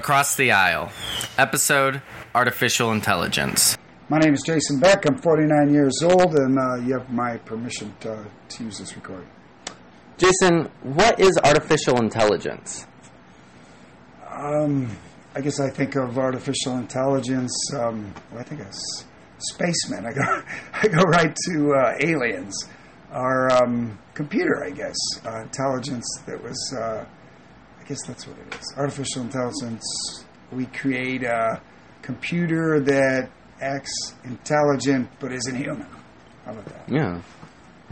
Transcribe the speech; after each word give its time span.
Across 0.00 0.36
the 0.36 0.50
Aisle, 0.52 0.90
episode 1.36 2.00
Artificial 2.34 2.90
Intelligence. 2.90 3.76
My 4.08 4.18
name 4.18 4.32
is 4.32 4.40
Jason 4.40 4.80
Beck. 4.80 5.04
I'm 5.06 5.18
49 5.18 5.74
years 5.74 5.92
old, 6.02 6.36
and 6.36 6.58
uh, 6.58 6.76
you 6.76 6.94
have 6.94 7.12
my 7.12 7.36
permission 7.36 7.94
to, 8.00 8.24
to 8.48 8.64
use 8.64 8.78
this 8.78 8.96
recording. 8.96 9.28
Jason, 10.16 10.70
what 10.82 11.20
is 11.20 11.38
artificial 11.44 11.98
intelligence? 11.98 12.86
Um, 14.26 14.96
I 15.34 15.42
guess 15.42 15.60
I 15.60 15.68
think 15.68 15.96
of 15.96 16.16
artificial 16.16 16.78
intelligence. 16.78 17.52
Um, 17.74 18.14
well, 18.30 18.40
I 18.40 18.44
think 18.44 18.62
of 18.62 18.68
s- 18.68 19.04
spacemen. 19.36 20.06
I 20.06 20.12
go, 20.14 20.42
I 20.72 20.88
go 20.88 21.02
right 21.02 21.36
to 21.50 21.74
uh, 21.74 21.96
aliens. 22.00 22.54
Our 23.12 23.52
um, 23.52 23.98
computer, 24.14 24.64
I 24.64 24.70
guess, 24.70 24.96
uh, 25.26 25.42
intelligence 25.42 26.06
that 26.24 26.42
was. 26.42 26.74
I 27.80 27.84
guess 27.84 27.98
that's 28.06 28.26
what 28.26 28.36
it 28.38 28.54
is. 28.60 28.74
Artificial 28.76 29.22
intelligence. 29.22 30.24
We 30.52 30.66
create 30.66 31.22
a 31.24 31.60
computer 32.02 32.80
that 32.80 33.30
acts 33.60 34.14
intelligent 34.24 35.08
but 35.18 35.32
isn't 35.32 35.56
human. 35.56 35.86
How 36.44 36.52
about 36.52 36.64
that? 36.66 36.88
Yeah. 36.88 37.20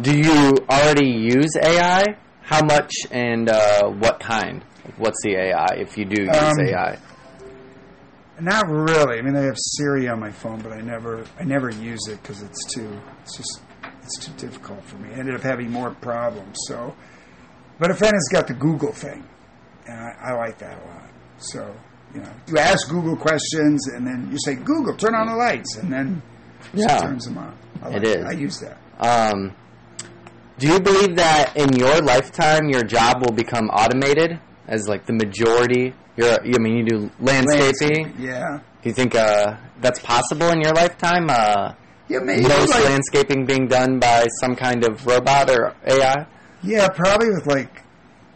Do 0.00 0.16
you 0.16 0.54
already 0.70 1.06
use 1.08 1.52
AI? 1.62 2.04
How 2.42 2.64
much 2.64 2.92
and 3.10 3.48
uh, 3.48 3.88
what 3.88 4.20
kind? 4.20 4.64
What's 4.96 5.22
the 5.22 5.34
AI 5.36 5.74
if 5.76 5.98
you 5.98 6.04
do 6.04 6.22
use 6.22 6.36
Um, 6.36 6.60
AI? 6.60 6.98
Not 8.40 8.68
really. 8.68 9.18
I 9.18 9.22
mean, 9.22 9.36
I 9.36 9.42
have 9.42 9.56
Siri 9.58 10.08
on 10.08 10.20
my 10.20 10.30
phone, 10.30 10.60
but 10.60 10.72
I 10.72 10.80
never, 10.80 11.24
I 11.38 11.44
never 11.44 11.70
use 11.70 12.06
it 12.08 12.22
because 12.22 12.40
it's 12.42 12.72
too, 12.72 12.88
it's 13.22 13.36
just, 13.36 13.60
it's 14.02 14.24
too 14.24 14.32
difficult 14.38 14.82
for 14.84 14.96
me. 14.96 15.10
I 15.12 15.18
ended 15.18 15.34
up 15.34 15.42
having 15.42 15.70
more 15.70 15.90
problems. 15.90 16.56
So, 16.68 16.94
but 17.80 17.90
a 17.90 17.94
friend 17.94 18.14
has 18.14 18.28
got 18.32 18.46
the 18.46 18.54
Google 18.54 18.92
thing, 18.92 19.24
and 19.88 19.98
I, 19.98 20.14
I 20.30 20.32
like 20.34 20.58
that 20.58 20.78
a 20.80 20.86
lot. 20.86 21.10
So, 21.38 21.74
you 22.14 22.20
know, 22.20 22.30
you 22.46 22.58
ask 22.58 22.88
Google 22.88 23.16
questions, 23.16 23.88
and 23.88 24.06
then 24.06 24.28
you 24.30 24.38
say, 24.38 24.54
"Google, 24.54 24.94
turn 24.96 25.14
on 25.14 25.26
the 25.28 25.34
lights," 25.36 25.76
and 25.76 25.92
then 25.92 26.22
it 26.74 26.80
Yeah. 26.80 26.98
turns 27.00 27.24
them 27.24 27.38
on. 27.38 27.54
I 27.82 27.88
like 27.88 28.02
is. 28.04 28.14
that. 28.16 28.26
I 28.26 28.32
use 28.32 28.60
that. 28.60 28.76
Um, 29.00 29.54
do 30.58 30.66
you 30.68 30.80
believe 30.80 31.16
that 31.16 31.56
in 31.56 31.72
your 31.76 32.00
lifetime 32.02 32.68
your 32.68 32.82
job 32.82 33.22
will 33.24 33.32
become 33.34 33.68
automated 33.70 34.40
as 34.66 34.88
like 34.88 35.06
the 35.06 35.12
majority? 35.12 35.94
You're, 36.16 36.34
I 36.42 36.58
mean, 36.58 36.76
you 36.78 36.84
do 36.84 37.10
landscaping. 37.20 38.14
Yeah. 38.18 38.58
Do 38.82 38.88
you 38.88 38.92
think 38.92 39.14
uh, 39.14 39.56
that's 39.80 40.00
possible 40.00 40.48
in 40.50 40.60
your 40.60 40.72
lifetime? 40.72 41.26
Uh, 41.30 41.74
Yeah, 42.08 42.18
maybe 42.20 42.42
most 42.42 42.70
like, 42.70 42.84
landscaping 42.84 43.46
being 43.46 43.68
done 43.68 44.00
by 44.00 44.26
some 44.40 44.56
kind 44.56 44.82
of 44.84 45.06
robot 45.06 45.48
or 45.50 45.74
AI? 45.86 46.26
Yeah, 46.62 46.88
probably 46.88 47.28
with 47.28 47.46
like 47.46 47.84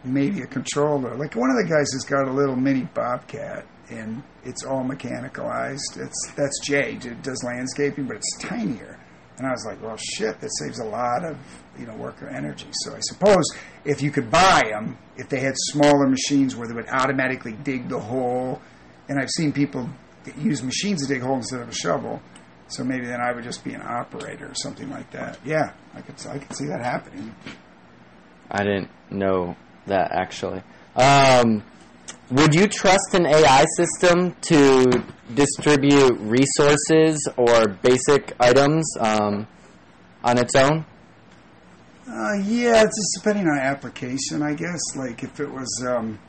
maybe 0.03 0.41
a 0.41 0.47
controller. 0.47 1.15
Like 1.15 1.35
one 1.35 1.49
of 1.49 1.57
the 1.57 1.69
guys 1.69 1.91
has 1.93 2.03
got 2.03 2.27
a 2.27 2.31
little 2.31 2.55
mini 2.55 2.87
bobcat, 2.93 3.65
and 3.89 4.23
it's 4.43 4.63
all 4.63 4.83
mechanicalized. 4.83 5.97
It's 5.97 6.31
that's 6.35 6.59
Jay. 6.63 6.97
It 7.01 7.23
does 7.23 7.43
landscaping, 7.43 8.05
but 8.05 8.17
it's 8.17 8.37
tinier. 8.39 8.99
And 9.37 9.47
I 9.47 9.51
was 9.51 9.65
like, 9.65 9.81
well, 9.81 9.97
shit, 9.97 10.39
that 10.41 10.49
saves 10.59 10.79
a 10.79 10.85
lot 10.85 11.25
of 11.25 11.37
you 11.77 11.85
know 11.85 11.95
worker 11.95 12.27
energy. 12.27 12.67
So 12.83 12.95
I 12.95 12.99
suppose 13.01 13.45
if 13.85 14.01
you 14.01 14.11
could 14.11 14.29
buy 14.29 14.61
them, 14.69 14.97
if 15.17 15.29
they 15.29 15.39
had 15.39 15.53
smaller 15.57 16.07
machines 16.07 16.55
where 16.55 16.67
they 16.67 16.73
would 16.73 16.89
automatically 16.89 17.53
dig 17.53 17.89
the 17.89 17.99
hole, 17.99 18.61
and 19.09 19.19
I've 19.19 19.31
seen 19.31 19.51
people 19.51 19.89
use 20.37 20.63
machines 20.63 21.05
to 21.05 21.13
dig 21.13 21.21
holes 21.21 21.45
instead 21.45 21.61
of 21.61 21.69
a 21.69 21.73
shovel. 21.73 22.21
So 22.67 22.83
maybe 22.83 23.05
then 23.05 23.21
I 23.21 23.33
would 23.33 23.43
just 23.43 23.63
be 23.63 23.73
an 23.73 23.81
operator 23.81 24.47
or 24.47 24.55
something 24.55 24.89
like 24.89 25.11
that. 25.11 25.39
Yeah, 25.45 25.73
I 25.93 26.01
could 26.01 26.15
I 26.27 26.39
could 26.39 26.55
see 26.55 26.65
that 26.67 26.83
happening. 26.83 27.35
I 28.49 28.63
didn't 28.63 28.89
know 29.09 29.55
that 29.87 30.11
actually. 30.11 30.61
Um, 30.95 31.63
would 32.31 32.55
you 32.55 32.67
trust 32.67 33.13
an 33.13 33.25
AI 33.25 33.65
system 33.77 34.35
to 34.41 35.03
distribute 35.33 36.17
resources 36.19 37.27
or 37.37 37.67
basic 37.67 38.33
items 38.39 38.91
um, 38.99 39.47
on 40.23 40.37
its 40.37 40.55
own? 40.55 40.85
Uh, 42.07 42.33
yeah, 42.43 42.83
it's 42.83 42.97
just 42.97 43.17
depending 43.21 43.47
on 43.47 43.57
application, 43.57 44.41
I 44.41 44.53
guess. 44.53 44.81
Like 44.95 45.23
if 45.23 45.39
it 45.39 45.49
was, 45.49 45.85
um, 45.87 46.19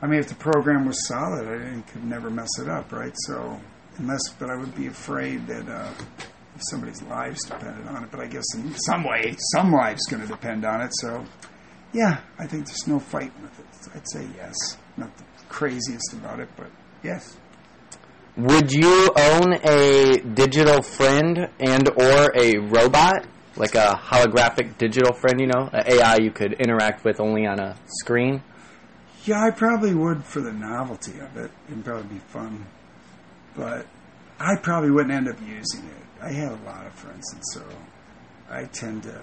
I 0.00 0.06
mean, 0.06 0.20
if 0.20 0.28
the 0.28 0.34
program 0.34 0.86
was 0.86 1.06
solid, 1.08 1.46
I 1.46 1.80
could 1.90 2.04
never 2.04 2.30
mess 2.30 2.48
it 2.60 2.68
up, 2.68 2.92
right? 2.92 3.12
So, 3.26 3.60
unless, 3.98 4.28
but 4.38 4.50
I 4.50 4.56
would 4.56 4.74
be 4.74 4.86
afraid 4.86 5.46
that 5.46 5.68
uh, 5.68 5.92
if 6.56 6.62
somebody's 6.70 7.02
lives 7.02 7.44
depended 7.44 7.86
on 7.86 8.04
it. 8.04 8.10
But 8.10 8.20
I 8.20 8.26
guess 8.26 8.44
in 8.54 8.74
some 8.86 9.04
way, 9.04 9.36
some 9.52 9.72
lives 9.72 10.06
going 10.06 10.22
to 10.22 10.28
depend 10.28 10.64
on 10.64 10.80
it. 10.80 10.90
So, 10.94 11.24
yeah, 11.94 12.20
I 12.38 12.46
think 12.46 12.66
there's 12.66 12.86
no 12.86 12.98
fighting 12.98 13.40
with 13.40 13.58
it. 13.58 13.66
I'd 13.94 14.08
say 14.10 14.26
yes. 14.36 14.76
Not 14.96 15.16
the 15.16 15.24
craziest 15.48 16.12
about 16.12 16.40
it, 16.40 16.48
but 16.56 16.66
yes. 17.02 17.36
Would 18.36 18.72
you 18.72 19.10
own 19.16 19.54
a 19.62 20.18
digital 20.18 20.82
friend 20.82 21.48
and 21.60 21.88
or 21.90 22.32
a 22.34 22.58
robot, 22.58 23.26
like 23.56 23.76
a 23.76 23.94
holographic 23.94 24.76
digital 24.76 25.14
friend? 25.14 25.40
You 25.40 25.46
know, 25.46 25.70
an 25.72 25.84
AI 25.86 26.16
you 26.16 26.32
could 26.32 26.54
interact 26.54 27.04
with 27.04 27.20
only 27.20 27.46
on 27.46 27.60
a 27.60 27.76
screen. 27.86 28.42
Yeah, 29.24 29.40
I 29.40 29.52
probably 29.52 29.94
would 29.94 30.24
for 30.24 30.40
the 30.40 30.52
novelty 30.52 31.18
of 31.20 31.36
it. 31.36 31.50
It'd 31.68 31.84
probably 31.84 32.14
be 32.14 32.20
fun. 32.26 32.66
But 33.54 33.86
I 34.40 34.56
probably 34.56 34.90
wouldn't 34.90 35.14
end 35.14 35.28
up 35.28 35.40
using 35.40 35.84
it. 35.84 36.04
I 36.20 36.32
have 36.32 36.60
a 36.60 36.64
lot 36.64 36.86
of 36.86 36.92
friends, 36.92 37.32
and 37.32 37.42
so 37.52 37.62
I 38.50 38.64
tend 38.64 39.04
to. 39.04 39.20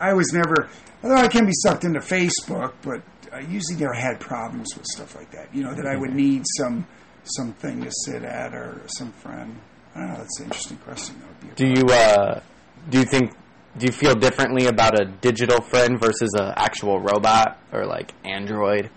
I 0.00 0.14
was 0.14 0.32
never. 0.32 0.68
Although 1.02 1.16
I 1.16 1.28
can 1.28 1.46
be 1.46 1.52
sucked 1.52 1.84
into 1.84 2.00
Facebook, 2.00 2.72
but 2.82 3.02
I 3.32 3.40
usually 3.40 3.78
never 3.78 3.94
had 3.94 4.18
problems 4.18 4.68
with 4.76 4.86
stuff 4.86 5.14
like 5.14 5.30
that. 5.32 5.54
You 5.54 5.62
know, 5.62 5.74
that 5.74 5.86
I 5.86 5.96
would 5.96 6.14
need 6.14 6.44
some 6.58 6.86
something 7.24 7.82
to 7.82 7.90
sit 8.06 8.22
at 8.22 8.54
or 8.54 8.80
some 8.86 9.12
friend. 9.12 9.56
I 9.94 10.00
don't 10.00 10.08
know. 10.08 10.16
That's 10.16 10.40
an 10.40 10.44
interesting 10.46 10.76
question. 10.78 11.20
That 11.20 11.28
would 11.28 11.40
be. 11.40 11.48
a 11.48 11.74
Do 11.74 11.80
you 11.80 11.94
uh, 11.94 12.40
do 12.88 12.98
you 12.98 13.04
think 13.04 13.32
do 13.76 13.86
you 13.86 13.92
feel 13.92 14.14
differently 14.14 14.66
about 14.66 15.00
a 15.00 15.04
digital 15.04 15.60
friend 15.60 16.00
versus 16.00 16.30
an 16.34 16.52
actual 16.56 17.00
robot 17.00 17.58
or 17.72 17.86
like 17.86 18.12
Android? 18.24 18.90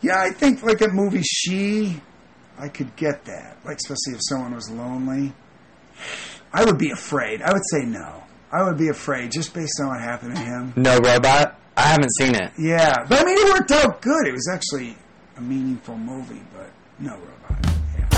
Yeah, 0.00 0.20
I 0.20 0.30
think 0.30 0.62
like 0.62 0.78
that 0.78 0.92
movie 0.92 1.22
She, 1.22 2.00
I 2.58 2.68
could 2.68 2.94
get 2.94 3.24
that. 3.24 3.58
Like 3.64 3.78
especially 3.78 4.14
if 4.14 4.20
someone 4.28 4.54
was 4.54 4.70
lonely. 4.70 5.32
I 6.52 6.64
would 6.64 6.78
be 6.78 6.90
afraid. 6.90 7.42
I 7.42 7.52
would 7.52 7.62
say 7.72 7.84
no. 7.84 8.22
I 8.50 8.62
would 8.62 8.78
be 8.78 8.88
afraid 8.88 9.30
just 9.30 9.52
based 9.52 9.78
on 9.78 9.88
what 9.88 10.00
happened 10.00 10.34
to 10.34 10.40
him. 10.40 10.72
No 10.74 10.98
robot. 10.98 11.58
I 11.76 11.82
haven't 11.82 12.10
seen 12.18 12.34
it. 12.34 12.50
Yeah, 12.58 13.04
but 13.06 13.20
I 13.20 13.24
mean 13.24 13.36
it 13.36 13.52
worked 13.52 13.70
out 13.70 14.00
good. 14.00 14.26
It 14.26 14.32
was 14.32 14.48
actually 14.50 14.96
a 15.36 15.42
meaningful 15.42 15.98
movie, 15.98 16.40
but 16.54 16.70
no 16.98 17.10
robot. 17.10 17.66
Yeah. 17.98 18.08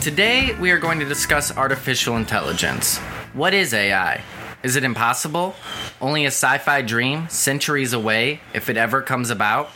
Today 0.00 0.56
we 0.58 0.70
are 0.70 0.78
going 0.78 1.00
to 1.00 1.04
discuss 1.04 1.54
artificial 1.54 2.16
intelligence. 2.16 2.96
What 3.34 3.52
is 3.52 3.74
AI? 3.74 4.22
Is 4.62 4.76
it 4.76 4.84
impossible? 4.84 5.54
Only 6.00 6.24
a 6.24 6.28
sci-fi 6.28 6.80
dream 6.80 7.28
centuries 7.28 7.92
away 7.92 8.40
if 8.54 8.70
it 8.70 8.78
ever 8.78 9.02
comes 9.02 9.28
about? 9.28 9.68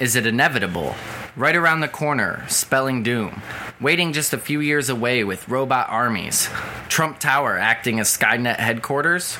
Is 0.00 0.14
it 0.14 0.26
inevitable? 0.26 0.94
Right 1.34 1.56
around 1.56 1.80
the 1.80 1.88
corner, 1.88 2.44
spelling 2.46 3.02
doom. 3.02 3.42
Waiting 3.80 4.12
just 4.12 4.32
a 4.32 4.38
few 4.38 4.60
years 4.60 4.88
away 4.88 5.24
with 5.24 5.48
robot 5.48 5.88
armies. 5.88 6.48
Trump 6.88 7.18
Tower 7.18 7.58
acting 7.58 7.98
as 7.98 8.16
Skynet 8.16 8.60
headquarters? 8.60 9.36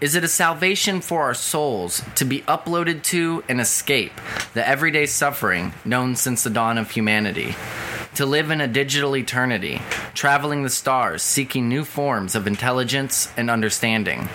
Is 0.00 0.14
it 0.14 0.22
a 0.22 0.28
salvation 0.28 1.00
for 1.00 1.22
our 1.22 1.34
souls 1.34 2.00
to 2.14 2.24
be 2.24 2.42
uploaded 2.42 3.02
to 3.04 3.42
and 3.48 3.60
escape 3.60 4.12
the 4.54 4.66
everyday 4.66 5.06
suffering 5.06 5.72
known 5.84 6.14
since 6.14 6.44
the 6.44 6.50
dawn 6.50 6.78
of 6.78 6.92
humanity? 6.92 7.56
To 8.14 8.26
live 8.26 8.52
in 8.52 8.60
a 8.60 8.68
digital 8.68 9.16
eternity, 9.16 9.82
traveling 10.14 10.62
the 10.62 10.70
stars, 10.70 11.22
seeking 11.22 11.68
new 11.68 11.82
forms 11.82 12.36
of 12.36 12.46
intelligence 12.46 13.32
and 13.36 13.50
understanding? 13.50 14.28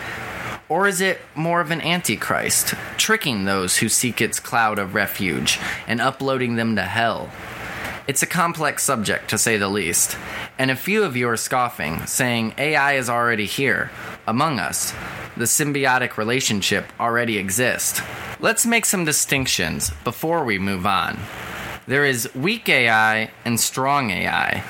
Or 0.69 0.85
is 0.87 0.99
it 0.99 1.21
more 1.33 1.61
of 1.61 1.71
an 1.71 1.81
antichrist, 1.81 2.73
tricking 2.97 3.45
those 3.45 3.77
who 3.77 3.87
seek 3.87 4.19
its 4.19 4.39
cloud 4.39 4.79
of 4.79 4.95
refuge 4.95 5.59
and 5.87 6.01
uploading 6.01 6.55
them 6.55 6.75
to 6.75 6.83
hell? 6.83 7.29
It's 8.05 8.23
a 8.23 8.27
complex 8.27 8.83
subject, 8.83 9.29
to 9.29 9.37
say 9.37 9.57
the 9.57 9.69
least, 9.69 10.17
and 10.57 10.69
a 10.69 10.75
few 10.75 11.03
of 11.03 11.15
you 11.15 11.29
are 11.29 11.37
scoffing, 11.37 12.05
saying 12.05 12.53
AI 12.57 12.93
is 12.93 13.09
already 13.09 13.45
here, 13.45 13.91
among 14.25 14.59
us. 14.59 14.93
The 15.37 15.45
symbiotic 15.45 16.17
relationship 16.17 16.85
already 16.99 17.37
exists. 17.37 18.01
Let's 18.39 18.65
make 18.65 18.85
some 18.85 19.05
distinctions 19.05 19.91
before 20.03 20.43
we 20.43 20.59
move 20.59 20.85
on. 20.85 21.17
There 21.85 22.05
is 22.05 22.33
weak 22.35 22.67
AI 22.67 23.31
and 23.45 23.59
strong 23.59 24.11
AI. 24.11 24.63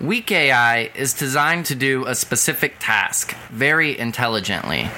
Weak 0.00 0.32
AI 0.32 0.90
is 0.96 1.14
designed 1.14 1.66
to 1.66 1.76
do 1.76 2.06
a 2.06 2.14
specific 2.14 2.76
task 2.80 3.36
very 3.50 3.96
intelligently. 3.96 4.88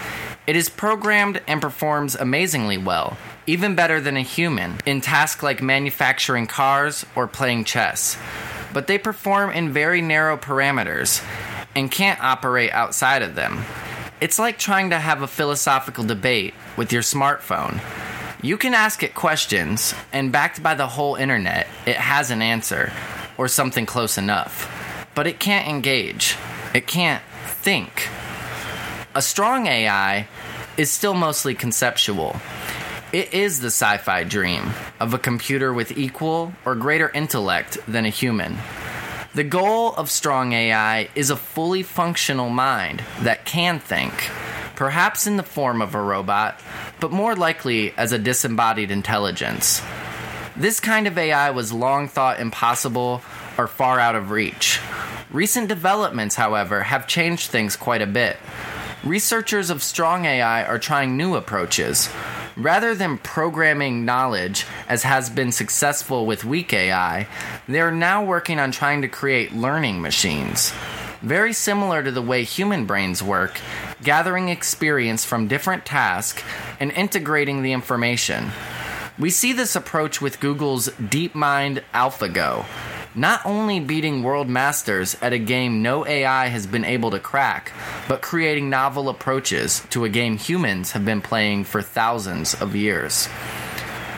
It 0.47 0.55
is 0.55 0.69
programmed 0.69 1.43
and 1.49 1.61
performs 1.61 2.15
amazingly 2.15 2.79
well, 2.79 3.17
even 3.49 3.75
better 3.75 4.01
than 4.01 4.17
a 4.17 4.23
human, 4.23 4.79
in 4.87 5.01
tasks 5.01 5.43
like 5.43 5.61
manufacturing 5.61 6.47
cars 6.47 7.05
or 7.17 7.27
playing 7.27 7.65
chess. 7.65 8.17
But 8.73 8.87
they 8.87 8.97
perform 8.97 9.51
in 9.51 9.73
very 9.73 10.01
narrow 10.01 10.37
parameters 10.37 11.25
and 11.75 11.91
can't 11.91 12.23
operate 12.23 12.71
outside 12.71 13.23
of 13.23 13.35
them. 13.35 13.65
It's 14.21 14.39
like 14.39 14.57
trying 14.57 14.91
to 14.91 15.01
have 15.01 15.21
a 15.21 15.27
philosophical 15.27 16.05
debate 16.05 16.55
with 16.77 16.93
your 16.93 17.03
smartphone. 17.03 17.81
You 18.41 18.57
can 18.57 18.73
ask 18.73 19.03
it 19.03 19.17
questions, 19.17 19.95
and 20.13 20.31
backed 20.31 20.63
by 20.63 20.75
the 20.75 20.87
whole 20.87 21.17
internet, 21.17 21.67
it 21.87 21.97
has 21.97 22.31
an 22.31 22.41
answer, 22.41 22.93
or 23.37 23.49
something 23.49 23.85
close 23.85 24.17
enough. 24.17 24.71
But 25.17 25.27
it 25.27 25.41
can't 25.41 25.67
engage, 25.67 26.37
it 26.73 26.87
can't 26.87 27.23
think. 27.47 28.09
A 29.17 29.23
strong 29.23 29.67
AI 29.67 30.29
is 30.77 30.91
still 30.91 31.15
mostly 31.15 31.55
conceptual. 31.55 32.37
It 33.13 33.33
is 33.33 33.61
the 33.61 33.69
sci 33.69 33.97
fi 33.99 34.25
dream 34.25 34.71
of 35.01 35.15
a 35.15 35.19
computer 35.19 35.73
with 35.73 35.97
equal 35.97 36.53
or 36.65 36.75
greater 36.75 37.11
intellect 37.11 37.79
than 37.87 38.05
a 38.05 38.11
human. 38.11 38.59
The 39.35 39.45
goal 39.45 39.95
of 39.95 40.11
strong 40.11 40.53
AI 40.53 41.09
is 41.15 41.31
a 41.31 41.37
fully 41.37 41.83
functional 41.83 42.51
mind 42.51 43.03
that 43.21 43.45
can 43.45 43.79
think, 43.79 44.13
perhaps 44.77 45.27
in 45.27 45.37
the 45.37 45.43
form 45.43 45.83
of 45.83 45.95
a 45.95 46.01
robot, 46.01 46.59
but 47.01 47.13
more 47.13 47.37
likely 47.37 47.93
as 47.97 48.13
a 48.13 48.19
disembodied 48.19 48.91
intelligence. 48.91 49.83
This 50.57 50.81
kind 50.81 51.07
of 51.07 51.19
AI 51.19 51.51
was 51.51 51.73
long 51.73 52.09
thought 52.09 52.41
impossible 52.41 53.21
or 53.59 53.67
far 53.67 54.01
out 54.01 54.15
of 54.15 54.31
reach. 54.31 54.81
Recent 55.31 55.69
developments, 55.69 56.35
however, 56.35 56.83
have 56.83 57.07
changed 57.07 57.51
things 57.51 57.77
quite 57.77 58.01
a 58.01 58.07
bit. 58.07 58.39
Researchers 59.07 59.71
of 59.71 59.85
strong 59.85 60.25
AI 60.25 60.65
are 60.65 60.81
trying 60.81 61.17
new 61.17 61.37
approaches. 61.37 62.09
Rather 62.57 62.93
than 62.93 63.19
programming 63.19 64.05
knowledge, 64.05 64.67
as 64.89 65.05
has 65.05 65.31
been 65.31 65.53
successful 65.53 66.27
with 66.27 66.45
weak 66.45 66.73
AI, 66.73 67.29
they 67.69 67.81
are 67.81 67.93
now 67.93 68.25
working 68.25 68.59
on 68.59 68.73
trying 68.73 69.03
to 69.03 69.09
create 69.09 69.53
learning 69.53 70.03
machines. 70.03 70.73
Very 71.23 71.53
similar 71.53 72.03
to 72.03 72.11
the 72.11 72.21
way 72.21 72.43
human 72.43 72.85
brains 72.85 73.23
work, 73.23 73.61
gathering 74.03 74.49
experience 74.49 75.25
from 75.25 75.47
different 75.47 75.87
tasks 75.87 76.43
and 76.81 76.91
integrating 76.91 77.63
the 77.63 77.73
information. 77.73 78.51
We 79.21 79.31
see 79.31 79.53
this 79.53 79.77
approach 79.77 80.21
with 80.21 80.41
Google's 80.41 80.89
DeepMind 80.89 81.81
AlphaGo, 81.95 82.67
not 83.17 83.41
only 83.47 83.81
beating 83.81 84.23
world 84.23 84.49
masters 84.49 85.17
at 85.23 85.33
a 85.33 85.39
game 85.39 85.81
no 85.81 86.07
AI 86.07 86.49
has 86.49 86.67
been 86.67 86.85
able 86.85 87.11
to 87.11 87.19
crack, 87.19 87.73
but 88.09 88.21
creating 88.21 88.69
novel 88.69 89.09
approaches 89.09 89.83
to 89.89 90.05
a 90.05 90.11
game 90.11 90.37
humans 90.37 90.93
have 90.93 91.05
been 91.05 91.23
playing 91.23 91.65
for 91.65 91.81
thousands 91.81 92.55
of 92.61 92.77
years. 92.77 93.29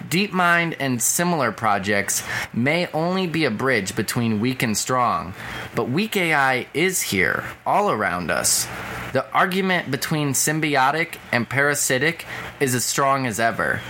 DeepMind 0.09 0.75
and 0.81 1.01
similar 1.01 1.53
projects 1.53 2.25
may 2.53 2.89
only 2.95 3.27
be 3.27 3.45
a 3.45 3.51
bridge 3.51 3.95
between 3.95 4.41
weak 4.41 4.63
and 4.63 4.77
strong, 4.77 5.35
but 5.75 5.91
weak 5.91 6.17
AI 6.17 6.67
is 6.73 7.03
here, 7.03 7.45
all 7.67 7.91
around 7.91 8.31
us. 8.31 8.67
The 9.13 9.31
argument 9.33 9.91
between 9.91 10.33
symbiotic 10.33 11.19
and 11.31 11.49
parasitic 11.49 12.25
is 12.59 12.75
as 12.75 12.85
strong 12.85 13.27
as 13.27 13.39
ever. 13.39 13.81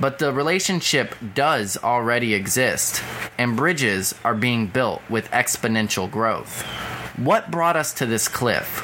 But 0.00 0.18
the 0.18 0.32
relationship 0.32 1.14
does 1.34 1.76
already 1.76 2.32
exist, 2.32 3.02
and 3.36 3.54
bridges 3.54 4.14
are 4.24 4.34
being 4.34 4.66
built 4.66 5.02
with 5.10 5.30
exponential 5.30 6.10
growth. 6.10 6.62
What 7.18 7.50
brought 7.50 7.76
us 7.76 7.92
to 7.94 8.06
this 8.06 8.26
cliff? 8.26 8.80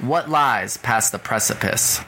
What 0.00 0.28
lies 0.28 0.76
past 0.76 1.12
the 1.12 1.20
precipice? 1.20 2.00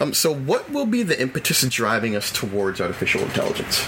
Um, 0.00 0.12
so, 0.12 0.34
what 0.34 0.68
will 0.70 0.84
be 0.84 1.04
the 1.04 1.18
impetus 1.18 1.62
driving 1.68 2.16
us 2.16 2.30
towards 2.32 2.80
artificial 2.80 3.22
intelligence? 3.22 3.86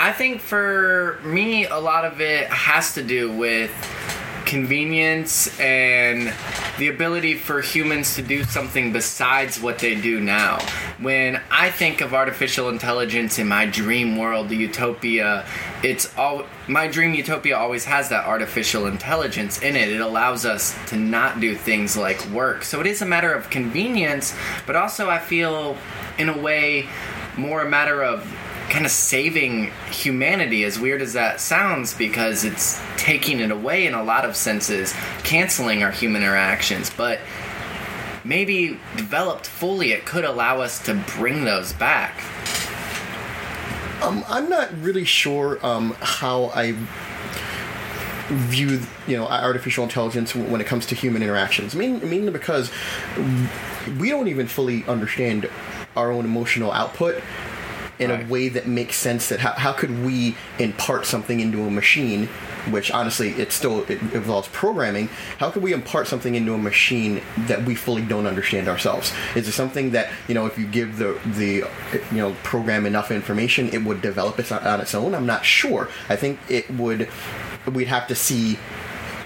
I 0.00 0.12
think 0.12 0.40
for 0.40 1.20
me, 1.22 1.66
a 1.66 1.78
lot 1.78 2.04
of 2.04 2.20
it 2.20 2.48
has 2.48 2.94
to 2.94 3.04
do 3.04 3.30
with 3.30 3.70
convenience 4.44 5.58
and 5.60 6.32
the 6.78 6.88
ability 6.88 7.34
for 7.34 7.60
humans 7.60 8.14
to 8.16 8.22
do 8.22 8.44
something 8.44 8.92
besides 8.92 9.60
what 9.60 9.78
they 9.78 9.94
do 9.94 10.20
now. 10.20 10.58
When 11.00 11.40
I 11.50 11.70
think 11.70 12.00
of 12.00 12.14
artificial 12.14 12.68
intelligence 12.68 13.38
in 13.38 13.48
my 13.48 13.66
dream 13.66 14.16
world, 14.16 14.48
the 14.48 14.56
utopia, 14.56 15.46
it's 15.82 16.16
all 16.16 16.44
my 16.68 16.86
dream 16.86 17.14
utopia 17.14 17.56
always 17.56 17.84
has 17.84 18.08
that 18.10 18.26
artificial 18.26 18.86
intelligence 18.86 19.62
in 19.62 19.76
it. 19.76 19.88
It 19.88 20.00
allows 20.00 20.44
us 20.44 20.76
to 20.88 20.96
not 20.96 21.40
do 21.40 21.54
things 21.54 21.96
like 21.96 22.24
work. 22.26 22.62
So 22.62 22.80
it 22.80 22.86
is 22.86 23.02
a 23.02 23.06
matter 23.06 23.32
of 23.32 23.50
convenience, 23.50 24.34
but 24.66 24.76
also 24.76 25.10
I 25.10 25.18
feel 25.18 25.76
in 26.18 26.28
a 26.28 26.38
way 26.38 26.88
more 27.36 27.62
a 27.62 27.68
matter 27.68 28.02
of 28.02 28.24
kind 28.68 28.86
of 28.86 28.92
saving 28.92 29.70
humanity, 29.90 30.64
as 30.64 30.78
weird 30.78 31.02
as 31.02 31.12
that 31.12 31.40
sounds, 31.40 31.94
because 31.94 32.44
it's 32.44 32.80
taking 32.96 33.40
it 33.40 33.50
away 33.50 33.86
in 33.86 33.94
a 33.94 34.02
lot 34.02 34.24
of 34.24 34.36
senses, 34.36 34.94
canceling 35.24 35.82
our 35.82 35.90
human 35.90 36.22
interactions. 36.22 36.90
But 36.90 37.20
maybe 38.24 38.78
developed 38.96 39.46
fully, 39.46 39.92
it 39.92 40.06
could 40.06 40.24
allow 40.24 40.60
us 40.60 40.82
to 40.86 40.94
bring 41.16 41.44
those 41.44 41.72
back. 41.72 42.22
Um, 44.02 44.24
I'm 44.28 44.48
not 44.48 44.70
really 44.80 45.04
sure 45.04 45.64
um, 45.64 45.94
how 46.00 46.46
I 46.54 46.74
view 48.28 48.80
you 49.06 49.16
know 49.16 49.26
artificial 49.26 49.84
intelligence 49.84 50.34
when 50.34 50.60
it 50.60 50.66
comes 50.66 50.86
to 50.86 50.94
human 50.94 51.22
interactions. 51.22 51.74
I 51.74 51.78
mean, 51.78 52.00
mainly 52.08 52.32
because 52.32 52.72
we 53.98 54.08
don't 54.08 54.28
even 54.28 54.46
fully 54.46 54.84
understand 54.86 55.48
our 55.96 56.10
own 56.10 56.24
emotional 56.24 56.72
output 56.72 57.22
in 58.02 58.10
right. 58.10 58.24
a 58.24 58.28
way 58.28 58.48
that 58.48 58.66
makes 58.66 58.96
sense 58.96 59.28
that 59.28 59.40
how, 59.40 59.52
how 59.52 59.72
could 59.72 60.04
we 60.04 60.36
impart 60.58 61.06
something 61.06 61.40
into 61.40 61.62
a 61.64 61.70
machine 61.70 62.28
which 62.70 62.90
honestly 62.92 63.30
it 63.30 63.50
still 63.50 63.82
it 63.84 64.00
involves 64.14 64.48
programming 64.48 65.08
how 65.38 65.50
could 65.50 65.62
we 65.62 65.72
impart 65.72 66.06
something 66.06 66.34
into 66.34 66.54
a 66.54 66.58
machine 66.58 67.20
that 67.48 67.64
we 67.64 67.74
fully 67.74 68.02
don't 68.02 68.26
understand 68.26 68.68
ourselves? 68.68 69.12
Is 69.34 69.48
it 69.48 69.52
something 69.52 69.90
that 69.92 70.10
you 70.28 70.34
know 70.34 70.46
if 70.46 70.58
you 70.58 70.66
give 70.66 70.98
the 70.98 71.18
the 71.24 71.64
you 72.10 72.18
know 72.18 72.34
program 72.42 72.86
enough 72.86 73.10
information 73.10 73.68
it 73.70 73.82
would 73.84 74.00
develop 74.00 74.38
it 74.38 74.50
on 74.52 74.80
its 74.80 74.94
own? 74.94 75.14
I'm 75.14 75.26
not 75.26 75.44
sure. 75.44 75.88
I 76.08 76.16
think 76.16 76.38
it 76.48 76.70
would 76.70 77.08
we'd 77.72 77.88
have 77.88 78.06
to 78.08 78.14
see 78.14 78.58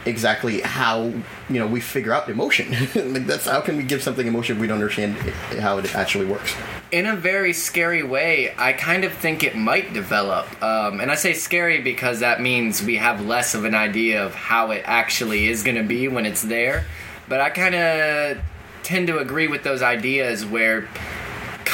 exactly 0.06 0.60
how 0.60 1.04
you 1.48 1.58
know 1.58 1.66
we 1.66 1.80
figure 1.80 2.12
out 2.12 2.28
emotion. 2.28 2.70
like 2.94 3.26
that's 3.26 3.46
how 3.46 3.60
can 3.60 3.76
we 3.76 3.82
give 3.82 4.02
something 4.02 4.26
emotion 4.26 4.56
if 4.56 4.60
we 4.60 4.66
don't 4.66 4.76
understand 4.76 5.16
how 5.60 5.78
it 5.78 5.94
actually 5.94 6.26
works. 6.26 6.54
In 6.92 7.06
a 7.06 7.16
very 7.16 7.52
scary 7.52 8.02
way, 8.02 8.54
I 8.56 8.72
kind 8.72 9.04
of 9.04 9.12
think 9.12 9.42
it 9.42 9.56
might 9.56 9.92
develop, 9.92 10.46
um, 10.62 11.00
and 11.00 11.10
I 11.10 11.16
say 11.16 11.32
scary 11.32 11.80
because 11.80 12.20
that 12.20 12.40
means 12.40 12.82
we 12.82 12.96
have 12.96 13.24
less 13.26 13.54
of 13.54 13.64
an 13.64 13.74
idea 13.74 14.24
of 14.24 14.34
how 14.34 14.70
it 14.70 14.82
actually 14.86 15.48
is 15.48 15.62
going 15.62 15.76
to 15.76 15.82
be 15.82 16.08
when 16.08 16.26
it's 16.26 16.42
there. 16.42 16.84
But 17.28 17.40
I 17.40 17.50
kind 17.50 17.74
of 17.74 18.38
tend 18.84 19.08
to 19.08 19.18
agree 19.18 19.48
with 19.48 19.64
those 19.64 19.82
ideas 19.82 20.46
where 20.46 20.88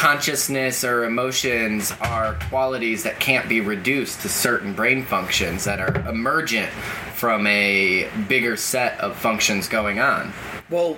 consciousness 0.02 0.82
or 0.82 1.04
emotions 1.04 1.94
are 2.00 2.34
qualities 2.48 3.04
that 3.04 3.20
can't 3.20 3.48
be 3.48 3.60
reduced 3.60 4.20
to 4.20 4.28
certain 4.28 4.72
brain 4.72 5.04
functions 5.04 5.62
that 5.62 5.78
are 5.78 5.94
emergent 6.08 6.68
from 7.14 7.46
a 7.46 8.10
bigger 8.26 8.56
set 8.56 8.98
of 8.98 9.16
functions 9.16 9.68
going 9.68 10.00
on. 10.00 10.32
Well, 10.70 10.94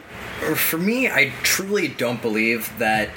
for 0.54 0.78
me, 0.78 1.10
I 1.10 1.34
truly 1.42 1.88
don't 1.88 2.22
believe 2.22 2.72
that 2.78 3.10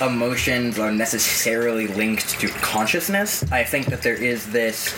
emotions 0.00 0.80
are 0.80 0.90
necessarily 0.90 1.86
linked 1.86 2.40
to 2.40 2.48
consciousness. 2.48 3.44
I 3.52 3.62
think 3.62 3.86
that 3.86 4.02
there 4.02 4.20
is 4.20 4.50
this 4.50 4.92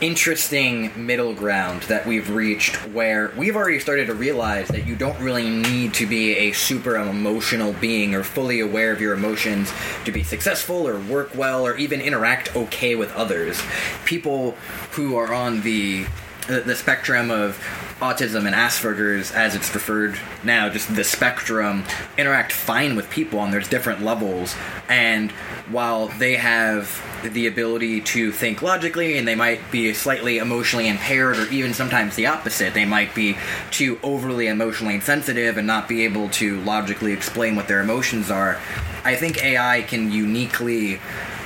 interesting 0.00 0.92
middle 1.06 1.34
ground 1.34 1.82
that 1.82 2.06
we've 2.06 2.30
reached 2.30 2.76
where 2.92 3.32
we've 3.36 3.56
already 3.56 3.80
started 3.80 4.06
to 4.06 4.14
realize 4.14 4.68
that 4.68 4.86
you 4.86 4.94
don't 4.94 5.18
really 5.18 5.50
need 5.50 5.92
to 5.92 6.06
be 6.06 6.36
a 6.36 6.52
super 6.52 6.96
emotional 6.96 7.72
being 7.74 8.14
or 8.14 8.22
fully 8.22 8.60
aware 8.60 8.92
of 8.92 9.00
your 9.00 9.12
emotions 9.12 9.72
to 10.04 10.12
be 10.12 10.22
successful 10.22 10.86
or 10.86 11.00
work 11.00 11.34
well 11.34 11.66
or 11.66 11.76
even 11.76 12.00
interact 12.00 12.54
okay 12.54 12.94
with 12.94 13.12
others. 13.14 13.60
People 14.04 14.52
who 14.92 15.16
are 15.16 15.32
on 15.34 15.62
the 15.62 16.06
the, 16.48 16.74
spectrum 16.74 17.30
of 17.30 17.62
autism 18.00 18.46
and 18.46 18.54
Asperger's, 18.54 19.30
as 19.32 19.54
it's 19.54 19.72
referred 19.74 20.18
now, 20.42 20.68
just 20.68 20.94
the 20.94 21.04
spectrum, 21.04 21.84
interact 22.16 22.52
fine 22.52 22.96
with 22.96 23.10
people, 23.10 23.42
and 23.42 23.52
there's 23.52 23.68
different 23.68 24.02
levels. 24.02 24.54
And 24.88 25.30
while 25.70 26.08
they 26.08 26.36
have 26.36 27.02
the 27.22 27.46
ability 27.46 28.00
to 28.00 28.32
think 28.32 28.62
logically, 28.62 29.18
and 29.18 29.28
they 29.28 29.34
might 29.34 29.70
be 29.70 29.92
slightly 29.92 30.38
emotionally 30.38 30.88
impaired, 30.88 31.36
or 31.36 31.46
even 31.48 31.74
sometimes 31.74 32.16
the 32.16 32.26
opposite, 32.26 32.72
they 32.72 32.86
might 32.86 33.14
be 33.14 33.36
too 33.70 33.98
overly 34.02 34.46
emotionally 34.46 34.94
insensitive 34.94 35.58
and 35.58 35.66
not 35.66 35.88
be 35.88 36.04
able 36.04 36.30
to 36.30 36.60
logically 36.62 37.12
explain 37.12 37.56
what 37.56 37.68
their 37.68 37.80
emotions 37.80 38.30
are. 38.30 38.58
I 39.04 39.16
think 39.16 39.42
AI 39.44 39.82
can 39.82 40.10
uniquely 40.10 40.96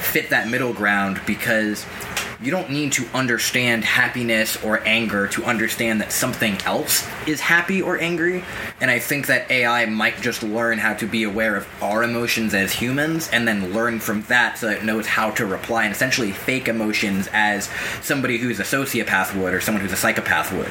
fit 0.00 0.30
that 0.30 0.48
middle 0.48 0.72
ground 0.72 1.20
because 1.26 1.86
you 2.42 2.50
don't 2.50 2.70
need 2.70 2.92
to 2.92 3.06
understand 3.14 3.84
happiness 3.84 4.62
or 4.64 4.80
anger 4.86 5.28
to 5.28 5.44
understand 5.44 6.00
that 6.00 6.10
something 6.10 6.56
else 6.62 7.06
is 7.26 7.40
happy 7.40 7.80
or 7.80 7.98
angry. 7.98 8.42
And 8.80 8.90
I 8.90 8.98
think 8.98 9.28
that 9.28 9.48
AI 9.50 9.86
might 9.86 10.20
just 10.20 10.42
learn 10.42 10.78
how 10.78 10.94
to 10.94 11.06
be 11.06 11.22
aware 11.22 11.56
of 11.56 11.68
our 11.80 12.02
emotions 12.02 12.52
as 12.52 12.72
humans 12.72 13.30
and 13.32 13.46
then 13.46 13.72
learn 13.72 14.00
from 14.00 14.22
that 14.22 14.58
so 14.58 14.66
that 14.66 14.78
it 14.78 14.84
knows 14.84 15.06
how 15.06 15.30
to 15.32 15.46
reply 15.46 15.84
and 15.84 15.94
essentially 15.94 16.32
fake 16.32 16.66
emotions 16.66 17.28
as 17.32 17.70
somebody 18.02 18.38
who's 18.38 18.58
a 18.58 18.64
sociopath 18.64 19.40
would 19.40 19.54
or 19.54 19.60
someone 19.60 19.82
who's 19.82 19.92
a 19.92 19.96
psychopath 19.96 20.52
would. 20.52 20.70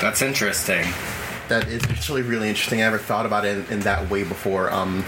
That's 0.00 0.22
interesting. 0.22 0.86
That 1.48 1.68
is 1.68 1.82
actually 1.84 2.22
really 2.22 2.48
interesting. 2.48 2.80
I 2.80 2.84
never 2.84 2.98
thought 2.98 3.26
about 3.26 3.44
it 3.44 3.56
in, 3.56 3.74
in 3.74 3.80
that 3.80 4.10
way 4.10 4.22
before. 4.22 4.70
Um, 4.70 5.04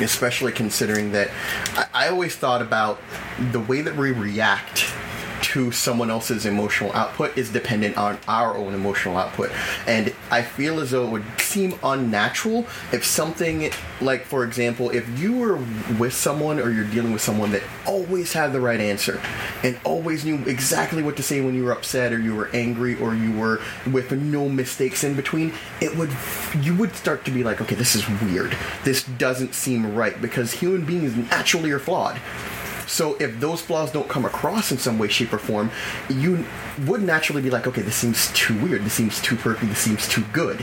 especially 0.00 0.52
considering 0.52 1.12
that 1.12 1.30
I, 1.74 2.06
I 2.06 2.08
always 2.08 2.34
thought 2.36 2.62
about 2.62 2.98
the 3.52 3.60
way 3.60 3.82
that 3.82 3.96
we 3.96 4.10
react 4.10 4.92
to 5.42 5.72
someone 5.72 6.10
else's 6.10 6.46
emotional 6.46 6.92
output 6.92 7.36
is 7.36 7.50
dependent 7.50 7.96
on 7.98 8.18
our 8.28 8.56
own 8.56 8.74
emotional 8.74 9.16
output. 9.16 9.50
And 9.86 10.14
I 10.30 10.42
feel 10.42 10.80
as 10.80 10.92
though 10.92 11.06
it 11.06 11.10
would 11.10 11.24
seem 11.40 11.78
unnatural 11.82 12.66
if 12.92 13.04
something 13.04 13.70
like, 14.00 14.24
for 14.24 14.44
example, 14.44 14.90
if 14.90 15.06
you 15.18 15.36
were 15.36 15.56
with 15.98 16.12
someone 16.12 16.58
or 16.58 16.70
you're 16.70 16.84
dealing 16.84 17.12
with 17.12 17.22
someone 17.22 17.50
that 17.52 17.62
always 17.86 18.32
had 18.32 18.52
the 18.52 18.60
right 18.60 18.80
answer 18.80 19.20
and 19.62 19.78
always 19.84 20.24
knew 20.24 20.36
exactly 20.46 21.02
what 21.02 21.16
to 21.16 21.22
say 21.22 21.40
when 21.40 21.54
you 21.54 21.64
were 21.64 21.72
upset 21.72 22.12
or 22.12 22.20
you 22.20 22.34
were 22.34 22.48
angry 22.52 22.98
or 22.98 23.14
you 23.14 23.32
were 23.32 23.60
with 23.90 24.12
no 24.12 24.48
mistakes 24.48 25.04
in 25.04 25.14
between, 25.14 25.52
it 25.80 25.96
would 25.96 26.10
you 26.60 26.74
would 26.76 26.94
start 26.94 27.24
to 27.24 27.30
be 27.30 27.42
like, 27.42 27.60
okay, 27.60 27.74
this 27.74 27.94
is 27.94 28.08
weird. 28.22 28.56
This 28.84 29.04
doesn't 29.04 29.54
seem 29.54 29.94
right 29.94 30.20
because 30.20 30.52
human 30.52 30.84
beings 30.84 31.16
naturally 31.16 31.70
are 31.70 31.78
flawed. 31.78 32.20
So 32.92 33.14
if 33.14 33.40
those 33.40 33.62
flaws 33.62 33.90
don't 33.90 34.08
come 34.08 34.26
across 34.26 34.70
in 34.70 34.76
some 34.76 34.98
way, 34.98 35.08
shape, 35.08 35.32
or 35.32 35.38
form, 35.38 35.70
you 36.10 36.44
would 36.86 37.02
naturally 37.02 37.40
be 37.40 37.48
like, 37.48 37.66
okay, 37.66 37.80
this 37.80 37.96
seems 37.96 38.30
too 38.34 38.54
weird. 38.62 38.84
This 38.84 38.92
seems 38.92 39.20
too 39.22 39.34
perfect. 39.34 39.70
This 39.70 39.78
seems 39.78 40.06
too 40.06 40.22
good. 40.34 40.62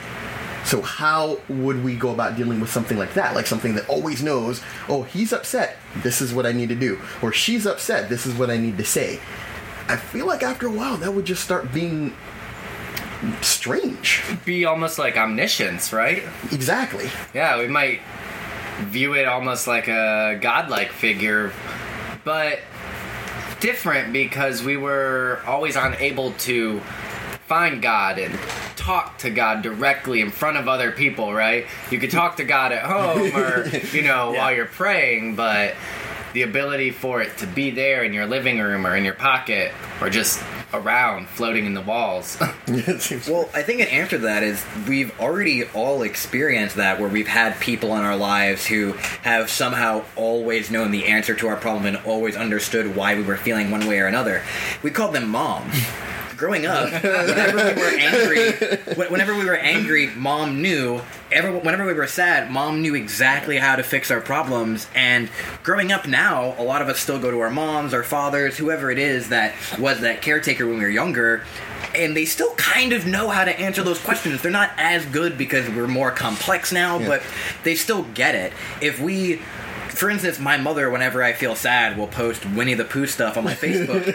So 0.63 0.83
how 0.83 1.39
would 1.50 1.83
we 1.83 1.95
go 1.95 2.12
about 2.12 2.38
dealing 2.38 2.59
with 2.59 2.69
something 2.69 3.00
like 3.00 3.15
that? 3.15 3.33
Like 3.33 3.48
something 3.48 3.74
that 3.74 3.89
always 3.89 4.21
knows, 4.21 4.62
oh, 4.88 5.01
he's 5.01 5.33
upset. 5.33 5.77
This 6.03 6.21
is 6.21 6.31
what 6.31 6.45
I 6.45 6.51
need 6.51 6.69
to 6.69 6.75
do. 6.75 7.00
Or 7.24 7.31
she's 7.31 7.65
upset. 7.65 8.09
This 8.09 8.27
is 8.27 8.36
what 8.36 8.51
I 8.51 8.57
need 8.57 8.77
to 8.77 8.86
say. 8.86 9.19
I 9.88 9.95
feel 9.95 10.27
like 10.27 10.43
after 10.43 10.67
a 10.67 10.71
while 10.71 10.98
that 10.98 11.12
would 11.12 11.25
just 11.25 11.43
start 11.43 11.74
being 11.74 12.13
strange. 13.41 14.21
Be 14.45 14.65
almost 14.65 15.00
like 15.00 15.17
omniscience, 15.17 15.91
right? 15.91 16.21
Exactly. 16.51 17.09
Yeah, 17.33 17.57
we 17.57 17.67
might 17.67 18.01
view 18.81 19.15
it 19.15 19.27
almost 19.27 19.65
like 19.65 19.88
a 19.88 20.38
godlike 20.39 20.91
figure 20.91 21.51
but 22.23 22.59
different 23.59 24.13
because 24.13 24.63
we 24.63 24.77
were 24.77 25.41
always 25.45 25.75
unable 25.75 26.31
to 26.33 26.79
find 27.47 27.81
God 27.81 28.19
and 28.19 28.38
talk 28.75 29.17
to 29.19 29.29
God 29.29 29.61
directly 29.61 30.21
in 30.21 30.31
front 30.31 30.57
of 30.57 30.67
other 30.67 30.91
people, 30.91 31.33
right? 31.33 31.65
You 31.91 31.99
could 31.99 32.11
talk 32.11 32.38
to 32.38 32.43
God 32.43 32.71
at 32.71 32.85
home 32.85 33.35
or, 33.35 33.67
you 33.91 34.03
know, 34.03 34.31
yeah. 34.33 34.39
while 34.39 34.55
you're 34.55 34.65
praying, 34.65 35.35
but 35.35 35.75
the 36.33 36.43
ability 36.43 36.91
for 36.91 37.21
it 37.21 37.38
to 37.39 37.47
be 37.47 37.71
there 37.71 38.03
in 38.03 38.13
your 38.13 38.27
living 38.27 38.59
room 38.59 38.85
or 38.85 38.95
in 38.95 39.03
your 39.03 39.15
pocket 39.15 39.71
or 39.99 40.09
just 40.09 40.41
around 40.73 41.27
floating 41.27 41.65
in 41.65 41.73
the 41.73 41.81
walls. 41.81 42.38
well, 42.67 43.49
I 43.53 43.63
think 43.63 43.81
an 43.81 43.88
answer 43.88 44.17
to 44.17 44.23
that 44.23 44.43
is 44.43 44.63
we've 44.88 45.17
already 45.19 45.65
all 45.65 46.03
experienced 46.03 46.75
that 46.75 46.99
where 46.99 47.09
we've 47.09 47.27
had 47.27 47.59
people 47.59 47.95
in 47.95 48.03
our 48.03 48.15
lives 48.15 48.65
who 48.65 48.93
have 49.23 49.49
somehow 49.49 50.03
always 50.15 50.71
known 50.71 50.91
the 50.91 51.07
answer 51.07 51.35
to 51.35 51.47
our 51.47 51.57
problem 51.57 51.85
and 51.85 51.97
always 52.05 52.35
understood 52.35 52.95
why 52.95 53.15
we 53.15 53.23
were 53.23 53.38
feeling 53.38 53.71
one 53.71 53.88
way 53.88 53.99
or 53.99 54.07
another. 54.07 54.43
We 54.83 54.91
called 54.91 55.13
them 55.13 55.29
moms 55.29 55.75
growing 56.39 56.65
up, 56.65 56.89
whenever 57.03 57.58
we 57.58 57.81
were 57.81 58.00
angry, 58.00 58.51
whenever 59.10 59.38
we 59.38 59.46
were 59.46 59.58
angry, 59.58 60.08
mom 60.15 60.62
knew. 60.62 61.01
Ever, 61.31 61.51
whenever 61.60 61.86
we 61.86 61.93
were 61.93 62.08
sad, 62.08 62.50
mom 62.50 62.81
knew 62.81 62.96
exactly 62.96 63.58
how 63.58 63.75
to 63.75 63.84
fix 63.84 64.10
our 64.10 64.22
problems. 64.22 64.88
And 64.96 65.29
growing 65.62 65.91
up 65.91 66.08
now, 66.08 66.55
a 66.58 66.63
lot 66.63 66.81
of 66.81 66.88
us 66.88 67.00
still 67.00 67.19
go 67.19 67.29
to 67.29 67.39
our 67.41 67.51
moms, 67.51 67.93
our 67.93 68.01
fathers, 68.01 68.58
whoever 68.58 68.89
it 68.89 68.98
is 68.98 69.29
that 69.29 69.53
was 69.77 70.00
that 70.00 70.24
caretaker 70.24 70.65
when 70.65 70.77
we 70.77 70.84
were 70.84 70.89
younger 70.89 71.43
and 71.96 72.15
they 72.15 72.25
still 72.25 72.53
kind 72.55 72.93
of 72.93 73.05
know 73.05 73.29
how 73.29 73.43
to 73.43 73.60
answer 73.60 73.84
those 73.84 74.00
questions. 74.00 74.41
They're 74.41 74.51
not 74.51 74.72
as 74.77 75.05
good 75.05 75.38
because 75.38 75.69
we're 75.69 75.88
more 75.88 76.12
complex 76.12 76.72
now, 76.72 77.00
yeah. 77.00 77.08
but 77.08 77.24
they 77.63 77.75
still 77.75 78.03
get 78.13 78.36
it. 78.36 78.53
If 78.81 79.00
we 79.00 79.41
for 79.99 80.09
instance, 80.09 80.39
my 80.39 80.55
mother, 80.55 80.89
whenever 80.89 81.21
I 81.21 81.33
feel 81.33 81.55
sad, 81.55 81.97
will 81.97 82.07
post 82.07 82.45
Winnie 82.45 82.73
the 82.73 82.85
Pooh 82.85 83.05
stuff 83.05 83.35
on 83.35 83.43
my 83.43 83.53
Facebook. 83.53 84.07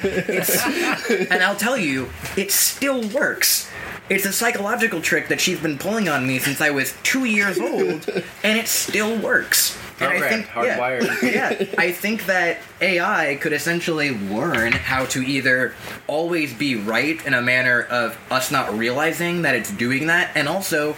and 1.30 1.42
I'll 1.42 1.56
tell 1.56 1.76
you, 1.76 2.08
it 2.38 2.50
still 2.50 3.06
works. 3.08 3.70
It's 4.08 4.24
a 4.24 4.32
psychological 4.32 5.02
trick 5.02 5.28
that 5.28 5.42
she's 5.42 5.60
been 5.60 5.76
pulling 5.76 6.08
on 6.08 6.26
me 6.26 6.38
since 6.38 6.62
I 6.62 6.70
was 6.70 6.94
two 7.02 7.26
years 7.26 7.58
old, 7.60 8.08
and 8.42 8.58
it 8.58 8.66
still 8.66 9.18
works. 9.18 9.78
And 10.00 10.10
I 10.10 10.28
think, 10.28 10.46
hardwired. 10.46 11.22
Yeah, 11.22 11.50
yeah, 11.60 11.74
I 11.76 11.92
think 11.92 12.26
that 12.26 12.60
AI 12.80 13.38
could 13.40 13.52
essentially 13.52 14.10
learn 14.10 14.72
how 14.72 15.04
to 15.06 15.20
either 15.20 15.74
always 16.06 16.54
be 16.54 16.76
right 16.76 17.24
in 17.26 17.34
a 17.34 17.42
manner 17.42 17.82
of 17.82 18.18
us 18.30 18.50
not 18.50 18.76
realizing 18.76 19.42
that 19.42 19.54
it's 19.54 19.70
doing 19.70 20.06
that, 20.06 20.32
and 20.34 20.48
also 20.48 20.96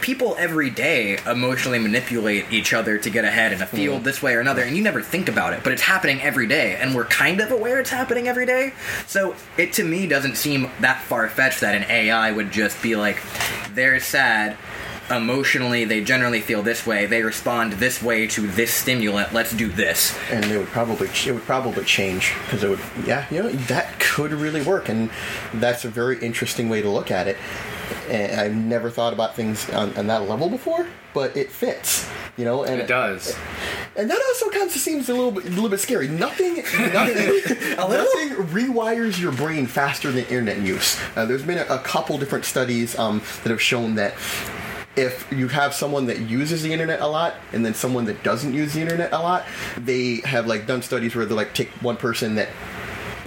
people 0.00 0.36
every 0.38 0.70
day 0.70 1.18
emotionally 1.26 1.78
manipulate 1.78 2.50
each 2.52 2.72
other 2.72 2.98
to 2.98 3.10
get 3.10 3.24
ahead 3.24 3.52
in 3.52 3.62
a 3.62 3.66
field 3.66 4.02
mm. 4.02 4.04
this 4.04 4.22
way 4.22 4.34
or 4.34 4.40
another, 4.40 4.62
and 4.62 4.76
you 4.76 4.82
never 4.82 5.02
think 5.02 5.28
about 5.28 5.52
it, 5.52 5.62
but 5.62 5.72
it's 5.72 5.82
happening 5.82 6.20
every 6.22 6.46
day, 6.46 6.76
and 6.76 6.94
we're 6.94 7.04
kind 7.04 7.40
of 7.40 7.50
aware 7.50 7.80
it's 7.80 7.90
happening 7.90 8.28
every 8.28 8.46
day. 8.46 8.72
So 9.06 9.34
it 9.56 9.72
to 9.74 9.84
me 9.84 10.06
doesn't 10.06 10.36
seem 10.36 10.70
that 10.80 11.02
far 11.02 11.28
fetched 11.28 11.60
that 11.60 11.74
an 11.74 11.84
AI 11.90 12.32
would 12.32 12.50
just 12.50 12.82
be 12.82 12.96
like, 12.96 13.20
they're 13.74 14.00
sad. 14.00 14.56
Emotionally, 15.10 15.84
they 15.84 16.04
generally 16.04 16.40
feel 16.40 16.62
this 16.62 16.86
way. 16.86 17.04
They 17.04 17.24
respond 17.24 17.72
this 17.74 18.00
way 18.00 18.28
to 18.28 18.46
this 18.46 18.72
stimulant. 18.72 19.32
Let's 19.32 19.52
do 19.52 19.66
this. 19.68 20.16
And 20.30 20.44
it 20.44 20.56
would 20.56 20.68
probably 20.68 21.08
it 21.08 21.32
would 21.32 21.42
probably 21.42 21.84
change 21.84 22.32
because 22.44 22.62
it 22.62 22.70
would 22.70 22.78
yeah 23.04 23.26
you 23.28 23.42
know 23.42 23.50
that 23.50 23.98
could 23.98 24.30
really 24.30 24.62
work, 24.62 24.88
and 24.88 25.10
that's 25.54 25.84
a 25.84 25.88
very 25.88 26.20
interesting 26.20 26.68
way 26.68 26.80
to 26.80 26.88
look 26.88 27.10
at 27.10 27.26
it 27.26 27.36
and 28.08 28.40
I've 28.40 28.54
never 28.54 28.90
thought 28.90 29.12
about 29.12 29.34
things 29.34 29.68
on, 29.70 29.96
on, 29.96 30.06
that 30.08 30.28
level 30.28 30.48
before, 30.48 30.86
but 31.14 31.36
it 31.36 31.50
fits, 31.50 32.08
you 32.36 32.44
know. 32.44 32.64
And 32.64 32.80
it 32.80 32.86
does. 32.86 33.36
And 33.96 34.10
that 34.10 34.20
also 34.28 34.50
kind 34.50 34.64
of 34.64 34.72
seems 34.72 35.08
a 35.08 35.14
little 35.14 35.30
bit, 35.30 35.46
a 35.46 35.50
little 35.50 35.68
bit 35.68 35.80
scary. 35.80 36.08
Nothing, 36.08 36.56
nothing, 36.56 36.94
nothing 37.76 38.30
rewires 38.46 39.20
your 39.20 39.32
brain 39.32 39.66
faster 39.66 40.10
than 40.10 40.24
internet 40.24 40.58
use. 40.58 40.98
Uh, 41.16 41.24
there's 41.24 41.42
been 41.42 41.58
a, 41.58 41.66
a, 41.66 41.78
couple 41.78 42.18
different 42.18 42.44
studies 42.44 42.98
um, 42.98 43.20
that 43.42 43.50
have 43.50 43.60
shown 43.60 43.96
that 43.96 44.14
if 44.96 45.26
you 45.32 45.48
have 45.48 45.72
someone 45.72 46.06
that 46.06 46.18
uses 46.20 46.62
the 46.62 46.72
internet 46.72 47.00
a 47.00 47.06
lot 47.06 47.34
and 47.52 47.64
then 47.64 47.74
someone 47.74 48.04
that 48.06 48.22
doesn't 48.22 48.52
use 48.52 48.74
the 48.74 48.80
internet 48.80 49.12
a 49.12 49.18
lot, 49.18 49.44
they 49.76 50.16
have 50.24 50.46
like 50.46 50.66
done 50.66 50.82
studies 50.82 51.14
where 51.14 51.24
they 51.24 51.34
like 51.34 51.54
take 51.54 51.68
one 51.82 51.96
person 51.96 52.34
that 52.34 52.48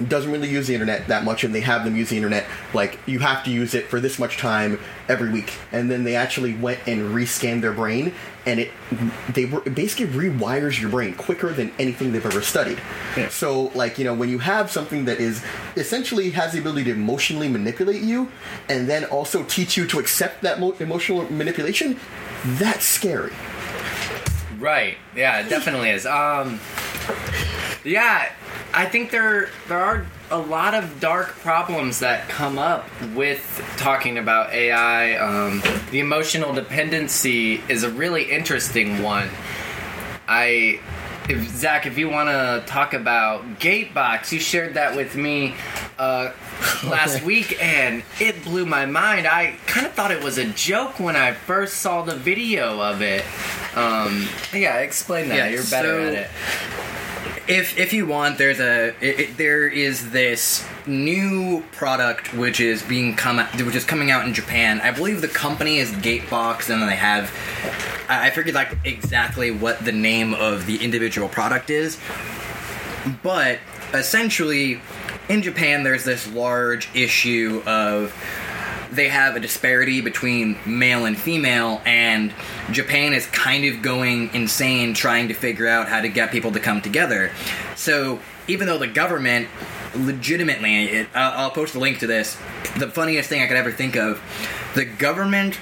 doesn't 0.08 0.32
really 0.32 0.50
use 0.50 0.68
the 0.68 0.74
internet 0.74 1.08
that 1.08 1.24
much, 1.24 1.44
and 1.44 1.54
they 1.54 1.62
have 1.62 1.86
them 1.86 1.96
use 1.96 2.10
the 2.10 2.16
internet 2.16 2.46
like 2.74 3.00
you 3.06 3.20
have 3.20 3.44
to 3.44 3.52
use 3.52 3.74
it 3.74 3.88
for 3.88 4.00
this 4.00 4.18
much 4.20 4.38
time 4.38 4.80
every 5.08 5.30
week. 5.30 5.54
And 5.72 5.90
then 5.90 6.04
they 6.04 6.16
actually 6.16 6.56
went 6.56 6.80
and 6.88 7.14
rescanned 7.14 7.62
their 7.62 7.74
brain, 7.74 8.14
and 8.46 8.60
it 8.60 8.72
they 9.30 9.46
were 9.46 9.62
it 9.66 9.76
basically 9.76 10.08
rewires 10.08 10.80
your 10.80 10.90
brain 10.90 11.14
quicker 11.14 11.54
than 11.54 11.72
anything 11.80 12.12
they've 12.12 12.26
ever 12.26 12.42
studied. 12.42 12.80
Yeah. 13.16 13.30
So, 13.30 13.72
like 13.76 13.98
you 13.98 14.06
know, 14.06 14.14
when 14.14 14.30
you 14.30 14.40
have 14.40 14.72
something 14.72 15.06
that 15.06 15.20
is 15.20 15.44
essentially 15.76 16.32
has 16.32 16.54
the 16.54 16.60
ability 16.60 16.86
to 16.86 16.92
emotionally 16.92 17.50
manipulate 17.50 18.02
you, 18.02 18.32
and 18.70 18.90
then 18.90 19.06
also 19.06 19.44
teach 19.44 19.78
you 19.78 19.88
to 19.88 20.00
accept 20.00 20.42
that 20.42 20.60
mo- 20.60 20.76
emotional 20.80 21.30
manipulation, 21.32 22.00
that's 22.44 22.86
scary. 22.86 23.34
Right. 24.60 24.98
Yeah, 25.16 25.42
it 25.42 25.50
definitely 25.50 25.90
is. 25.90 26.06
Um, 26.06 26.60
yeah, 27.84 28.32
I 28.74 28.86
think 28.86 29.12
there 29.12 29.50
there 29.68 29.80
are 29.80 30.06
a 30.32 30.38
lot 30.38 30.74
of 30.74 31.00
dark 31.00 31.30
problems 31.40 32.00
that 32.00 32.28
come 32.30 32.58
up 32.58 32.88
with 33.14 33.64
talking 33.78 34.18
about 34.18 34.52
AI. 34.52 35.16
Um, 35.16 35.62
the 35.92 36.00
emotional 36.00 36.54
dependency 36.54 37.62
is 37.68 37.84
a 37.84 37.90
really 37.90 38.32
interesting 38.32 39.04
one. 39.04 39.30
I, 40.28 40.80
if, 41.30 41.48
Zach, 41.50 41.86
if 41.86 41.98
you 41.98 42.10
want 42.10 42.30
to 42.30 42.64
talk 42.66 42.94
about 42.94 43.60
Gatebox, 43.60 44.32
you 44.32 44.40
shared 44.40 44.76
that 44.76 44.96
with 44.96 45.16
me 45.16 45.54
uh, 46.00 46.32
last 46.86 47.22
week, 47.24 47.62
and 47.62 48.02
it 48.20 48.44
blew 48.44 48.66
my 48.66 48.86
mind. 48.86 49.28
I 49.28 49.58
kind 49.68 49.86
of 49.86 49.92
thought 49.92 50.12
it 50.12 50.24
was 50.24 50.38
a 50.38 50.46
joke 50.46 51.00
when 51.00 51.18
I 51.18 51.34
first 51.34 51.76
saw 51.76 52.02
the 52.02 52.16
video 52.16 52.82
of 52.82 53.02
it. 53.02 53.26
Um, 53.76 54.28
yeah, 54.54 54.80
explain 54.80 55.28
that. 55.30 55.36
Yeah, 55.36 55.48
You're 55.50 55.64
better 55.64 56.02
so, 56.02 56.08
at 56.08 56.14
it 56.14 56.30
if 57.48 57.78
if 57.78 57.94
you 57.94 58.06
want, 58.06 58.38
there's 58.38 58.60
a 58.60 58.90
it, 59.02 59.20
it, 59.20 59.38
there 59.38 59.68
is 59.68 60.12
this 60.12 60.66
new 60.86 61.64
product 61.72 62.34
which 62.34 62.60
is 62.60 62.82
being 62.84 63.16
come 63.16 63.40
which 63.40 63.76
is 63.76 63.84
coming 63.84 64.12
out 64.12 64.26
in 64.26 64.34
Japan. 64.34 64.80
I 64.82 64.92
believe 64.92 65.22
the 65.22 65.28
company 65.28 65.78
is 65.78 65.92
Gatebox, 65.92 66.70
and 66.70 66.82
they 66.88 66.96
have 66.96 67.32
I 68.10 68.30
forget 68.30 68.54
like 68.54 68.78
exactly 68.86 69.52
what 69.52 69.84
the 69.84 69.92
name 69.92 70.34
of 70.34 70.66
the 70.66 70.78
individual 70.84 71.28
product 71.28 71.70
is, 71.70 72.00
but 73.22 73.60
essentially 73.94 74.80
in 75.30 75.42
Japan 75.42 75.84
there's 75.84 76.06
this 76.06 76.32
large 76.32 76.90
issue 76.96 77.62
of 77.66 78.14
they 78.96 79.10
have 79.10 79.36
a 79.36 79.40
disparity 79.40 80.02
between 80.02 80.58
male 80.66 81.06
and 81.06 81.18
female, 81.18 81.82
and 81.86 82.34
Japan 82.72 83.14
is 83.14 83.26
kind 83.28 83.66
of 83.66 83.82
going 83.82 84.34
insane 84.34 84.94
trying 84.94 85.28
to 85.28 85.34
figure 85.34 85.68
out 85.68 85.90
how 85.90 86.02
to 86.02 86.10
get 86.10 86.32
people 86.32 86.52
to 86.52 86.60
come 86.60 86.82
together. 86.82 87.32
So 87.76 88.20
even 88.48 88.68
though 88.68 88.78
the 88.78 88.88
government 88.88 89.48
legitimately, 89.96 90.86
it, 90.86 91.08
I'll 91.14 91.44
I'll 91.44 91.52
post 91.52 91.76
a 91.76 91.80
link 91.80 92.00
to 92.00 92.08
this. 92.08 92.38
The 92.78 92.90
funniest 92.90 93.30
thing 93.30 93.42
I 93.42 93.48
could 93.48 93.58
ever 93.58 93.72
think 93.72 93.96
of: 93.96 94.22
the 94.76 94.86
government 94.86 95.58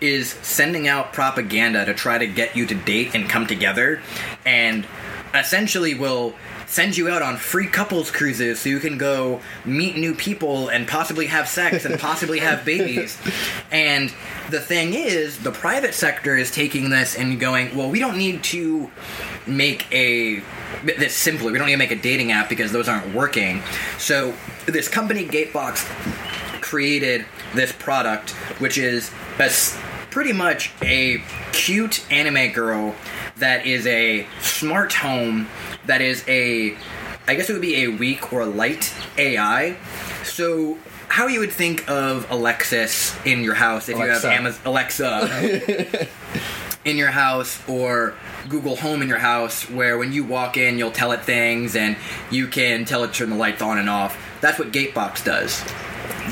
is 0.00 0.30
sending 0.42 0.88
out 0.88 1.12
propaganda 1.12 1.84
to 1.84 1.94
try 1.94 2.18
to 2.18 2.26
get 2.26 2.56
you 2.56 2.66
to 2.66 2.74
date 2.74 3.14
and 3.14 3.28
come 3.28 3.46
together, 3.46 4.02
and 4.44 4.86
essentially 5.34 5.94
will 5.94 6.34
send 6.72 6.96
you 6.96 7.10
out 7.10 7.20
on 7.20 7.36
free 7.36 7.66
couples 7.66 8.10
cruises 8.10 8.58
so 8.58 8.70
you 8.70 8.80
can 8.80 8.96
go 8.96 9.42
meet 9.66 9.94
new 9.94 10.14
people 10.14 10.70
and 10.70 10.88
possibly 10.88 11.26
have 11.26 11.46
sex 11.46 11.84
and 11.84 12.00
possibly 12.00 12.38
have 12.38 12.64
babies. 12.64 13.18
And 13.70 14.10
the 14.48 14.58
thing 14.58 14.94
is, 14.94 15.38
the 15.40 15.52
private 15.52 15.92
sector 15.92 16.34
is 16.34 16.50
taking 16.50 16.88
this 16.88 17.14
and 17.14 17.38
going, 17.38 17.76
well, 17.76 17.90
we 17.90 17.98
don't 17.98 18.16
need 18.16 18.42
to 18.44 18.90
make 19.46 19.86
a 19.92 20.42
this 20.82 21.14
simpler. 21.14 21.52
We 21.52 21.58
don't 21.58 21.66
need 21.66 21.74
to 21.74 21.78
make 21.78 21.90
a 21.90 21.96
dating 21.96 22.32
app 22.32 22.48
because 22.48 22.72
those 22.72 22.88
aren't 22.88 23.14
working. 23.14 23.62
So 23.98 24.34
this 24.64 24.88
company 24.88 25.26
Gatebox 25.26 25.84
created 26.62 27.26
this 27.54 27.70
product, 27.70 28.30
which 28.60 28.78
is 28.78 29.10
a 29.38 29.50
pretty 30.10 30.32
much 30.32 30.72
a 30.80 31.22
cute 31.52 32.02
anime 32.10 32.52
girl 32.52 32.94
that 33.36 33.66
is 33.66 33.86
a 33.86 34.26
smart 34.40 34.92
home, 34.92 35.48
that 35.86 36.00
is 36.00 36.24
a, 36.28 36.76
I 37.26 37.34
guess 37.34 37.48
it 37.48 37.52
would 37.52 37.62
be 37.62 37.84
a 37.84 37.88
weak 37.88 38.32
or 38.32 38.46
light 38.46 38.92
AI. 39.18 39.76
So. 40.24 40.78
How 41.08 41.26
you 41.26 41.40
would 41.40 41.52
think 41.52 41.90
of 41.90 42.26
Alexis 42.30 43.14
in 43.26 43.44
your 43.44 43.52
house 43.52 43.90
if 43.90 43.96
Alexa. 43.96 44.26
you 44.26 44.30
have 44.30 44.40
Amazon 44.40 44.62
Alexa 44.64 46.08
in 46.86 46.96
your 46.96 47.10
house 47.10 47.60
or 47.68 48.14
Google 48.48 48.76
Home 48.76 49.02
in 49.02 49.08
your 49.08 49.18
house 49.18 49.68
where 49.68 49.98
when 49.98 50.12
you 50.12 50.24
walk 50.24 50.56
in 50.56 50.78
you'll 50.78 50.90
tell 50.90 51.12
it 51.12 51.20
things 51.22 51.76
and 51.76 51.96
you 52.30 52.46
can 52.46 52.86
tell 52.86 53.04
it 53.04 53.08
to 53.08 53.12
turn 53.12 53.28
the 53.28 53.36
lights 53.36 53.60
on 53.60 53.76
and 53.76 53.90
off. 53.90 54.16
That's 54.40 54.58
what 54.58 54.72
Gatebox 54.72 55.22
does. 55.22 55.62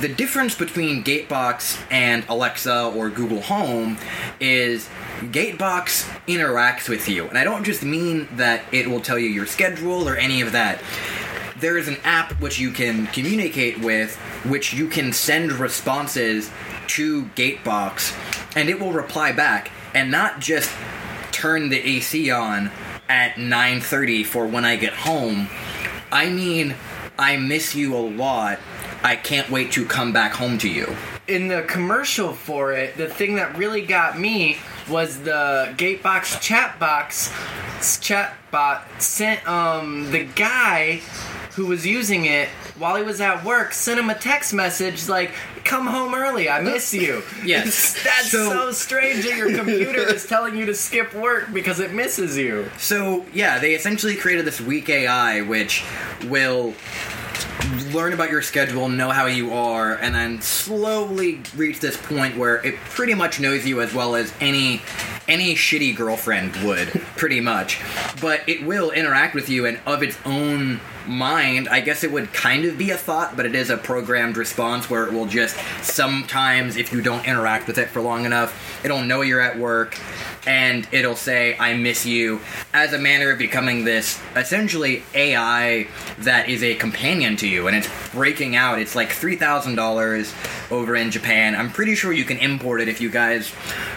The 0.00 0.09
difference 0.09 0.55
between 0.55 1.05
Gatebox 1.05 1.83
and 1.91 2.25
Alexa 2.29 2.87
or 2.95 3.11
Google 3.11 3.43
Home 3.43 3.99
is 4.41 4.89
Gatebox 5.21 6.09
interacts 6.27 6.89
with 6.89 7.09
you. 7.09 7.29
And 7.29 7.37
I 7.37 7.45
don't 7.45 7.65
just 7.65 7.83
mean 7.83 8.29
that 8.37 8.62
it 8.73 8.89
will 8.89 9.00
tell 9.00 9.19
you 9.19 9.29
your 9.29 9.47
schedule 9.47 10.09
or 10.09 10.17
any 10.17 10.41
of 10.41 10.53
that. 10.53 10.81
There 11.59 11.77
is 11.77 11.89
an 11.89 11.99
app 12.05 12.41
which 12.41 12.59
you 12.59 12.71
can 12.71 13.09
communicate 13.09 13.81
with, 13.81 14.17
which 14.47 14.73
you 14.73 14.89
can 14.89 15.12
send 15.12 15.53
responses 15.53 16.50
to 16.89 17.25
Gatebox, 17.37 18.17
and 18.57 18.71
it 18.71 18.81
will 18.81 18.93
reply 18.93 19.33
back, 19.33 19.71
and 19.95 20.11
not 20.11 20.41
just 20.41 20.71
turn 21.31 21.69
the 21.69 21.79
AC 21.79 22.31
on 22.31 22.71
at 23.09 23.37
9:30 23.37 24.25
for 24.25 24.47
when 24.47 24.65
I 24.65 24.77
get 24.77 24.95
home. 24.95 25.49
I 26.11 26.31
mean, 26.31 26.75
I 27.19 27.37
miss 27.37 27.75
you 27.75 27.95
a 27.95 27.99
lot. 27.99 28.59
I 29.02 29.16
can't 29.16 29.50
wait 29.50 29.73
to 29.73 29.85
come 29.85 30.12
back 30.12 30.33
home 30.33 30.59
to 30.59 30.69
you. 30.69 30.95
in 31.28 31.49
the 31.49 31.62
commercial 31.62 32.33
for 32.33 32.73
it, 32.73 32.97
the 32.97 33.09
thing 33.09 33.37
that 33.37 33.57
really 33.57 33.83
got 33.83 34.19
me 34.19 34.59
was 34.88 35.21
the 35.21 35.73
Gatebox 35.76 36.40
chat 36.40 36.78
box 36.80 37.33
chat 38.00 38.35
bot 38.50 38.85
sent 39.00 39.47
um 39.49 40.11
the 40.11 40.25
guy 40.25 41.00
who 41.54 41.66
was 41.66 41.87
using 41.87 42.25
it 42.26 42.49
while 42.78 42.97
he 42.97 43.02
was 43.02 43.21
at 43.21 43.45
work 43.45 43.73
sent 43.73 43.99
him 44.00 44.11
a 44.11 44.14
text 44.14 44.52
message 44.52 45.09
like 45.09 45.30
come 45.64 45.87
home 45.87 46.14
early 46.14 46.49
i 46.50 46.61
miss 46.61 46.92
you 47.02 47.23
Yes. 47.45 47.95
that's 48.04 48.30
so, 48.30 48.49
So- 48.50 48.73
strange 48.73 49.25
that 49.25 49.36
your 49.36 49.56
computer 49.56 50.00
is 50.13 50.26
telling 50.26 50.56
you 50.56 50.67
to 50.67 50.75
skip 50.75 51.15
work 51.15 51.52
because 51.52 51.78
it 51.80 51.93
misses 51.95 52.36
you 52.36 52.69
So 52.78 53.25
yeah, 53.32 53.58
they 53.60 53.75
essentially 53.75 54.17
created 54.17 54.45
this 54.45 54.60
weak 54.60 54.89
AI 54.91 55.41
which 55.43 55.84
will 56.26 56.75
learn 57.93 58.13
about 58.13 58.30
your 58.30 58.43
schedule, 58.43 58.89
know 58.89 59.11
how 59.11 59.26
you 59.26 59.52
are, 59.52 59.95
and 59.95 60.15
then 60.15 60.41
slowly 60.41 61.41
reach 61.56 61.80
this 61.80 61.97
point 61.97 62.37
where 62.37 62.65
it 62.65 62.76
pretty 62.76 63.15
much 63.15 63.41
knows 63.41 63.67
you 63.67 63.80
as 63.80 63.93
well 63.95 64.15
as 64.15 64.33
any 64.41 64.83
any 65.28 65.54
shitty 65.54 65.97
girlfriend 65.97 66.56
would, 66.65 66.89
pretty 67.17 67.41
much. 67.41 67.80
But 68.21 68.49
it 68.49 68.65
will 68.65 68.91
interact 68.91 69.35
with 69.35 69.49
you 69.49 69.67
and 69.67 69.80
of 69.87 70.02
its 70.02 70.19
own 70.25 70.80
mind, 71.06 71.69
I 71.69 71.80
guess 71.80 72.04
it 72.04 72.13
would 72.13 72.33
kind 72.33 72.65
of 72.65 72.78
be 72.78 72.91
a 72.91 72.97
thought, 72.97 73.37
but 73.37 73.47
it 73.47 73.54
is 73.54 73.71
a 73.71 73.76
programmed 73.76 74.37
response 74.37 74.89
where 74.89 75.06
it 75.06 75.13
will 75.13 75.26
just 75.26 75.56
sometimes 75.83 76.76
if 76.76 76.93
you 76.93 77.02
don't 77.02 77.26
interact 77.26 77.67
with 77.67 77.78
it 77.78 77.89
for 77.89 78.00
long 78.00 78.25
enough, 78.25 78.85
it'll 78.85 79.02
know 79.02 79.23
you're 79.23 79.41
at 79.41 79.59
work 79.59 79.99
and 80.47 80.89
it'll 80.91 81.17
say 81.17 81.56
I 81.59 81.75
miss 81.75 82.06
you 82.06 82.41
as 82.73 82.93
a 82.93 82.99
manner 82.99 83.30
of 83.30 83.39
becoming 83.39 83.85
this 83.85 84.21
essentially 84.35 85.02
AI 85.15 85.87
that 86.21 86.49
is 86.49 86.63
a 86.63 86.75
companion 86.76 87.37
to 87.37 87.49
you 87.49 87.67
and 87.67 87.76
it's 87.76 87.89
breaking 88.13 88.56
out. 88.56 88.78
It's 88.78 88.95
like 88.95 89.11
$3,000 89.11 90.73
over 90.73 90.97
in 90.97 91.11
Japan. 91.11 91.54
I'm 91.54 91.71
pretty 91.71 91.95
sure 91.95 92.13
you 92.13 92.25
can 92.25 92.39
import 92.39 92.80
it 92.80 92.89
if 92.89 93.00
you 93.00 93.11
guys 93.11 93.52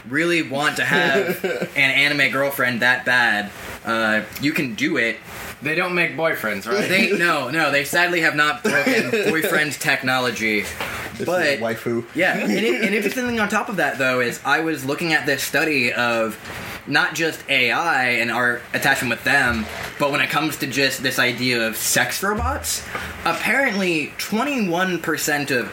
really 0.07 0.41
want 0.41 0.77
to 0.77 0.86
have 0.86 1.12
an 1.76 1.91
anime 1.91 2.32
girlfriend 2.32 2.82
that 2.82 3.06
bad. 3.06 3.52
Uh, 3.86 4.23
you 4.41 4.54
can 4.54 4.76
do 4.76 4.97
it. 4.97 5.17
they 5.62 5.76
don't 5.76 5.93
make 5.93 6.15
boyfriends 6.15 6.65
right 6.67 6.88
They 6.88 7.12
no, 7.17 7.49
no, 7.49 7.71
they 7.71 7.84
sadly 7.84 8.21
have 8.21 8.36
not 8.36 8.63
broken 8.63 9.12
boyfriend 9.30 9.73
technology. 9.73 10.62
This 11.17 11.26
but 11.26 11.45
is 11.45 11.60
a 11.60 11.63
waifu. 11.63 12.06
yeah, 12.15 12.38
and 12.38 12.52
it, 12.52 12.82
an 12.82 12.93
interesting 12.93 13.26
thing 13.28 13.39
on 13.39 13.49
top 13.49 13.69
of 13.69 13.76
that, 13.76 13.97
though, 13.97 14.19
is 14.19 14.39
I 14.43 14.62
was 14.62 14.84
looking 14.84 15.13
at 15.13 15.26
this 15.26 15.43
study 15.43 15.93
of 15.93 16.38
not 16.88 17.13
just 17.13 17.47
AI 17.49 18.06
and 18.10 18.32
our 18.32 18.62
attachment 18.73 19.10
with 19.10 19.23
them, 19.23 19.65
but 19.99 20.12
when 20.12 20.21
it 20.21 20.30
comes 20.30 20.58
to 20.58 20.67
just 20.67 21.04
this 21.04 21.19
idea 21.19 21.65
of 21.67 21.78
sex 21.78 22.21
robots, 22.23 22.86
apparently 23.26 24.08
21% 24.17 25.52
of 25.58 25.71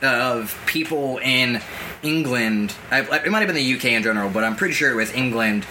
of 0.00 0.56
people 0.66 1.18
in 1.18 1.60
England, 2.02 2.74
I, 2.90 3.00
it 3.00 3.30
might 3.30 3.40
have 3.40 3.48
been 3.48 3.56
the 3.56 3.74
UK 3.74 3.86
in 3.86 4.02
general, 4.02 4.30
but 4.30 4.44
I'm 4.44 4.56
pretty 4.56 4.74
sure 4.74 4.90
it 4.90 4.96
was 4.96 5.12
England. 5.12 5.64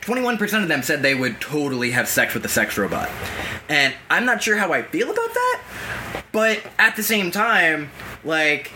21% 0.00 0.62
of 0.62 0.68
them 0.68 0.82
said 0.82 1.02
they 1.02 1.14
would 1.14 1.40
totally 1.40 1.92
have 1.92 2.08
sex 2.08 2.34
with 2.34 2.44
a 2.44 2.48
sex 2.48 2.76
robot. 2.76 3.10
And 3.68 3.94
I'm 4.10 4.26
not 4.26 4.42
sure 4.42 4.56
how 4.56 4.72
I 4.72 4.82
feel 4.82 5.10
about 5.10 5.32
that, 5.34 5.62
but 6.32 6.62
at 6.78 6.96
the 6.96 7.02
same 7.02 7.30
time, 7.30 7.90
like, 8.22 8.70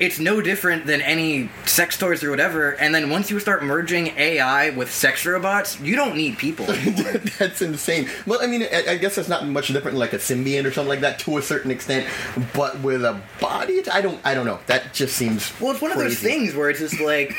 it's 0.00 0.18
no 0.18 0.40
different 0.40 0.86
than 0.86 1.00
any 1.00 1.50
sex 1.64 1.98
toys 1.98 2.22
or 2.22 2.30
whatever. 2.30 2.72
And 2.72 2.94
then 2.94 3.10
once 3.10 3.30
you 3.30 3.38
start 3.40 3.64
merging 3.64 4.08
AI 4.18 4.70
with 4.70 4.92
sex 4.92 5.24
robots, 5.24 5.80
you 5.80 5.96
don't 5.96 6.16
need 6.16 6.38
people. 6.38 6.66
That's 7.38 7.62
insane. 7.62 8.08
Well, 8.26 8.40
I 8.42 8.46
mean, 8.46 8.62
I, 8.62 8.92
I 8.92 8.96
guess 8.96 9.16
that's 9.16 9.28
not 9.28 9.46
much 9.46 9.68
different 9.68 9.94
than 9.94 9.98
like 9.98 10.12
a 10.12 10.18
symbiont 10.18 10.64
or 10.64 10.70
something 10.72 10.88
like 10.88 11.00
that 11.00 11.18
to 11.20 11.38
a 11.38 11.42
certain 11.42 11.70
extent, 11.70 12.06
but 12.54 12.80
with 12.80 13.04
a 13.04 13.20
body, 13.40 13.82
I 13.90 14.00
don't, 14.00 14.20
I 14.24 14.34
don't 14.34 14.46
know. 14.46 14.58
That 14.66 14.92
just 14.92 15.16
seems 15.16 15.52
well, 15.60 15.72
it's 15.72 15.80
one 15.80 15.92
of 15.92 15.98
those 15.98 16.18
things 16.18 16.54
where 16.54 16.70
it's 16.70 16.80
just 16.80 17.00
like 17.00 17.34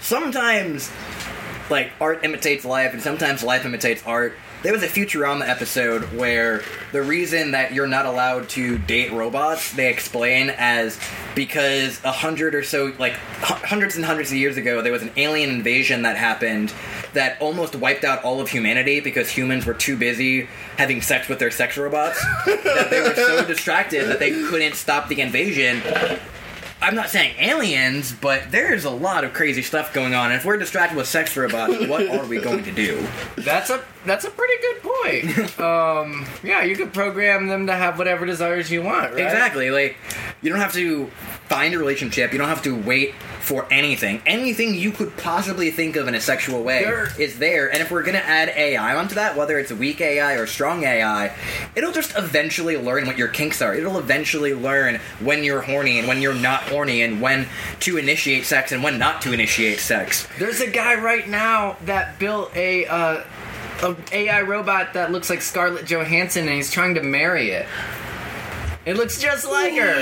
sometimes 0.00 0.90
like 1.70 1.90
art 2.00 2.24
imitates 2.24 2.64
life, 2.64 2.92
and 2.92 3.02
sometimes 3.02 3.42
life 3.42 3.64
imitates 3.64 4.02
art. 4.06 4.34
There 4.64 4.72
was 4.72 4.82
a 4.82 4.88
Futurama 4.88 5.46
episode 5.46 6.04
where 6.14 6.62
the 6.90 7.02
reason 7.02 7.50
that 7.50 7.74
you're 7.74 7.86
not 7.86 8.06
allowed 8.06 8.48
to 8.50 8.78
date 8.78 9.12
robots, 9.12 9.74
they 9.74 9.90
explain 9.90 10.48
as 10.48 10.98
because 11.34 12.02
a 12.02 12.10
hundred 12.10 12.54
or 12.54 12.62
so, 12.62 12.94
like 12.98 13.12
hu- 13.12 13.66
hundreds 13.66 13.96
and 13.96 14.06
hundreds 14.06 14.30
of 14.30 14.38
years 14.38 14.56
ago, 14.56 14.80
there 14.80 14.90
was 14.90 15.02
an 15.02 15.10
alien 15.18 15.50
invasion 15.50 16.00
that 16.04 16.16
happened 16.16 16.72
that 17.12 17.36
almost 17.42 17.76
wiped 17.76 18.04
out 18.04 18.24
all 18.24 18.40
of 18.40 18.48
humanity 18.48 19.00
because 19.00 19.28
humans 19.28 19.66
were 19.66 19.74
too 19.74 19.98
busy 19.98 20.48
having 20.78 21.02
sex 21.02 21.28
with 21.28 21.38
their 21.38 21.50
sex 21.50 21.76
robots 21.76 22.18
that 22.46 22.86
they 22.88 23.02
were 23.02 23.14
so 23.14 23.44
distracted 23.44 24.08
that 24.08 24.18
they 24.18 24.30
couldn't 24.30 24.76
stop 24.76 25.08
the 25.08 25.20
invasion. 25.20 25.82
I'm 26.80 26.94
not 26.94 27.10
saying 27.10 27.34
aliens, 27.38 28.12
but 28.12 28.50
there's 28.50 28.86
a 28.86 28.90
lot 28.90 29.24
of 29.24 29.34
crazy 29.34 29.60
stuff 29.60 29.92
going 29.92 30.14
on. 30.14 30.30
And 30.30 30.36
if 30.36 30.46
we're 30.46 30.56
distracted 30.56 30.96
with 30.96 31.06
sex 31.06 31.36
robots, 31.36 31.86
what 31.86 32.08
are 32.08 32.24
we 32.24 32.40
going 32.40 32.64
to 32.64 32.72
do? 32.72 33.06
That's 33.36 33.68
a 33.68 33.84
that's 34.04 34.24
a 34.24 34.30
pretty 34.30 34.54
good 34.60 34.82
point. 34.82 35.60
um, 35.60 36.26
yeah, 36.42 36.62
you 36.62 36.76
could 36.76 36.92
program 36.92 37.48
them 37.48 37.66
to 37.66 37.74
have 37.74 37.98
whatever 37.98 38.26
desires 38.26 38.70
you 38.70 38.82
want. 38.82 39.12
Right? 39.12 39.24
Exactly. 39.24 39.70
Like, 39.70 39.96
you 40.42 40.50
don't 40.50 40.60
have 40.60 40.72
to 40.74 41.06
find 41.48 41.74
a 41.74 41.78
relationship. 41.78 42.32
You 42.32 42.38
don't 42.38 42.48
have 42.48 42.62
to 42.62 42.74
wait 42.74 43.14
for 43.40 43.66
anything. 43.70 44.22
Anything 44.24 44.74
you 44.74 44.90
could 44.90 45.14
possibly 45.18 45.70
think 45.70 45.96
of 45.96 46.08
in 46.08 46.14
a 46.14 46.20
sexual 46.20 46.62
way 46.62 46.82
There- 46.82 47.08
is 47.18 47.38
there. 47.38 47.70
And 47.70 47.82
if 47.82 47.90
we're 47.90 48.02
going 48.02 48.14
to 48.14 48.24
add 48.24 48.48
AI 48.48 48.96
onto 48.96 49.14
that, 49.16 49.36
whether 49.36 49.58
it's 49.58 49.70
weak 49.70 50.00
AI 50.00 50.34
or 50.34 50.46
strong 50.46 50.84
AI, 50.84 51.30
it'll 51.76 51.92
just 51.92 52.16
eventually 52.16 52.78
learn 52.78 53.06
what 53.06 53.18
your 53.18 53.28
kinks 53.28 53.60
are. 53.60 53.74
It'll 53.74 53.98
eventually 53.98 54.54
learn 54.54 54.98
when 55.20 55.44
you're 55.44 55.60
horny 55.60 55.98
and 55.98 56.08
when 56.08 56.22
you're 56.22 56.32
not 56.34 56.62
horny 56.62 57.02
and 57.02 57.20
when 57.20 57.46
to 57.80 57.98
initiate 57.98 58.46
sex 58.46 58.72
and 58.72 58.82
when 58.82 58.98
not 58.98 59.20
to 59.22 59.32
initiate 59.32 59.78
sex. 59.78 60.26
There's 60.38 60.60
a 60.60 60.70
guy 60.70 60.94
right 60.94 61.28
now 61.28 61.76
that 61.84 62.18
built 62.18 62.54
a 62.56 62.86
uh, 62.86 63.24
a 63.84 63.96
AI 64.12 64.42
robot 64.42 64.94
that 64.94 65.12
looks 65.12 65.30
like 65.30 65.42
Scarlett 65.42 65.86
Johansson, 65.86 66.46
and 66.48 66.56
he's 66.56 66.70
trying 66.70 66.94
to 66.94 67.02
marry 67.02 67.50
it. 67.50 67.66
It 68.86 68.96
looks 68.96 69.20
just 69.20 69.46
like 69.48 69.74
her. 69.74 69.94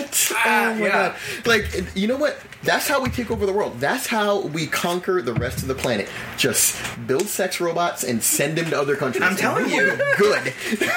What? 0.00 0.32
Ah, 0.34 0.70
oh 0.70 0.74
my 0.74 0.86
Yeah. 0.86 0.92
god! 0.92 1.46
Like, 1.46 1.96
you 1.96 2.06
know 2.06 2.16
what? 2.16 2.38
That's 2.62 2.88
how 2.88 3.00
we 3.00 3.08
take 3.08 3.30
over 3.30 3.46
the 3.46 3.52
world. 3.52 3.78
That's 3.78 4.06
how 4.06 4.40
we 4.40 4.66
conquer 4.66 5.22
the 5.22 5.32
rest 5.32 5.62
of 5.62 5.68
the 5.68 5.74
planet. 5.74 6.08
Just 6.36 6.76
build 7.06 7.26
sex 7.28 7.60
robots 7.60 8.02
and 8.02 8.22
send 8.22 8.58
them 8.58 8.66
to 8.70 8.80
other 8.80 8.96
countries. 8.96 9.22
I'm 9.22 9.36
telling 9.36 9.70
you. 9.70 9.96
good. 10.16 10.52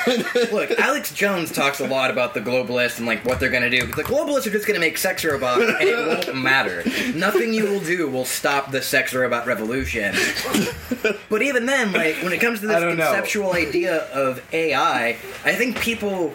Look, 0.52 0.72
Alex 0.80 1.14
Jones 1.14 1.52
talks 1.52 1.80
a 1.80 1.88
lot 1.88 2.10
about 2.10 2.34
the 2.34 2.42
globalists 2.42 2.98
and 2.98 3.06
like 3.06 3.24
what 3.26 3.40
they're 3.40 3.52
gonna 3.52 3.70
do. 3.70 3.86
The 3.86 4.04
globalists 4.04 4.48
are 4.48 4.52
just 4.52 4.66
gonna 4.66 4.80
make 4.80 4.98
sex 4.98 5.24
robots, 5.24 5.62
and 5.62 5.88
it 5.88 6.08
won't 6.08 6.36
matter. 6.42 6.84
Nothing 7.14 7.54
you 7.54 7.66
will 7.66 7.80
do 7.80 8.10
will 8.10 8.26
stop 8.26 8.72
the 8.72 8.82
sex 8.82 9.14
robot 9.14 9.46
revolution. 9.46 10.16
But 11.30 11.42
even 11.44 11.66
then, 11.68 11.94
like 11.94 12.16
when 12.24 12.34
it 12.34 12.42
comes 12.42 12.60
to 12.62 12.68
this 12.68 12.80
don't 12.80 12.98
know. 12.98 13.06
conceptual 13.06 13.54
idea 13.54 14.06
of 14.12 14.42
AI, 14.52 15.18
I 15.46 15.54
think 15.54 15.80
people 15.80 16.34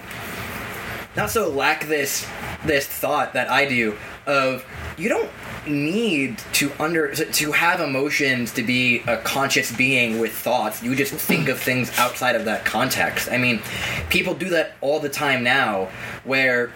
not 1.17 1.31
so 1.31 1.49
lack 1.49 1.87
this 1.87 2.27
this 2.65 2.87
thought 2.87 3.33
that 3.33 3.51
I 3.51 3.67
do 3.67 3.97
of 4.27 4.65
you 4.97 5.09
don't 5.09 5.31
need 5.67 6.39
to 6.53 6.71
under 6.81 7.15
to 7.15 7.53
have 7.53 7.81
emotions 7.81 8.53
to 8.53 8.63
be 8.63 9.01
a 9.07 9.17
conscious 9.19 9.75
being 9.77 10.19
with 10.21 10.33
thoughts 10.33 10.83
you 10.83 10.95
just 10.95 11.13
think 11.13 11.49
of 11.49 11.59
things 11.59 11.97
outside 11.99 12.37
of 12.37 12.45
that 12.45 12.65
context 12.65 13.31
i 13.31 13.37
mean 13.37 13.61
people 14.09 14.35
do 14.35 14.51
that 14.51 14.75
all 14.81 15.01
the 15.01 15.09
time 15.09 15.43
now 15.43 15.89
where 16.25 16.73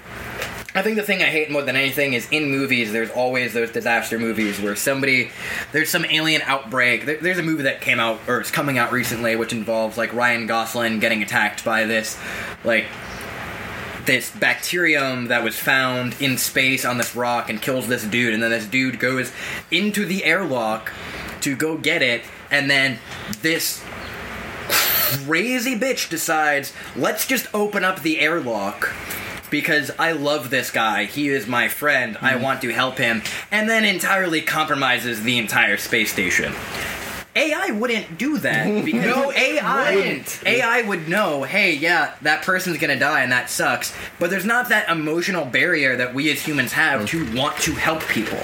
I 0.72 0.83
think 0.83 0.96
the 0.96 1.02
thing 1.02 1.20
I 1.20 1.26
hate 1.26 1.50
more 1.50 1.62
than 1.62 1.74
anything 1.74 2.12
is 2.12 2.28
in 2.30 2.48
movies. 2.48 2.92
There's 2.92 3.11
always 3.11 3.54
those 3.54 3.72
disaster 3.72 4.20
movies 4.20 4.61
where 4.61 4.76
somebody, 4.76 5.33
there's 5.72 5.90
some 5.90 6.04
alien 6.04 6.42
outbreak. 6.42 7.06
There, 7.06 7.16
there's 7.16 7.38
a 7.38 7.42
movie 7.42 7.64
that 7.64 7.80
came 7.80 7.98
out 7.98 8.20
or 8.28 8.40
it's 8.40 8.52
coming 8.52 8.78
out 8.78 8.92
recently, 8.92 9.35
which 9.35 9.52
involves 9.52 9.98
like 9.98 10.12
Ryan 10.14 10.46
Gosling 10.46 11.00
getting 11.00 11.24
attacked 11.24 11.64
by 11.64 11.87
this, 11.87 12.16
like 12.62 12.87
this 14.11 14.29
bacterium 14.29 15.29
that 15.29 15.44
was 15.44 15.57
found 15.57 16.20
in 16.20 16.37
space 16.37 16.85
on 16.85 16.99
this 16.99 17.14
rock 17.14 17.49
and 17.49 17.62
kills 17.62 17.87
this 17.87 18.03
dude, 18.03 18.35
and 18.35 18.42
then 18.42 18.51
this 18.51 18.66
dude 18.66 18.99
goes 18.99 19.31
into 19.70 20.05
the 20.05 20.25
airlock 20.25 20.92
to 21.40 21.55
go 21.55 21.79
get 21.79 22.03
it, 22.03 22.25
and 22.51 22.68
then 22.68 22.99
this 23.40 23.81
crazy 24.66 25.79
bitch 25.79 26.11
decides, 26.11 26.73
let's 26.96 27.25
just 27.25 27.46
open 27.55 27.85
up 27.85 28.03
the 28.03 28.18
airlock 28.18 28.92
because 29.49 29.92
I 29.96 30.11
love 30.11 30.51
this 30.51 30.73
guy. 30.73 31.05
He 31.05 31.29
is 31.29 31.46
my 31.46 31.68
friend. 31.68 32.16
I 32.20 32.33
mm-hmm. 32.33 32.42
want 32.42 32.62
to 32.62 32.70
help 32.70 32.99
him. 32.99 33.23
And 33.53 33.70
then 33.70 33.85
entirely 33.85 34.42
compromises 34.42 35.23
the 35.23 35.38
entire 35.38 35.77
space 35.77 36.12
station. 36.12 36.53
AI 37.40 37.70
wouldn't 37.72 38.18
do 38.18 38.38
that 38.38 38.66
because 38.85 39.07
No, 39.07 39.33
AI 39.33 39.94
wouldn't. 39.96 40.42
AI 40.46 40.83
would 40.83 41.09
know, 41.09 41.42
hey, 41.44 41.74
yeah, 41.74 42.14
that 42.22 42.42
person's 42.42 42.79
gonna 42.79 42.98
die 42.98 43.22
and 43.22 43.33
that 43.33 43.48
sucks. 43.50 43.94
But 44.18 44.31
there's 44.31 44.44
not 44.44 44.68
that 44.68 44.88
emotional 44.88 45.44
barrier 45.44 45.96
that 45.96 46.14
we 46.14 46.31
as 46.31 46.42
humans 46.42 46.72
have 46.72 47.07
to 47.09 47.35
want 47.35 47.57
to 47.59 47.72
help 47.72 48.03
people. 48.09 48.38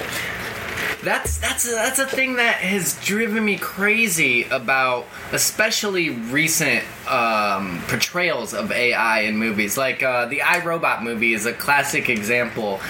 That's 1.03 1.37
that's 1.37 1.65
a, 1.67 1.71
that's 1.71 1.99
a 1.99 2.07
thing 2.07 2.35
that 2.37 2.55
has 2.55 2.99
driven 3.05 3.45
me 3.45 3.57
crazy 3.57 4.43
about 4.45 5.05
especially 5.31 6.09
recent 6.09 6.83
um, 7.07 7.79
portrayals 7.87 8.53
of 8.53 8.71
AI 8.71 9.21
in 9.21 9.37
movies. 9.37 9.77
Like 9.77 10.01
uh, 10.01 10.25
the 10.25 10.41
I, 10.41 10.63
Robot 10.65 11.03
movie 11.03 11.33
is 11.33 11.45
a 11.45 11.53
classic 11.53 12.09
example. 12.09 12.81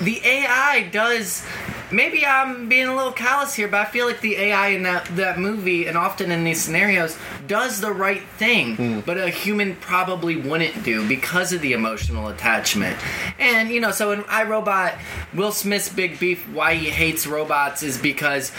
The 0.00 0.20
AI 0.24 0.88
does. 0.92 1.44
Maybe 1.92 2.24
I'm 2.24 2.68
being 2.68 2.86
a 2.86 2.96
little 2.96 3.12
callous 3.12 3.54
here, 3.54 3.68
but 3.68 3.80
I 3.80 3.84
feel 3.84 4.06
like 4.06 4.20
the 4.20 4.36
AI 4.36 4.68
in 4.68 4.82
that 4.84 5.04
that 5.16 5.38
movie, 5.38 5.86
and 5.86 5.96
often 5.96 6.30
in 6.30 6.44
these 6.44 6.62
scenarios, 6.62 7.16
does 7.46 7.80
the 7.80 7.92
right 7.92 8.22
thing, 8.38 8.76
hmm. 8.76 9.00
but 9.00 9.18
a 9.18 9.28
human 9.28 9.76
probably 9.76 10.36
wouldn't 10.36 10.82
do 10.84 11.06
because 11.06 11.52
of 11.52 11.60
the 11.60 11.72
emotional 11.72 12.28
attachment. 12.28 12.96
And 13.38 13.68
you 13.70 13.80
know, 13.80 13.90
so 13.90 14.12
in 14.12 14.24
I, 14.28 14.44
Robot, 14.44 14.94
Will 15.34 15.52
Smith's 15.52 15.88
big 15.88 16.18
beef 16.18 16.48
why 16.48 16.74
he 16.74 16.88
hates 16.90 17.26
robots 17.26 17.82
is 17.82 17.98
because 17.98 18.52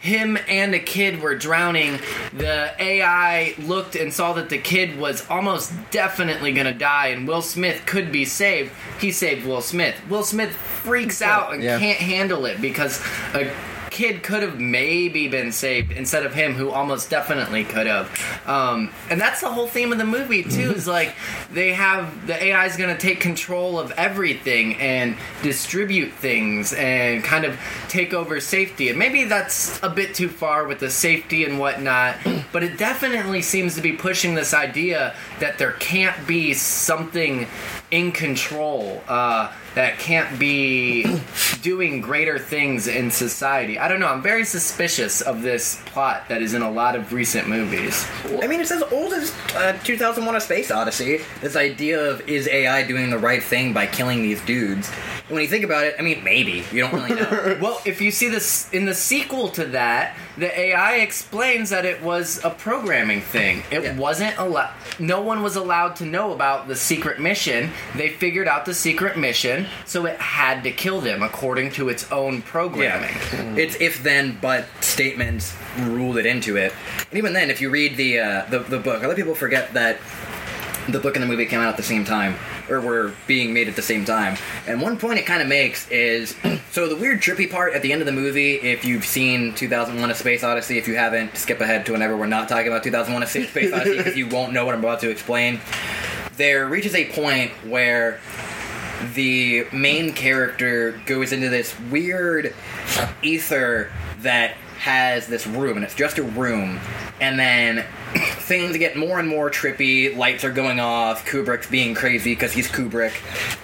him 0.00 0.38
and 0.48 0.74
a 0.74 0.78
kid 0.78 1.20
were 1.20 1.34
drowning. 1.34 1.98
The 2.32 2.72
AI 2.78 3.54
looked 3.58 3.96
and 3.96 4.12
saw 4.12 4.34
that 4.34 4.50
the 4.50 4.58
kid 4.58 4.98
was 4.98 5.28
almost 5.28 5.72
definitely 5.90 6.52
gonna 6.52 6.74
die, 6.74 7.08
and 7.08 7.26
Will 7.26 7.42
Smith 7.42 7.84
could 7.86 8.12
be 8.12 8.24
saved. 8.24 8.70
He 9.00 9.10
saved 9.10 9.46
Will 9.46 9.62
Smith. 9.62 9.96
Will 10.08 10.22
Smith 10.22 10.54
freaks 10.54 11.20
out 11.20 11.52
and 11.54 11.62
Yeah. 11.62 11.78
can't 11.78 11.98
handle 11.98 12.46
it 12.46 12.60
because 12.68 13.02
a 13.34 13.50
kid 13.90 14.22
could 14.22 14.42
have 14.42 14.60
maybe 14.60 15.26
been 15.26 15.50
saved 15.50 15.90
instead 15.90 16.26
of 16.26 16.34
him 16.34 16.52
who 16.52 16.70
almost 16.70 17.08
definitely 17.08 17.64
could 17.64 17.86
have. 17.86 18.10
Um, 18.46 18.90
and 19.08 19.18
that's 19.18 19.40
the 19.40 19.50
whole 19.50 19.66
theme 19.66 19.90
of 19.90 19.96
the 19.96 20.04
movie 20.04 20.42
too 20.42 20.72
is 20.72 20.86
like 20.86 21.14
they 21.50 21.72
have 21.72 22.26
the 22.26 22.44
ai 22.44 22.66
is 22.66 22.76
going 22.76 22.94
to 22.94 23.00
take 23.00 23.20
control 23.20 23.78
of 23.78 23.90
everything 23.92 24.74
and 24.76 25.16
distribute 25.42 26.12
things 26.12 26.74
and 26.74 27.24
kind 27.24 27.46
of 27.46 27.58
take 27.88 28.12
over 28.12 28.38
safety. 28.38 28.90
And 28.90 28.98
maybe 28.98 29.24
that's 29.24 29.82
a 29.82 29.88
bit 29.88 30.14
too 30.14 30.28
far 30.28 30.66
with 30.66 30.78
the 30.78 30.90
safety 30.90 31.44
and 31.44 31.58
whatnot 31.58 32.16
but 32.52 32.62
it 32.62 32.78
definitely 32.78 33.42
seems 33.42 33.74
to 33.76 33.82
be 33.82 33.92
pushing 33.92 34.34
this 34.34 34.54
idea 34.54 35.14
that 35.40 35.58
there 35.58 35.72
can't 35.72 36.26
be 36.26 36.54
something 36.54 37.46
in 37.90 38.10
control 38.10 39.00
uh, 39.08 39.52
that 39.74 39.98
can't 39.98 40.38
be 40.38 41.06
doing 41.62 42.00
greater 42.00 42.38
things 42.38 42.88
in 42.88 43.10
society. 43.10 43.78
I 43.78 43.88
don't 43.88 44.00
know. 44.00 44.08
I'm 44.08 44.22
very 44.22 44.44
suspicious 44.44 45.20
of 45.20 45.42
this 45.42 45.80
plot 45.86 46.28
that 46.28 46.42
is 46.42 46.54
in 46.54 46.62
a 46.62 46.70
lot 46.70 46.96
of 46.96 47.12
recent 47.12 47.48
movies. 47.48 48.06
I 48.42 48.46
mean, 48.46 48.60
it's 48.60 48.70
as 48.70 48.82
old 48.84 49.12
as 49.12 49.34
uh, 49.54 49.78
2001: 49.84 50.34
A 50.34 50.40
Space 50.40 50.70
Odyssey. 50.70 51.20
This 51.40 51.56
idea 51.56 52.10
of 52.10 52.28
is 52.28 52.48
AI 52.48 52.86
doing 52.86 53.10
the 53.10 53.18
right 53.18 53.42
thing 53.42 53.72
by 53.72 53.86
killing 53.86 54.22
these 54.22 54.40
dudes? 54.42 54.90
And 55.28 55.34
when 55.34 55.42
you 55.42 55.48
think 55.48 55.64
about 55.64 55.84
it, 55.84 55.96
I 55.98 56.02
mean, 56.02 56.24
maybe 56.24 56.64
you 56.72 56.80
don't 56.80 56.92
really 56.92 57.14
know. 57.14 57.58
Well, 57.66 57.80
if 57.84 58.00
you 58.00 58.10
see 58.10 58.28
this 58.28 58.72
in 58.72 58.84
the 58.84 58.94
sequel 58.94 59.48
to 59.50 59.64
that, 59.66 60.16
the 60.36 60.58
AI 60.58 60.96
explains 60.96 61.70
that 61.70 61.84
it 61.84 62.02
was 62.02 62.40
a 62.44 62.50
programming 62.50 63.20
thing. 63.20 63.62
It 63.70 63.82
Yeah. 63.82 63.94
wasn't 63.96 64.36
allowed. 64.38 64.70
No 64.98 65.20
one 65.22 65.42
was 65.42 65.56
allowed 65.56 65.96
to 65.96 66.04
know 66.04 66.32
about 66.32 66.68
the 66.68 66.76
secret 66.76 67.18
mission. 67.20 67.70
They 67.94 68.08
figured 68.10 68.48
out 68.48 68.64
the 68.66 68.74
secret 68.74 69.16
mission, 69.16 69.66
so 69.84 70.06
it 70.06 70.18
had 70.20 70.62
to 70.64 70.70
kill 70.70 71.00
them 71.00 71.22
according 71.22 71.70
to 71.72 71.88
its 71.88 72.10
own 72.12 72.42
programming. 72.42 73.14
It's 73.56 73.76
if 73.80 74.02
then 74.02 74.38
but 74.40 74.66
statements 74.80 75.54
ruled 75.80 76.18
it 76.18 76.26
into 76.26 76.56
it. 76.56 76.72
And 77.10 77.18
even 77.18 77.32
then, 77.32 77.50
if 77.50 77.60
you 77.60 77.70
read 77.70 77.96
the 77.96 78.20
uh, 78.20 78.42
the, 78.50 78.58
the 78.60 78.78
book, 78.78 78.98
a 79.02 79.06
lot 79.06 79.10
of 79.10 79.16
people 79.16 79.34
forget 79.34 79.72
that 79.74 79.98
the 80.88 80.98
book 81.00 81.16
and 81.16 81.22
the 81.22 81.26
movie 81.26 81.46
came 81.46 81.60
out 81.60 81.68
at 81.68 81.76
the 81.76 81.82
same 81.82 82.04
time, 82.04 82.36
or 82.68 82.80
were 82.80 83.12
being 83.26 83.52
made 83.52 83.68
at 83.68 83.76
the 83.76 83.82
same 83.82 84.04
time. 84.04 84.36
And 84.66 84.80
one 84.80 84.98
point 84.98 85.18
it 85.18 85.26
kind 85.26 85.42
of 85.42 85.48
makes 85.48 85.88
is 85.90 86.34
so 86.70 86.88
the 86.88 86.96
weird 86.96 87.20
trippy 87.20 87.50
part 87.50 87.74
at 87.74 87.82
the 87.82 87.92
end 87.92 88.02
of 88.02 88.06
the 88.06 88.12
movie. 88.12 88.54
If 88.56 88.84
you've 88.84 89.04
seen 89.04 89.54
2001: 89.54 90.10
A 90.10 90.14
Space 90.14 90.42
Odyssey, 90.44 90.78
if 90.78 90.88
you 90.88 90.96
haven't, 90.96 91.36
skip 91.36 91.60
ahead 91.60 91.86
to 91.86 91.92
whenever 91.92 92.16
we're 92.16 92.26
not 92.26 92.48
talking 92.48 92.68
about 92.68 92.82
2001: 92.82 93.22
A 93.22 93.26
Space 93.26 93.72
Odyssey 93.72 93.96
because 93.98 94.16
you 94.16 94.28
won't 94.28 94.52
know 94.52 94.64
what 94.64 94.74
I'm 94.74 94.80
about 94.80 95.00
to 95.00 95.10
explain. 95.10 95.60
There 96.36 96.66
reaches 96.66 96.94
a 96.94 97.06
point 97.12 97.50
where 97.64 98.20
the 99.14 99.66
main 99.72 100.12
character 100.12 101.00
goes 101.06 101.32
into 101.32 101.48
this 101.48 101.78
weird 101.90 102.54
ether 103.22 103.90
that 104.20 104.52
has 104.78 105.26
this 105.26 105.46
room, 105.46 105.76
and 105.76 105.84
it's 105.84 105.94
just 105.94 106.18
a 106.18 106.22
room. 106.22 106.78
And 107.20 107.38
then 107.38 107.84
things 108.40 108.76
get 108.76 108.96
more 108.96 109.18
and 109.18 109.28
more 109.28 109.50
trippy. 109.50 110.14
Lights 110.16 110.44
are 110.44 110.52
going 110.52 110.80
off. 110.80 111.24
Kubrick's 111.26 111.68
being 111.68 111.94
crazy 111.94 112.32
because 112.32 112.52
he's 112.52 112.68
Kubrick. 112.68 113.12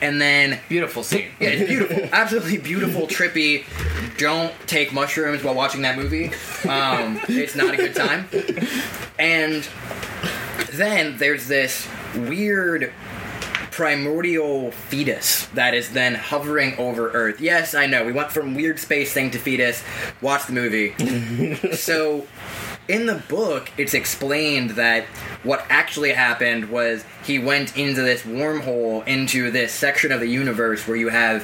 And 0.01 0.21
then 0.21 0.59
Beautiful 0.69 1.03
scene. 1.03 1.29
yeah, 1.39 1.51
it's 1.51 1.69
beautiful, 1.69 2.09
absolutely 2.13 2.59
beautiful, 2.59 3.07
trippy. 3.07 3.65
Don't 4.19 4.53
take 4.67 4.93
mushrooms 4.93 5.43
while 5.45 5.55
watching 5.55 5.83
that 5.83 5.97
movie. 5.99 6.27
Um, 6.69 7.21
it's 7.29 7.55
not 7.55 7.75
a 7.75 7.77
good 7.77 7.95
time. 7.95 8.27
And 9.19 9.69
then 10.73 11.19
there's 11.19 11.47
this 11.49 11.87
weird 12.17 12.93
primordial 13.71 14.71
fetus 14.71 15.47
that 15.55 15.73
is 15.75 15.93
then 15.93 16.15
hovering 16.15 16.77
over 16.77 17.11
Earth. 17.13 17.41
Yes, 17.41 17.75
I 17.75 17.87
know. 17.87 18.05
We 18.05 18.13
went 18.13 18.31
from 18.31 18.55
weird 18.55 18.79
space 18.79 19.13
thing 19.13 19.31
to 19.31 19.39
fetus. 19.39 19.83
Watch 20.21 20.47
the 20.47 20.53
movie. 20.53 20.95
so, 21.77 22.27
in 22.93 23.07
the 23.07 23.15
book, 23.15 23.71
it's 23.79 23.95
explained 23.95 24.73
that 24.73 25.05
what 25.45 25.65
actually 25.71 26.13
happened 26.13 26.69
was 26.69 27.07
he 27.25 27.39
went 27.39 27.75
into 27.75 28.03
this 28.03 28.21
wormhole 28.21 29.05
into 29.09 29.51
this 29.51 29.73
section 29.73 30.13
of 30.13 30.21
the 30.21 30.27
universe 30.27 30.87
where 30.87 30.97
you 30.97 31.09
have 31.09 31.43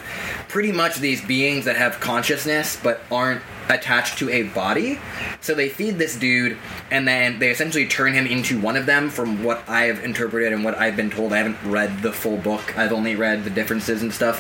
pretty 0.49 0.71
much 0.71 0.97
these 0.97 1.25
beings 1.25 1.65
that 1.65 1.75
have 1.75 1.99
consciousness 2.01 2.79
but 2.83 3.01
aren't 3.11 3.41
attached 3.71 4.19
to 4.19 4.29
a 4.29 4.43
body. 4.43 5.01
So 5.41 5.55
they 5.55 5.71
feed 5.71 5.97
this 5.97 6.17
dude, 6.17 6.59
and 6.91 7.09
then 7.09 7.39
they 7.39 7.51
essentially 7.51 7.87
turn 7.87 8.13
him 8.13 8.27
into 8.27 8.61
one 8.61 8.77
of 8.77 8.85
them. 8.85 9.09
From 9.09 9.43
what 9.43 9.67
I've 9.67 10.05
interpreted 10.05 10.53
and 10.53 10.63
what 10.65 10.77
I've 10.77 10.97
been 10.97 11.11
told, 11.11 11.33
I 11.33 11.39
haven't 11.39 11.59
read 11.65 12.03
the 12.03 12.13
full 12.13 12.37
book. 12.37 12.77
I've 12.79 12.93
only 12.93 13.17
read 13.17 13.45
the 13.45 13.51
differences 13.51 14.03
and 14.03 14.13
stuff. 14.13 14.39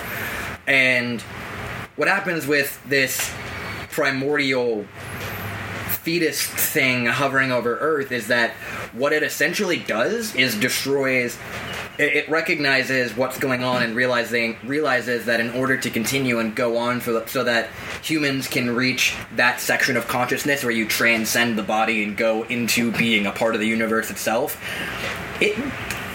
And 0.67 1.23
what 1.97 2.07
happens 2.07 2.47
with 2.47 2.83
this 2.87 3.33
primordial 3.91 4.85
fetus 5.99 6.43
thing 6.47 7.07
hovering 7.07 7.53
over 7.53 7.77
Earth 7.79 8.13
is 8.13 8.29
that 8.29 8.53
what 8.93 9.13
it 9.13 9.23
essentially 9.23 9.79
does 9.79 10.35
is 10.35 10.55
destroys 10.57 11.37
it, 11.99 12.29
recognizes 12.29 13.17
what's 13.17 13.39
going 13.39 13.65
on 13.65 13.83
and 13.83 13.97
realizing 13.97 14.57
realizes 14.65 15.27
that 15.27 15.41
in 15.41 15.51
order 15.51 15.77
to 15.77 15.91
continue 15.91 16.39
and 16.39 16.55
go 16.55 16.77
on 16.77 17.01
for 17.01 17.13
the, 17.13 17.27
so 17.27 17.43
that 17.45 17.69
humans 18.03 18.47
can 18.47 18.75
reach 18.75 19.17
that 19.35 19.61
section 19.61 19.97
of 19.97 20.07
consciousness 20.07 20.63
where 20.63 20.73
you 20.73 20.87
transcend 20.87 21.59
the 21.59 21.63
body 21.63 22.05
and 22.05 22.17
go 22.17 22.45
into 22.45 22.93
being 22.93 23.27
a 23.27 23.33
part 23.33 23.55
of 23.55 23.61
the 23.61 23.67
universe 23.67 24.11
itself, 24.11 24.63
it 25.41 25.57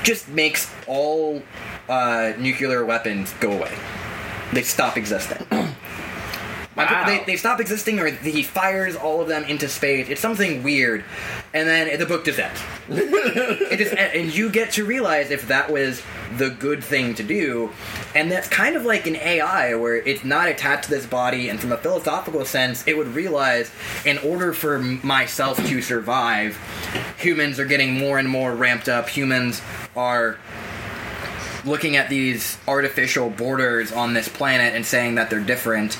just 0.04 0.30
makes 0.30 0.72
all 0.88 1.41
uh, 1.89 2.34
nuclear 2.38 2.86
weapons 2.86 3.34
go 3.39 3.52
away. 3.52 3.74
They 4.54 4.63
stop 4.63 4.98
existing. 4.98 5.46
Wow. 6.76 7.06
They, 7.06 7.24
they 7.26 7.38
stop 7.38 7.60
existing, 7.60 8.00
or 8.00 8.08
he 8.08 8.42
fires 8.42 8.96
all 8.96 9.22
of 9.22 9.28
them 9.28 9.44
into 9.44 9.68
space. 9.70 10.10
It's 10.10 10.22
something 10.22 10.64
weird, 10.64 11.04
and 11.54 11.68
then 11.68 12.00
the 12.00 12.06
book 12.06 12.26
just 12.26 12.40
ends. 12.40 12.60
it 12.90 13.78
just, 13.78 13.94
and 13.94 14.34
you 14.34 14.50
get 14.50 14.72
to 14.74 14.86
realize 14.86 15.30
if 15.30 15.48
that 15.50 15.72
was 15.72 16.02
the 16.38 16.50
good 16.50 16.84
thing 16.84 17.14
to 17.16 17.24
do, 17.24 17.72
and 18.16 18.32
that's 18.32 18.48
kind 18.48 18.76
of 18.76 18.86
like 18.86 19.06
an 19.06 19.16
AI 19.16 19.76
where 19.76 19.96
it's 19.96 20.24
not 20.24 20.48
attached 20.48 20.86
to 20.86 20.90
this 20.90 21.06
body. 21.06 21.50
And 21.50 21.60
from 21.60 21.72
a 21.72 21.78
philosophical 21.78 22.44
sense, 22.46 22.88
it 22.88 22.98
would 22.98 23.10
realize 23.10 23.70
in 24.04 24.18
order 24.20 24.52
for 24.52 24.80
myself 24.80 25.58
to 25.68 25.82
survive, 25.82 26.58
humans 27.20 27.60
are 27.60 27.66
getting 27.66 28.00
more 28.00 28.18
and 28.18 28.28
more 28.28 28.56
ramped 28.56 28.90
up. 28.90 29.10
Humans 29.10 29.62
are 29.96 30.38
looking 31.66 31.96
at 31.96 32.10
these 32.10 32.58
artificial 32.68 33.30
borders 33.30 33.92
on 33.92 34.14
this 34.14 34.28
planet 34.28 34.74
and 34.74 34.86
saying 34.86 35.16
that 35.16 35.30
they're 35.30 35.40
different, 35.40 35.98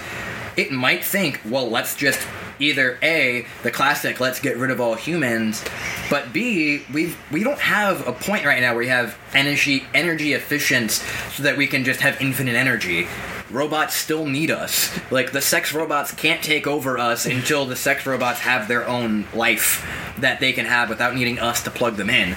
it 0.58 0.72
might 0.72 1.04
think, 1.04 1.42
well, 1.46 1.70
let's 1.70 1.96
just 1.96 2.26
either 2.60 2.98
A, 3.02 3.46
the 3.64 3.72
classic, 3.72 4.20
let's 4.20 4.40
get 4.40 4.58
rid 4.58 4.72
of 4.72 4.80
all 4.80 4.96
humans, 4.96 5.64
but 6.10 6.32
B, 6.34 6.84
we 6.94 7.16
we 7.32 7.44
don't 7.44 7.60
have 7.60 8.08
a 8.08 8.14
point 8.14 8.46
right 8.46 8.62
now 8.62 8.72
where 8.72 8.80
we 8.80 8.88
have 8.88 9.18
energy 9.34 9.86
energy 9.94 10.34
efficient 10.34 10.92
so 10.92 11.44
that 11.44 11.58
we 11.58 11.68
can 11.68 11.84
just 11.84 12.02
have 12.02 12.22
infinite 12.22 12.56
energy. 12.56 13.08
Robots 13.50 13.96
still 13.96 14.26
need 14.26 14.50
us. 14.50 14.92
Like 15.12 15.32
the 15.32 15.42
sex 15.42 15.74
robots 15.74 16.12
can't 16.12 16.44
take 16.44 16.66
over 16.66 16.98
us 16.98 17.26
until 17.26 17.66
the 17.66 17.76
sex 17.76 18.06
robots 18.06 18.40
have 18.40 18.68
their 18.68 18.88
own 18.88 19.26
life 19.34 19.88
that 20.20 20.40
they 20.40 20.54
can 20.54 20.66
have 20.66 20.90
without 20.90 21.16
needing 21.16 21.40
us 21.40 21.64
to 21.64 21.72
plug 21.72 21.96
them 21.96 22.10
in. 22.10 22.36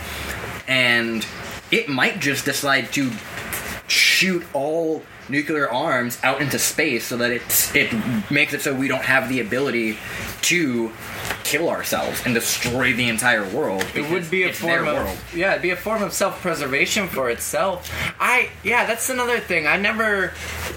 And 0.69 1.27
it 1.71 1.89
might 1.89 2.21
just 2.21 2.45
decide 2.45 2.93
to 2.93 3.11
shoot 3.89 4.45
all 4.53 5.03
nuclear 5.29 5.71
arms 5.71 6.19
out 6.23 6.41
into 6.41 6.59
space 6.59 7.07
so 7.07 7.17
that 7.17 7.31
it's 7.31 7.75
it 7.75 7.93
makes 8.31 8.53
it 8.53 8.61
so 8.61 8.75
we 8.75 8.89
don't 8.89 9.05
have 9.05 9.29
the 9.29 9.41
ability 9.41 9.99
to 10.47 10.93
kill 11.43 11.69
ourselves 11.69 12.23
and 12.25 12.35
destroy 12.35 12.93
the 12.93 13.09
entire 13.09 13.49
world. 13.51 13.85
It 13.95 14.11
would 14.11 14.29
be 14.31 14.45
a 14.45 14.53
form 14.53 14.87
world. 14.87 15.09
of 15.09 15.37
yeah, 15.37 15.53
it'd 15.53 15.63
be 15.63 15.71
a 15.71 15.77
form 15.77 16.03
of 16.03 16.13
self-preservation 16.13 17.07
for 17.09 17.31
itself. 17.31 17.89
I 18.21 18.51
yeah, 18.65 18.85
that's 18.85 19.11
another 19.11 19.39
thing. 19.39 19.67
I 19.67 19.77
never 19.77 20.33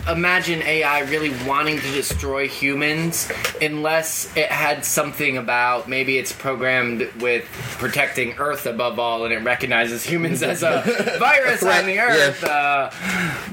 imagine 0.07 0.61
AI 0.61 1.01
really 1.01 1.31
wanting 1.47 1.79
to 1.79 1.91
destroy 1.91 2.47
humans 2.47 3.31
unless 3.61 4.35
it 4.37 4.47
had 4.47 4.85
something 4.85 5.37
about 5.37 5.89
maybe 5.89 6.17
it's 6.17 6.31
programmed 6.31 7.07
with 7.19 7.45
protecting 7.77 8.33
Earth 8.37 8.65
above 8.65 8.99
all, 8.99 9.25
and 9.25 9.33
it 9.33 9.39
recognizes 9.39 10.03
humans 10.03 10.43
as 10.43 10.61
a 10.63 10.81
virus 11.19 11.63
on 11.63 11.85
the 11.85 11.99
Earth. 11.99 12.43
Uh, 12.43 12.91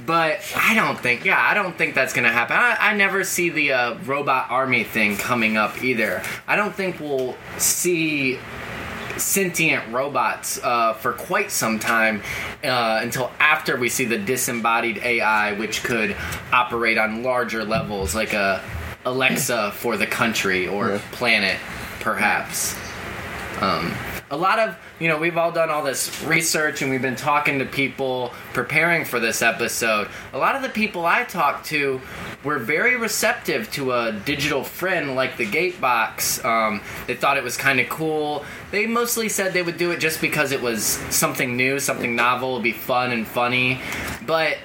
but 0.04 0.40
I 0.54 0.74
don't 0.74 0.98
think 0.98 1.24
yeah, 1.24 1.40
I 1.40 1.54
don't 1.54 1.76
think 1.76 1.94
that's 1.94 2.12
gonna 2.12 2.32
happen. 2.32 2.56
I, 2.56 2.76
I 2.78 2.96
never 2.96 3.24
see 3.24 3.48
the 3.48 3.72
uh, 3.72 3.98
robot 4.04 4.50
army 4.50 4.84
thing 4.84 5.16
coming 5.16 5.56
up 5.56 5.82
either. 5.82 6.05
I 6.46 6.56
don't 6.56 6.74
think 6.74 7.00
we'll 7.00 7.36
see 7.58 8.38
sentient 9.16 9.82
robots 9.92 10.60
uh, 10.62 10.92
for 10.94 11.12
quite 11.12 11.50
some 11.50 11.78
time 11.78 12.22
uh, 12.62 13.00
until 13.02 13.30
after 13.40 13.76
we 13.76 13.88
see 13.88 14.04
the 14.04 14.18
disembodied 14.18 14.98
AI, 14.98 15.52
which 15.54 15.82
could 15.82 16.14
operate 16.52 16.98
on 16.98 17.22
larger 17.22 17.64
levels, 17.64 18.14
like 18.14 18.32
a 18.34 18.62
Alexa 19.06 19.72
for 19.72 19.96
the 19.96 20.06
country 20.06 20.66
or 20.66 20.90
Yeah. 20.90 21.00
planet, 21.12 21.58
perhaps. 22.00 22.74
Um, 23.60 23.92
a 24.30 24.36
lot 24.36 24.58
of 24.58 24.76
you 24.98 25.08
know 25.08 25.18
we've 25.18 25.36
all 25.36 25.52
done 25.52 25.70
all 25.70 25.82
this 25.82 26.22
research 26.24 26.82
and 26.82 26.90
we've 26.90 27.02
been 27.02 27.16
talking 27.16 27.58
to 27.58 27.64
people 27.64 28.32
preparing 28.52 29.04
for 29.04 29.20
this 29.20 29.42
episode. 29.42 30.08
A 30.32 30.38
lot 30.38 30.56
of 30.56 30.62
the 30.62 30.68
people 30.68 31.06
i 31.06 31.24
talked 31.24 31.66
to 31.66 32.00
were 32.42 32.58
very 32.58 32.96
receptive 32.96 33.70
to 33.72 33.92
a 33.92 34.12
digital 34.24 34.64
friend 34.64 35.14
like 35.14 35.36
the 35.36 35.46
gatebox 35.46 36.44
um, 36.44 36.80
they 37.06 37.14
thought 37.14 37.36
it 37.36 37.44
was 37.44 37.56
kind 37.56 37.80
of 37.80 37.88
cool. 37.88 38.44
They 38.70 38.86
mostly 38.86 39.28
said 39.28 39.52
they 39.52 39.62
would 39.62 39.78
do 39.78 39.92
it 39.92 40.00
just 40.00 40.20
because 40.20 40.52
it 40.52 40.60
was 40.60 40.84
something 40.84 41.56
new 41.56 41.78
something 41.78 42.16
novel 42.16 42.52
it'd 42.52 42.64
be 42.64 42.72
fun 42.72 43.12
and 43.12 43.26
funny. 43.26 43.80
But 44.26 44.58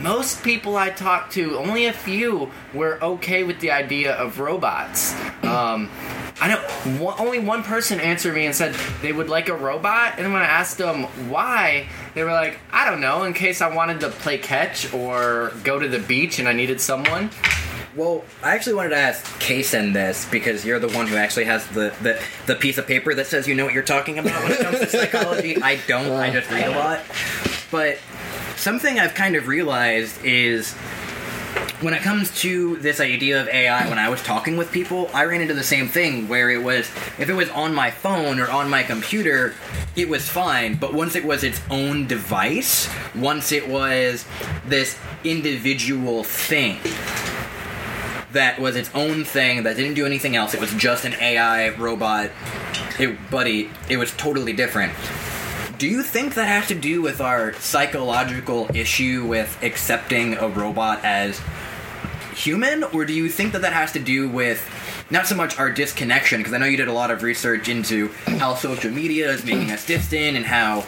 most 0.00 0.42
people 0.42 0.76
I 0.76 0.90
talked 0.90 1.32
to, 1.34 1.56
only 1.58 1.86
a 1.86 1.92
few 1.92 2.50
were 2.74 3.02
okay 3.02 3.44
with 3.44 3.60
the 3.60 3.70
idea 3.70 4.14
of 4.14 4.40
robots. 4.40 5.14
Um, 5.44 5.88
I 6.42 6.48
know 6.48 6.58
one, 7.04 7.14
only 7.20 7.38
one 7.38 7.62
person 7.62 8.00
answered 8.00 8.34
me 8.34 8.46
and 8.46 8.54
said 8.54 8.74
they 9.00 9.12
would 9.12 9.28
like 9.28 9.48
a 9.48 9.54
robot, 9.54 10.14
and 10.18 10.32
when 10.32 10.42
I 10.42 10.46
asked 10.46 10.76
them 10.76 11.04
why, 11.30 11.86
they 12.14 12.24
were 12.24 12.32
like, 12.32 12.58
"I 12.72 12.90
don't 12.90 13.00
know, 13.00 13.22
in 13.22 13.32
case 13.32 13.60
I 13.60 13.72
wanted 13.72 14.00
to 14.00 14.08
play 14.08 14.38
catch 14.38 14.92
or 14.92 15.52
go 15.62 15.78
to 15.78 15.86
the 15.86 16.00
beach 16.00 16.40
and 16.40 16.48
I 16.48 16.52
needed 16.52 16.80
someone." 16.80 17.30
Well, 17.94 18.24
I 18.42 18.56
actually 18.56 18.74
wanted 18.74 18.88
to 18.90 18.96
ask 18.96 19.24
Kason 19.38 19.92
this 19.92 20.26
because 20.32 20.64
you're 20.64 20.80
the 20.80 20.88
one 20.88 21.06
who 21.06 21.14
actually 21.14 21.44
has 21.44 21.64
the, 21.68 21.94
the, 22.02 22.20
the 22.46 22.56
piece 22.56 22.76
of 22.76 22.88
paper 22.88 23.14
that 23.14 23.26
says 23.28 23.46
you 23.46 23.54
know 23.54 23.64
what 23.64 23.74
you're 23.74 23.84
talking 23.84 24.18
about 24.18 24.42
when 24.42 24.52
it 24.52 24.58
comes 24.58 24.80
to 24.80 24.86
psychology. 24.88 25.56
I 25.62 25.78
don't. 25.86 26.10
I 26.10 26.30
just 26.30 26.50
read 26.50 26.66
a 26.66 26.70
lot. 26.70 27.02
But 27.70 27.98
something 28.56 28.98
I've 28.98 29.14
kind 29.14 29.36
of 29.36 29.46
realized 29.46 30.24
is 30.24 30.74
when 31.80 31.94
it 31.94 32.02
comes 32.02 32.30
to 32.42 32.76
this 32.76 33.00
idea 33.00 33.40
of 33.40 33.48
AI, 33.48 33.88
when 33.88 33.98
I 33.98 34.08
was 34.08 34.22
talking 34.22 34.56
with 34.56 34.70
people, 34.70 35.10
I 35.12 35.24
ran 35.24 35.40
into 35.40 35.54
the 35.54 35.64
same 35.64 35.88
thing 35.88 36.28
where 36.28 36.50
it 36.50 36.62
was 36.62 36.88
if 37.18 37.28
it 37.28 37.34
was 37.34 37.48
on 37.50 37.74
my 37.74 37.90
phone 37.90 38.38
or 38.38 38.50
on 38.50 38.70
my 38.70 38.82
computer, 38.82 39.54
it 39.96 40.08
was 40.08 40.28
fine. 40.28 40.76
But 40.76 40.94
once 40.94 41.16
it 41.16 41.24
was 41.24 41.44
its 41.44 41.60
own 41.70 42.06
device, 42.06 42.88
once 43.14 43.52
it 43.52 43.68
was 43.68 44.24
this 44.66 44.98
individual 45.24 46.24
thing 46.24 46.78
that 48.32 48.58
was 48.58 48.76
its 48.76 48.90
own 48.94 49.24
thing 49.24 49.62
that 49.64 49.76
didn't 49.76 49.94
do 49.94 50.06
anything 50.06 50.36
else, 50.36 50.54
it 50.54 50.60
was 50.60 50.72
just 50.74 51.04
an 51.04 51.14
AI 51.14 51.70
robot, 51.70 52.30
it, 52.98 53.30
buddy, 53.30 53.70
it 53.88 53.98
was 53.98 54.12
totally 54.12 54.52
different. 54.52 54.92
Do 55.82 55.88
you 55.88 56.04
think 56.04 56.34
that 56.34 56.46
has 56.46 56.68
to 56.68 56.76
do 56.76 57.02
with 57.02 57.20
our 57.20 57.54
psychological 57.54 58.68
issue 58.72 59.26
with 59.26 59.60
accepting 59.64 60.34
a 60.34 60.46
robot 60.46 61.04
as 61.04 61.40
human, 62.36 62.84
or 62.84 63.04
do 63.04 63.12
you 63.12 63.28
think 63.28 63.50
that 63.50 63.62
that 63.62 63.72
has 63.72 63.90
to 63.94 63.98
do 63.98 64.28
with 64.28 64.64
not 65.10 65.26
so 65.26 65.34
much 65.34 65.58
our 65.58 65.72
disconnection? 65.72 66.38
Because 66.38 66.52
I 66.52 66.58
know 66.58 66.66
you 66.66 66.76
did 66.76 66.86
a 66.86 66.92
lot 66.92 67.10
of 67.10 67.24
research 67.24 67.68
into 67.68 68.10
how 68.38 68.54
social 68.54 68.92
media 68.92 69.32
is 69.32 69.44
making 69.44 69.72
us 69.72 69.84
distant 69.84 70.36
and 70.36 70.46
how 70.46 70.86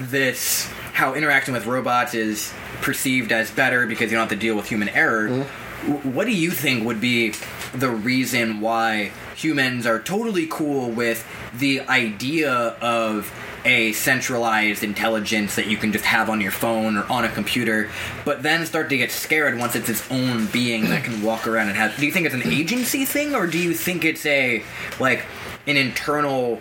this, 0.00 0.66
how 0.92 1.14
interacting 1.14 1.54
with 1.54 1.64
robots 1.64 2.12
is 2.12 2.52
perceived 2.82 3.32
as 3.32 3.50
better 3.50 3.86
because 3.86 4.10
you 4.10 4.18
don't 4.18 4.28
have 4.28 4.38
to 4.38 4.44
deal 4.44 4.54
with 4.54 4.68
human 4.68 4.90
error. 4.90 5.30
Mm-hmm. 5.30 5.92
W- 5.92 6.14
What 6.14 6.26
do 6.26 6.36
you 6.36 6.50
think 6.50 6.84
would 6.84 7.00
be 7.00 7.32
the 7.74 7.88
reason 7.88 8.60
why 8.60 9.12
humans 9.34 9.86
are 9.86 9.98
totally 9.98 10.46
cool 10.46 10.90
with 10.90 11.26
the 11.58 11.80
idea 11.80 12.52
of 12.52 13.32
a 13.66 13.92
centralized 13.92 14.82
intelligence 14.84 15.56
that 15.56 15.66
you 15.66 15.76
can 15.76 15.92
just 15.92 16.04
have 16.04 16.30
on 16.30 16.40
your 16.40 16.52
phone 16.52 16.96
or 16.96 17.04
on 17.12 17.24
a 17.24 17.28
computer, 17.28 17.90
but 18.24 18.42
then 18.42 18.64
start 18.64 18.88
to 18.90 18.96
get 18.96 19.10
scared 19.10 19.58
once 19.58 19.74
it's 19.74 19.88
its 19.88 20.10
own 20.10 20.46
being 20.46 20.84
that 20.88 21.04
can 21.04 21.20
walk 21.22 21.46
around 21.46 21.68
and 21.68 21.76
have. 21.76 21.96
Do 21.98 22.06
you 22.06 22.12
think 22.12 22.26
it's 22.26 22.34
an 22.34 22.46
agency 22.46 23.04
thing, 23.04 23.34
or 23.34 23.46
do 23.46 23.58
you 23.58 23.74
think 23.74 24.04
it's 24.04 24.24
a 24.24 24.62
like 25.00 25.24
an 25.66 25.76
internal 25.76 26.60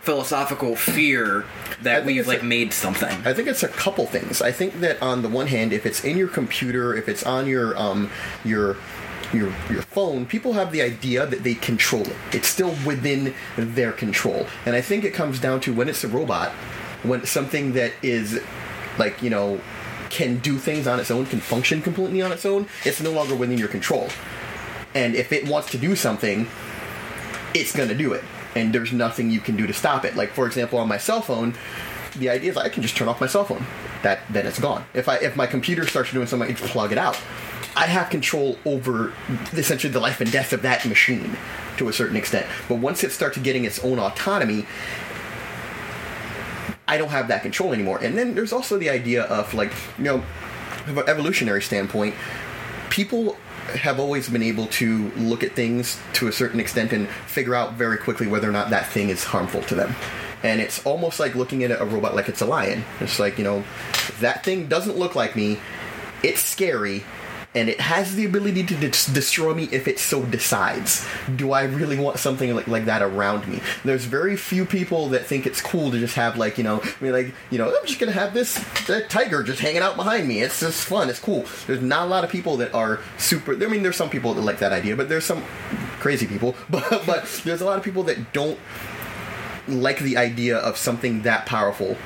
philosophical 0.00 0.76
fear 0.76 1.44
that 1.82 2.06
we've 2.06 2.26
like 2.26 2.42
a- 2.42 2.44
made 2.44 2.72
something? 2.72 3.14
I 3.26 3.34
think 3.34 3.48
it's 3.48 3.62
a 3.62 3.68
couple 3.68 4.06
things. 4.06 4.40
I 4.40 4.50
think 4.52 4.80
that 4.80 5.00
on 5.02 5.22
the 5.22 5.28
one 5.28 5.48
hand, 5.48 5.72
if 5.72 5.84
it's 5.84 6.04
in 6.04 6.16
your 6.16 6.28
computer, 6.28 6.94
if 6.96 7.08
it's 7.08 7.24
on 7.24 7.46
your 7.46 7.76
um 7.76 8.10
your 8.44 8.76
your 9.32 9.52
your 9.70 9.82
phone, 9.82 10.26
people 10.26 10.52
have 10.54 10.72
the 10.72 10.82
idea 10.82 11.26
that 11.26 11.42
they 11.42 11.54
control 11.54 12.02
it. 12.02 12.16
It's 12.32 12.48
still 12.48 12.74
within 12.84 13.34
their 13.56 13.92
control. 13.92 14.46
And 14.64 14.76
I 14.76 14.80
think 14.80 15.04
it 15.04 15.14
comes 15.14 15.40
down 15.40 15.60
to 15.60 15.74
when 15.74 15.88
it's 15.88 16.04
a 16.04 16.08
robot, 16.08 16.50
when 17.02 17.20
it's 17.20 17.30
something 17.30 17.72
that 17.72 17.92
is 18.02 18.40
like, 18.98 19.22
you 19.22 19.30
know, 19.30 19.60
can 20.10 20.38
do 20.38 20.58
things 20.58 20.86
on 20.86 21.00
its 21.00 21.10
own, 21.10 21.26
can 21.26 21.40
function 21.40 21.82
completely 21.82 22.22
on 22.22 22.32
its 22.32 22.46
own, 22.46 22.66
it's 22.84 23.00
no 23.00 23.10
longer 23.10 23.34
within 23.34 23.58
your 23.58 23.68
control. 23.68 24.08
And 24.94 25.14
if 25.14 25.32
it 25.32 25.46
wants 25.46 25.70
to 25.72 25.78
do 25.78 25.94
something, 25.94 26.48
it's 27.54 27.72
to 27.72 27.94
do 27.94 28.12
it. 28.12 28.24
And 28.54 28.72
there's 28.72 28.92
nothing 28.92 29.30
you 29.30 29.40
can 29.40 29.56
do 29.56 29.66
to 29.66 29.72
stop 29.72 30.04
it. 30.04 30.16
Like, 30.16 30.30
for 30.30 30.46
example, 30.46 30.78
on 30.78 30.88
my 30.88 30.96
cell 30.96 31.20
phone, 31.20 31.54
the 32.16 32.30
idea 32.30 32.50
is 32.50 32.56
I 32.56 32.70
can 32.70 32.82
just 32.82 32.96
turn 32.96 33.08
off 33.08 33.20
my 33.20 33.26
cell 33.26 33.44
phone. 33.44 33.66
That 34.02 34.20
then 34.30 34.46
it's 34.46 34.58
gone. 34.58 34.84
If 34.94 35.08
I 35.08 35.16
if 35.16 35.36
my 35.36 35.46
computer 35.46 35.86
starts 35.86 36.12
doing 36.12 36.26
something, 36.26 36.48
I 36.48 36.52
just 36.52 36.70
plug 36.72 36.92
it 36.92 36.98
out. 36.98 37.20
I 37.76 37.86
have 37.86 38.08
control 38.08 38.58
over 38.64 39.12
essentially 39.52 39.92
the 39.92 40.00
life 40.00 40.22
and 40.22 40.32
death 40.32 40.54
of 40.54 40.62
that 40.62 40.86
machine 40.86 41.36
to 41.76 41.88
a 41.88 41.92
certain 41.92 42.16
extent. 42.16 42.46
But 42.68 42.76
once 42.76 43.04
it 43.04 43.12
starts 43.12 43.36
getting 43.36 43.64
its 43.64 43.78
own 43.84 43.98
autonomy, 43.98 44.66
I 46.88 46.96
don't 46.96 47.10
have 47.10 47.28
that 47.28 47.42
control 47.42 47.74
anymore. 47.74 47.98
And 48.02 48.16
then 48.16 48.34
there's 48.34 48.52
also 48.52 48.78
the 48.78 48.88
idea 48.88 49.24
of 49.24 49.52
like, 49.52 49.72
you 49.98 50.04
know, 50.04 50.22
from 50.86 50.98
an 50.98 51.08
evolutionary 51.08 51.60
standpoint, 51.60 52.14
people 52.88 53.36
have 53.74 54.00
always 54.00 54.28
been 54.28 54.42
able 54.42 54.68
to 54.68 55.10
look 55.10 55.42
at 55.42 55.52
things 55.52 56.00
to 56.14 56.28
a 56.28 56.32
certain 56.32 56.60
extent 56.60 56.92
and 56.92 57.08
figure 57.26 57.54
out 57.54 57.74
very 57.74 57.98
quickly 57.98 58.26
whether 58.26 58.48
or 58.48 58.52
not 58.52 58.70
that 58.70 58.86
thing 58.86 59.10
is 59.10 59.24
harmful 59.24 59.60
to 59.62 59.74
them. 59.74 59.94
And 60.42 60.62
it's 60.62 60.84
almost 60.86 61.20
like 61.20 61.34
looking 61.34 61.62
at 61.64 61.78
a 61.78 61.84
robot 61.84 62.14
like 62.14 62.28
it's 62.28 62.40
a 62.40 62.46
lion. 62.46 62.84
It's 63.00 63.18
like, 63.18 63.36
you 63.36 63.44
know, 63.44 63.64
that 64.20 64.44
thing 64.44 64.66
doesn't 64.66 64.96
look 64.96 65.14
like 65.14 65.36
me. 65.36 65.58
It's 66.22 66.40
scary 66.40 67.04
and 67.56 67.70
it 67.70 67.80
has 67.80 68.14
the 68.16 68.26
ability 68.26 68.62
to 68.64 68.74
dis- 68.76 69.06
destroy 69.06 69.54
me 69.54 69.64
if 69.72 69.88
it 69.88 69.98
so 69.98 70.22
decides. 70.24 71.06
Do 71.34 71.52
I 71.52 71.64
really 71.64 71.98
want 71.98 72.18
something 72.18 72.54
like, 72.54 72.68
like 72.68 72.84
that 72.84 73.00
around 73.00 73.48
me? 73.48 73.60
There's 73.82 74.04
very 74.04 74.36
few 74.36 74.66
people 74.66 75.08
that 75.08 75.24
think 75.24 75.46
it's 75.46 75.62
cool 75.62 75.90
to 75.90 75.98
just 75.98 76.14
have 76.16 76.36
like 76.36 76.58
you 76.58 76.64
know, 76.64 76.82
I 76.82 77.04
mean 77.04 77.12
like 77.12 77.34
you 77.50 77.56
know, 77.56 77.68
I'm 77.74 77.86
just 77.86 77.98
gonna 77.98 78.12
have 78.12 78.34
this 78.34 78.54
that 78.86 79.08
tiger 79.08 79.42
just 79.42 79.60
hanging 79.60 79.82
out 79.82 79.96
behind 79.96 80.28
me. 80.28 80.42
It's 80.42 80.60
just 80.60 80.86
fun. 80.86 81.08
It's 81.08 81.18
cool. 81.18 81.46
There's 81.66 81.80
not 81.80 82.06
a 82.06 82.10
lot 82.10 82.24
of 82.24 82.30
people 82.30 82.58
that 82.58 82.74
are 82.74 83.00
super. 83.16 83.52
I 83.54 83.68
mean, 83.68 83.82
there's 83.82 83.96
some 83.96 84.10
people 84.10 84.34
that 84.34 84.42
like 84.42 84.58
that 84.58 84.72
idea, 84.72 84.94
but 84.94 85.08
there's 85.08 85.24
some 85.24 85.42
crazy 85.98 86.26
people. 86.26 86.54
But 86.68 87.06
but 87.06 87.40
there's 87.44 87.62
a 87.62 87.64
lot 87.64 87.78
of 87.78 87.84
people 87.84 88.02
that 88.04 88.34
don't 88.34 88.58
like 89.66 89.98
the 90.00 90.16
idea 90.16 90.58
of 90.58 90.76
something 90.76 91.22
that 91.22 91.46
powerful 91.46 91.96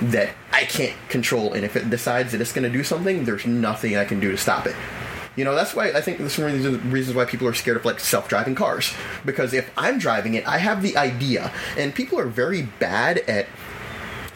that 0.00 0.30
I 0.52 0.64
can't 0.64 0.96
control, 1.08 1.52
and 1.52 1.64
if 1.64 1.76
it 1.76 1.90
decides 1.90 2.32
that 2.32 2.40
it's 2.40 2.52
going 2.52 2.64
to 2.64 2.70
do 2.70 2.82
something, 2.82 3.24
there's 3.24 3.46
nothing 3.46 3.96
I 3.96 4.04
can 4.04 4.20
do 4.20 4.30
to 4.30 4.36
stop 4.36 4.66
it. 4.66 4.74
You 5.36 5.44
know, 5.44 5.54
that's 5.54 5.74
why 5.74 5.92
I 5.92 6.00
think 6.00 6.18
this 6.18 6.38
is 6.38 6.44
one 6.44 6.54
of 6.54 6.62
the 6.62 6.78
reasons 6.90 7.16
why 7.16 7.24
people 7.24 7.46
are 7.46 7.54
scared 7.54 7.76
of 7.76 7.84
like 7.84 8.00
self-driving 8.00 8.56
cars. 8.56 8.92
Because 9.24 9.54
if 9.54 9.70
I'm 9.76 9.98
driving 9.98 10.34
it, 10.34 10.46
I 10.46 10.58
have 10.58 10.82
the 10.82 10.96
idea, 10.96 11.52
and 11.78 11.94
people 11.94 12.18
are 12.18 12.26
very 12.26 12.62
bad 12.62 13.18
at 13.18 13.46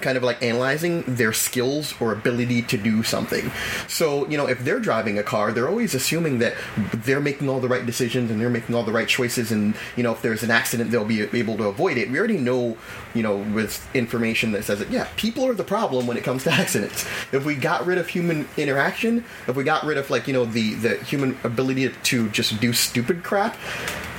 kind 0.05 0.19
of 0.19 0.23
like 0.23 0.43
analyzing 0.43 1.03
their 1.07 1.33
skills 1.33 1.95
or 1.99 2.13
ability 2.13 2.61
to 2.61 2.77
do 2.77 3.03
something. 3.03 3.51
So, 3.89 4.29
you 4.29 4.37
know, 4.37 4.47
if 4.47 4.63
they're 4.63 4.79
driving 4.79 5.19
a 5.19 5.23
car, 5.23 5.51
they're 5.51 5.69
always 5.69 5.95
assuming 5.95 6.41
that 6.41 6.55
they're 6.93 7.23
making 7.23 7.49
all 7.49 7.59
the 7.59 7.69
right 7.69 7.87
decisions 7.87 8.31
and 8.31 8.39
they're 8.39 8.51
making 8.51 8.75
all 8.75 8.83
the 8.83 8.93
right 8.93 9.09
choices 9.09 9.51
and, 9.51 9.75
you 9.97 10.03
know, 10.03 10.13
if 10.13 10.21
there's 10.21 10.43
an 10.43 10.51
accident, 10.51 10.91
they'll 10.91 11.07
be 11.07 11.23
able 11.23 11.57
to 11.57 11.65
avoid 11.65 11.97
it. 11.97 12.11
We 12.11 12.19
already 12.19 12.37
know, 12.37 12.77
you 13.15 13.23
know, 13.23 13.39
with 13.39 13.89
information 13.95 14.53
that 14.53 14.65
says 14.65 14.79
that, 14.81 14.91
yeah, 14.91 15.09
people 15.17 15.47
are 15.47 15.55
the 15.55 15.65
problem 15.65 16.07
when 16.07 16.19
it 16.19 16.23
comes 16.23 16.45
to 16.45 16.53
accidents. 16.63 17.07
If 17.33 17.47
we 17.47 17.55
got 17.55 17.87
rid 17.87 17.97
of 17.97 18.07
human 18.07 18.47
interaction, 18.59 19.25
if 19.49 19.57
we 19.57 19.65
got 19.65 19.85
rid 19.85 19.97
of, 19.97 20.11
like, 20.11 20.29
you 20.29 20.35
know, 20.35 20.45
the, 20.45 20.75
the 20.75 20.97
human 20.99 21.39
ability 21.45 21.89
to 21.89 22.29
just 22.29 22.61
do 22.61 22.75
stupid 22.75 23.25
crap, 23.25 23.57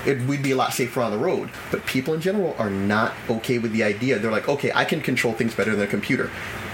it, 0.05 0.21
we'd 0.27 0.43
be 0.43 0.51
a 0.51 0.55
lot 0.55 0.73
safer 0.73 1.01
on 1.01 1.11
the 1.11 1.17
road. 1.17 1.49
But 1.71 1.85
people 1.85 2.13
in 2.13 2.21
general 2.21 2.55
are 2.57 2.69
not 2.69 3.13
okay 3.29 3.57
with 3.57 3.71
the 3.71 3.83
idea. 3.83 4.19
They're 4.19 4.31
like, 4.31 4.47
okay, 4.49 4.71
I 4.73 4.85
can 4.85 5.01
control 5.01 5.33
things 5.33 5.53
better 5.55 5.71
than 5.75 5.81
a 5.85 5.87
computer. 5.87 6.29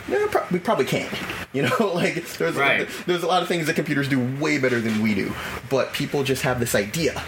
No, 0.07 0.27
we 0.51 0.59
probably 0.59 0.85
can't. 0.85 1.11
You 1.53 1.63
know, 1.63 1.91
like 1.93 2.25
there's 2.37 2.55
Right. 2.55 2.87
there's 3.05 3.23
a 3.23 3.27
lot 3.27 3.41
of 3.41 3.49
things 3.49 3.67
that 3.67 3.75
computers 3.75 4.07
do 4.07 4.19
way 4.39 4.57
better 4.57 4.79
than 4.79 5.01
we 5.01 5.13
do. 5.13 5.33
But 5.69 5.91
people 5.91 6.23
just 6.23 6.43
have 6.43 6.61
this 6.61 6.75
idea. 6.75 7.21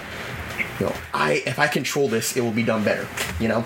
You 0.80 0.86
know, 0.86 0.96
I 1.14 1.44
if 1.46 1.60
I 1.60 1.68
control 1.68 2.08
this, 2.08 2.38
it 2.38 2.42
will 2.42 2.52
be 2.54 2.64
done 2.64 2.86
better. 2.86 3.06
You 3.42 3.50
know, 3.50 3.66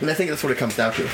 and 0.00 0.08
I 0.08 0.14
think 0.14 0.30
that's 0.30 0.42
what 0.42 0.50
it 0.50 0.56
comes 0.56 0.76
down 0.76 0.94
to. 0.94 1.06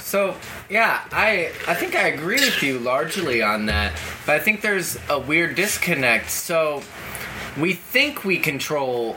So 0.00 0.36
yeah, 0.70 1.04
I 1.12 1.52
I 1.66 1.74
think 1.74 1.94
I 1.96 2.08
agree 2.08 2.36
with 2.40 2.62
you 2.62 2.78
largely 2.78 3.42
on 3.42 3.66
that, 3.66 3.92
but 4.24 4.36
I 4.36 4.38
think 4.38 4.62
there's 4.62 4.98
a 5.10 5.18
weird 5.18 5.54
disconnect. 5.54 6.30
So 6.30 6.82
we 7.60 7.74
think 7.74 8.24
we 8.24 8.38
control, 8.38 9.16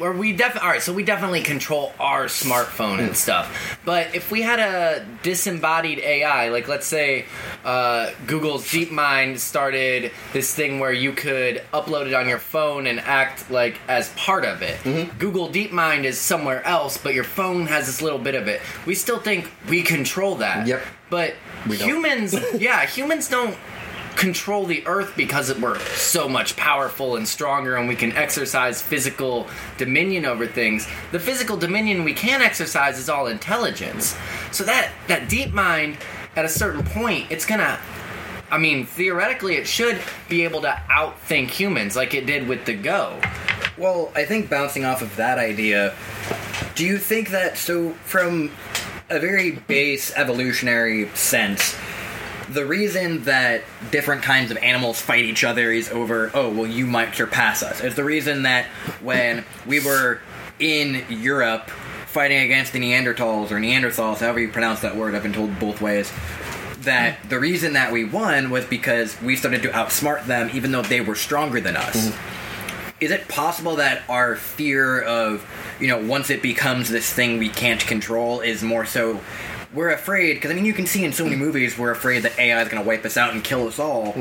or 0.00 0.12
we 0.12 0.32
definitely 0.32 0.66
all 0.66 0.72
right. 0.72 0.82
So 0.82 0.92
we 0.92 1.04
definitely 1.04 1.42
control 1.42 1.92
our 1.98 2.26
smartphone 2.26 2.98
and 2.98 3.16
stuff. 3.16 3.78
But 3.84 4.14
if 4.14 4.30
we 4.30 4.42
had 4.42 4.58
a 4.58 5.06
disembodied 5.22 5.98
AI, 5.98 6.48
like 6.48 6.68
let's 6.68 6.86
say 6.86 7.26
uh, 7.64 8.10
Google's 8.26 8.64
DeepMind 8.64 9.38
started 9.38 10.12
this 10.32 10.54
thing 10.54 10.78
where 10.78 10.92
you 10.92 11.12
could 11.12 11.62
upload 11.72 12.06
it 12.06 12.14
on 12.14 12.28
your 12.28 12.38
phone 12.38 12.86
and 12.86 13.00
act 13.00 13.50
like 13.50 13.78
as 13.88 14.10
part 14.10 14.44
of 14.44 14.62
it. 14.62 15.18
Google 15.18 15.48
DeepMind 15.48 16.04
is 16.04 16.18
somewhere 16.18 16.64
else, 16.64 16.96
but 16.98 17.14
your 17.14 17.24
phone 17.24 17.66
has 17.66 17.86
this 17.86 18.02
little 18.02 18.18
bit 18.18 18.34
of 18.34 18.48
it. 18.48 18.60
We 18.86 18.94
still 18.94 19.18
think 19.18 19.50
we 19.68 19.82
control 19.82 20.36
that. 20.36 20.66
Yep. 20.66 20.82
But 21.10 21.34
humans, 21.68 22.34
yeah, 22.54 22.86
humans 22.86 23.28
don't 23.28 23.56
control 24.16 24.66
the 24.66 24.86
earth 24.86 25.14
because 25.16 25.54
we're 25.58 25.78
so 25.80 26.28
much 26.28 26.56
powerful 26.56 27.16
and 27.16 27.26
stronger 27.26 27.76
and 27.76 27.88
we 27.88 27.96
can 27.96 28.12
exercise 28.12 28.80
physical 28.82 29.46
dominion 29.78 30.24
over 30.24 30.46
things. 30.46 30.86
The 31.10 31.20
physical 31.20 31.56
dominion 31.56 32.04
we 32.04 32.14
can 32.14 32.42
exercise 32.42 32.98
is 32.98 33.08
all 33.08 33.26
intelligence. 33.26 34.16
So 34.50 34.64
that 34.64 34.92
that 35.08 35.28
DeepMind 35.28 35.96
at 36.36 36.44
a 36.44 36.48
certain 36.48 36.82
point 36.82 37.30
it's 37.30 37.44
gonna 37.44 37.78
i 38.50 38.56
mean 38.56 38.86
theoretically 38.86 39.56
it 39.56 39.66
should 39.66 40.00
be 40.28 40.44
able 40.44 40.62
to 40.62 40.70
outthink 40.90 41.50
humans 41.50 41.94
like 41.94 42.14
it 42.14 42.26
did 42.26 42.48
with 42.48 42.64
the 42.64 42.74
go. 42.74 43.20
Well, 43.78 44.12
I 44.14 44.26
think 44.26 44.50
bouncing 44.50 44.84
off 44.84 45.00
of 45.00 45.16
that 45.16 45.38
idea, 45.38 45.94
do 46.74 46.84
you 46.84 46.98
think 46.98 47.30
that 47.30 47.56
so 47.56 47.92
from 48.04 48.50
a 49.08 49.18
very 49.18 49.52
base 49.52 50.12
evolutionary 50.14 51.08
sense, 51.14 51.74
the 52.52 52.66
reason 52.66 53.24
that 53.24 53.62
different 53.90 54.22
kinds 54.22 54.50
of 54.50 54.56
animals 54.58 55.00
fight 55.00 55.24
each 55.24 55.44
other 55.44 55.70
is 55.72 55.90
over, 55.90 56.30
oh, 56.34 56.50
well, 56.50 56.66
you 56.66 56.86
might 56.86 57.14
surpass 57.14 57.62
us. 57.62 57.80
It's 57.80 57.96
the 57.96 58.04
reason 58.04 58.42
that 58.42 58.66
when 59.00 59.44
we 59.66 59.80
were 59.80 60.20
in 60.58 61.04
Europe 61.08 61.70
fighting 62.06 62.40
against 62.40 62.72
the 62.72 62.78
Neanderthals 62.78 63.50
or 63.50 63.56
Neanderthals, 63.56 64.18
however 64.18 64.40
you 64.40 64.48
pronounce 64.50 64.80
that 64.80 64.96
word, 64.96 65.14
I've 65.14 65.22
been 65.22 65.32
told 65.32 65.58
both 65.58 65.80
ways. 65.80 66.12
That 66.80 67.28
the 67.28 67.38
reason 67.38 67.74
that 67.74 67.92
we 67.92 68.04
won 68.04 68.50
was 68.50 68.64
because 68.64 69.20
we 69.22 69.36
started 69.36 69.62
to 69.62 69.68
outsmart 69.68 70.26
them, 70.26 70.50
even 70.52 70.72
though 70.72 70.82
they 70.82 71.00
were 71.00 71.14
stronger 71.14 71.60
than 71.60 71.76
us 71.76 72.10
mm-hmm. 72.10 73.04
is 73.04 73.12
it 73.12 73.28
possible 73.28 73.76
that 73.76 74.02
our 74.08 74.34
fear 74.34 75.00
of 75.00 75.48
you 75.78 75.86
know 75.86 76.04
once 76.04 76.28
it 76.28 76.42
becomes 76.42 76.88
this 76.90 77.12
thing 77.12 77.38
we 77.38 77.48
can't 77.48 77.80
control 77.86 78.40
is 78.40 78.64
more 78.64 78.84
so 78.84 79.20
we're 79.74 79.90
afraid 79.90 80.34
because 80.34 80.50
i 80.50 80.54
mean 80.54 80.64
you 80.64 80.72
can 80.72 80.86
see 80.86 81.04
in 81.04 81.12
so 81.12 81.24
many 81.24 81.36
movies 81.36 81.78
we're 81.78 81.90
afraid 81.90 82.22
that 82.22 82.38
ai 82.38 82.60
is 82.62 82.68
going 82.68 82.82
to 82.82 82.86
wipe 82.86 83.04
us 83.04 83.16
out 83.16 83.32
and 83.32 83.42
kill 83.42 83.66
us 83.66 83.78
all 83.78 84.14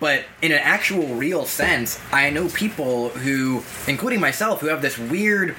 but 0.00 0.24
in 0.42 0.52
an 0.52 0.58
actual 0.58 1.14
real 1.14 1.44
sense 1.44 2.00
i 2.12 2.30
know 2.30 2.48
people 2.48 3.10
who 3.10 3.62
including 3.86 4.20
myself 4.20 4.60
who 4.60 4.66
have 4.66 4.82
this 4.82 4.98
weird 4.98 5.54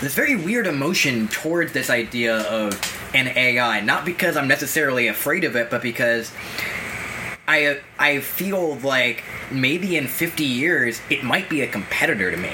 this 0.00 0.14
very 0.14 0.34
weird 0.36 0.66
emotion 0.66 1.28
towards 1.28 1.72
this 1.72 1.90
idea 1.90 2.38
of 2.42 2.72
an 3.14 3.28
ai 3.28 3.80
not 3.80 4.04
because 4.04 4.36
i'm 4.36 4.48
necessarily 4.48 5.08
afraid 5.08 5.44
of 5.44 5.56
it 5.56 5.70
but 5.70 5.82
because 5.82 6.32
I 7.48 7.80
I 7.98 8.20
feel 8.20 8.76
like 8.76 9.24
maybe 9.50 9.96
in 9.96 10.06
50 10.06 10.44
years 10.44 11.00
it 11.10 11.24
might 11.24 11.48
be 11.48 11.62
a 11.62 11.66
competitor 11.66 12.30
to 12.30 12.36
me. 12.36 12.52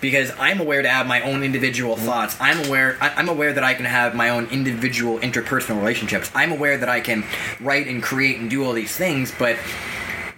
Because 0.00 0.30
I'm 0.38 0.60
aware 0.60 0.82
to 0.82 0.88
have 0.88 1.06
my 1.06 1.20
own 1.22 1.42
individual 1.42 1.96
mm-hmm. 1.96 2.06
thoughts. 2.06 2.36
I'm 2.40 2.66
aware 2.66 2.96
I'm 3.00 3.28
aware 3.28 3.52
that 3.52 3.64
I 3.64 3.74
can 3.74 3.84
have 3.84 4.14
my 4.14 4.30
own 4.30 4.46
individual 4.46 5.18
interpersonal 5.18 5.78
relationships. 5.78 6.30
I'm 6.34 6.52
aware 6.52 6.76
that 6.78 6.88
I 6.88 7.00
can 7.00 7.24
write 7.60 7.86
and 7.88 8.02
create 8.02 8.38
and 8.38 8.48
do 8.48 8.64
all 8.64 8.72
these 8.72 8.96
things, 8.96 9.32
but 9.38 9.56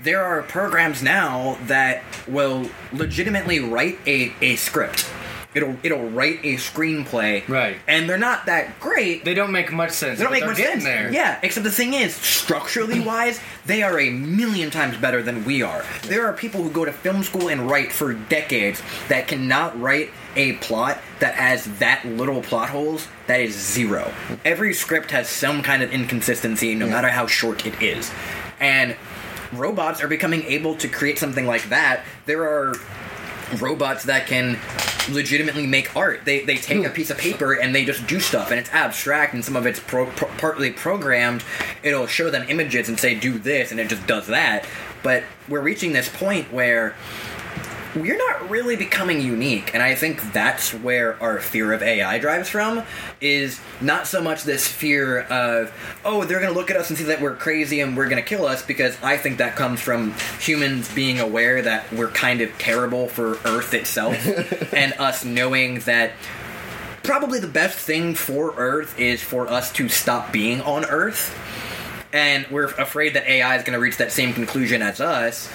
there 0.02 0.24
are 0.24 0.42
programs 0.42 1.02
now 1.02 1.58
that 1.66 2.02
will 2.26 2.70
legitimately 2.92 3.60
write 3.60 3.98
a, 4.06 4.32
a 4.40 4.56
script. 4.56 5.06
It'll 5.54 5.76
it'll 5.82 6.08
write 6.10 6.40
a 6.44 6.54
screenplay. 6.54 7.46
Right. 7.48 7.76
And 7.88 8.08
they're 8.08 8.18
not 8.18 8.46
that 8.46 8.78
great. 8.78 9.24
they 9.24 9.34
don't 9.34 9.50
make 9.50 9.72
much 9.72 9.90
sense 9.90 10.18
They 10.18 10.24
don't 10.24 10.32
make 10.32 10.46
much 10.46 10.58
sense. 10.58 10.84
there 10.84 11.10
Yeah, 11.12 11.40
except 11.42 11.64
the 11.64 11.72
thing 11.72 11.94
is, 11.94 12.14
structurally 12.14 13.00
wise, 13.06 13.40
they 13.66 13.82
are 13.82 13.98
a 13.98 14.10
million 14.10 14.70
times 14.70 14.96
better 14.96 15.22
than 15.22 15.44
we 15.44 15.62
are. 15.62 15.84
There 16.02 16.26
are 16.26 16.32
people 16.32 16.62
who 16.62 16.70
go 16.70 16.84
to 16.84 16.92
film 16.92 17.22
school 17.24 17.48
and 17.48 17.68
write 17.68 17.90
for 17.92 18.14
decades 18.14 18.80
that 19.08 19.26
cannot 19.26 19.78
write 19.80 20.10
a 20.36 20.52
plot 20.54 20.98
that 21.18 21.34
has 21.34 21.64
that 21.78 22.04
little 22.04 22.42
plot 22.42 22.70
holes 22.70 23.08
that 23.26 23.40
is 23.40 23.54
zero. 23.54 24.12
Every 24.44 24.72
script 24.72 25.10
has 25.10 25.28
some 25.28 25.62
kind 25.62 25.82
of 25.82 25.90
inconsistency, 25.90 26.74
no 26.76 26.86
matter 26.86 27.08
how 27.08 27.26
short 27.26 27.66
it 27.66 27.82
is. 27.82 28.10
And 28.60 28.96
robots 29.52 30.00
are 30.00 30.08
becoming 30.08 30.44
able 30.44 30.76
to 30.76 30.86
create 30.88 31.18
something 31.18 31.46
like 31.46 31.68
that. 31.70 32.04
There 32.26 32.44
are 32.44 32.74
robots 33.58 34.04
that 34.04 34.26
can 34.26 34.58
legitimately 35.10 35.66
make 35.66 35.94
art. 35.96 36.24
They 36.24 36.44
they 36.44 36.56
take 36.56 36.84
a 36.84 36.90
piece 36.90 37.10
of 37.10 37.18
paper 37.18 37.54
and 37.54 37.74
they 37.74 37.84
just 37.84 38.06
do 38.06 38.20
stuff, 38.20 38.50
and 38.50 38.60
it's 38.60 38.70
abstract, 38.70 39.34
and 39.34 39.44
some 39.44 39.56
of 39.56 39.66
it's 39.66 39.80
pro, 39.80 40.06
pro, 40.06 40.28
partly 40.38 40.70
programmed. 40.70 41.44
It'll 41.82 42.06
show 42.06 42.30
them 42.30 42.46
images 42.48 42.88
and 42.88 42.98
say 42.98 43.14
do 43.14 43.38
this, 43.38 43.70
and 43.70 43.80
it 43.80 43.88
just 43.88 44.06
does 44.06 44.26
that. 44.28 44.66
But 45.02 45.24
we're 45.48 45.62
reaching 45.62 45.92
this 45.92 46.08
point 46.08 46.52
where 46.52 46.94
we're 47.94 48.16
not 48.16 48.48
really 48.50 48.76
becoming 48.76 49.20
unique 49.20 49.72
and 49.74 49.82
i 49.82 49.94
think 49.94 50.32
that's 50.32 50.72
where 50.72 51.20
our 51.22 51.40
fear 51.40 51.72
of 51.72 51.82
ai 51.82 52.18
drives 52.18 52.48
from 52.48 52.82
is 53.20 53.60
not 53.80 54.06
so 54.06 54.20
much 54.20 54.44
this 54.44 54.66
fear 54.66 55.20
of 55.22 55.72
oh 56.04 56.24
they're 56.24 56.40
going 56.40 56.52
to 56.52 56.58
look 56.58 56.70
at 56.70 56.76
us 56.76 56.88
and 56.88 56.98
see 56.98 57.04
that 57.04 57.20
we're 57.20 57.36
crazy 57.36 57.80
and 57.80 57.96
we're 57.96 58.08
going 58.08 58.22
to 58.22 58.28
kill 58.28 58.46
us 58.46 58.64
because 58.64 58.96
i 59.02 59.16
think 59.16 59.38
that 59.38 59.56
comes 59.56 59.80
from 59.80 60.14
humans 60.40 60.92
being 60.94 61.18
aware 61.18 61.62
that 61.62 61.90
we're 61.92 62.10
kind 62.10 62.40
of 62.40 62.50
terrible 62.58 63.08
for 63.08 63.38
earth 63.44 63.74
itself 63.74 64.14
and 64.72 64.92
us 64.94 65.24
knowing 65.24 65.80
that 65.80 66.12
probably 67.02 67.40
the 67.40 67.48
best 67.48 67.78
thing 67.78 68.14
for 68.14 68.54
Earth 68.56 68.98
is 68.98 69.22
for 69.22 69.48
us 69.48 69.72
to 69.72 69.88
stop 69.88 70.32
being 70.32 70.60
on 70.60 70.84
Earth. 70.84 71.36
And 72.12 72.46
we're 72.50 72.66
afraid 72.66 73.14
that 73.14 73.28
AI 73.28 73.56
is 73.56 73.62
going 73.62 73.74
to 73.74 73.80
reach 73.80 73.96
that 73.98 74.12
same 74.12 74.32
conclusion 74.32 74.82
as 74.82 75.00
us. 75.00 75.52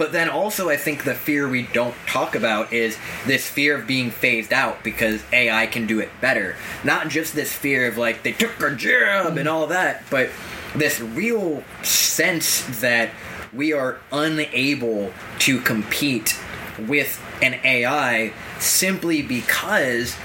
But 0.00 0.12
then 0.12 0.30
also, 0.30 0.70
I 0.70 0.78
think 0.78 1.04
the 1.04 1.12
fear 1.12 1.46
we 1.46 1.64
don't 1.74 1.94
talk 2.06 2.34
about 2.34 2.72
is 2.72 2.96
this 3.26 3.46
fear 3.46 3.76
of 3.76 3.86
being 3.86 4.10
phased 4.10 4.50
out 4.50 4.82
because 4.82 5.22
AI 5.30 5.66
can 5.66 5.86
do 5.86 6.00
it 6.00 6.08
better. 6.22 6.56
Not 6.82 7.10
just 7.10 7.34
this 7.34 7.52
fear 7.52 7.86
of 7.86 7.98
like 7.98 8.22
they 8.22 8.32
took 8.32 8.58
our 8.62 8.74
job 8.74 9.36
and 9.36 9.46
all 9.46 9.66
that, 9.66 10.04
but 10.08 10.30
this 10.74 11.02
real 11.02 11.62
sense 11.82 12.80
that 12.80 13.10
we 13.52 13.74
are 13.74 13.98
unable 14.10 15.12
to 15.40 15.60
compete 15.60 16.34
with 16.78 17.22
an 17.42 17.60
AI 17.62 18.32
simply 18.58 19.20
because 19.20 20.16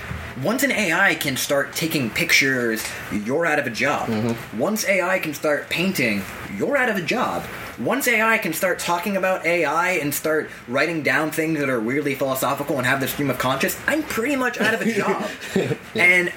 once 0.42 0.64
an 0.64 0.72
AI 0.72 1.16
can 1.16 1.36
start 1.36 1.74
taking 1.74 2.10
pictures, 2.10 2.82
you're 3.12 3.46
out 3.46 3.60
of 3.60 3.68
a 3.68 3.72
job. 3.72 4.08
Mm-hmm. 4.08 4.58
Once 4.58 4.88
AI 4.88 5.20
can 5.20 5.34
start 5.34 5.70
painting, 5.70 6.22
you're 6.58 6.78
out 6.78 6.88
of 6.88 6.96
a 6.96 7.02
job. 7.02 7.44
Once 7.80 8.08
AI 8.08 8.38
can 8.38 8.54
start 8.54 8.80
talking 8.80 9.18
about 9.18 9.46
AI 9.46 9.92
and 9.92 10.14
start 10.14 10.50
writing 10.68 11.04
down 11.04 11.30
things 11.30 11.60
that 11.60 11.70
are 11.70 11.80
weirdly 11.80 12.16
philosophical 12.16 12.78
and 12.78 12.86
have 12.86 13.02
the 13.02 13.08
stream 13.08 13.30
of 13.30 13.38
conscious, 13.38 13.78
I'm 13.86 14.04
pretty 14.04 14.36
much 14.38 14.60
out 14.62 14.74
of 14.74 14.82
a 14.82 14.94
job. 14.94 15.30
and 15.96 16.32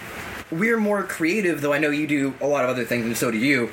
we're 0.50 0.78
more 0.78 1.04
creative, 1.04 1.60
though 1.60 1.72
I 1.72 1.78
know 1.78 1.90
you 1.90 2.06
do 2.06 2.34
a 2.40 2.46
lot 2.46 2.64
of 2.64 2.70
other 2.70 2.84
things, 2.84 3.06
and 3.06 3.16
so 3.16 3.30
do 3.30 3.38
you. 3.38 3.70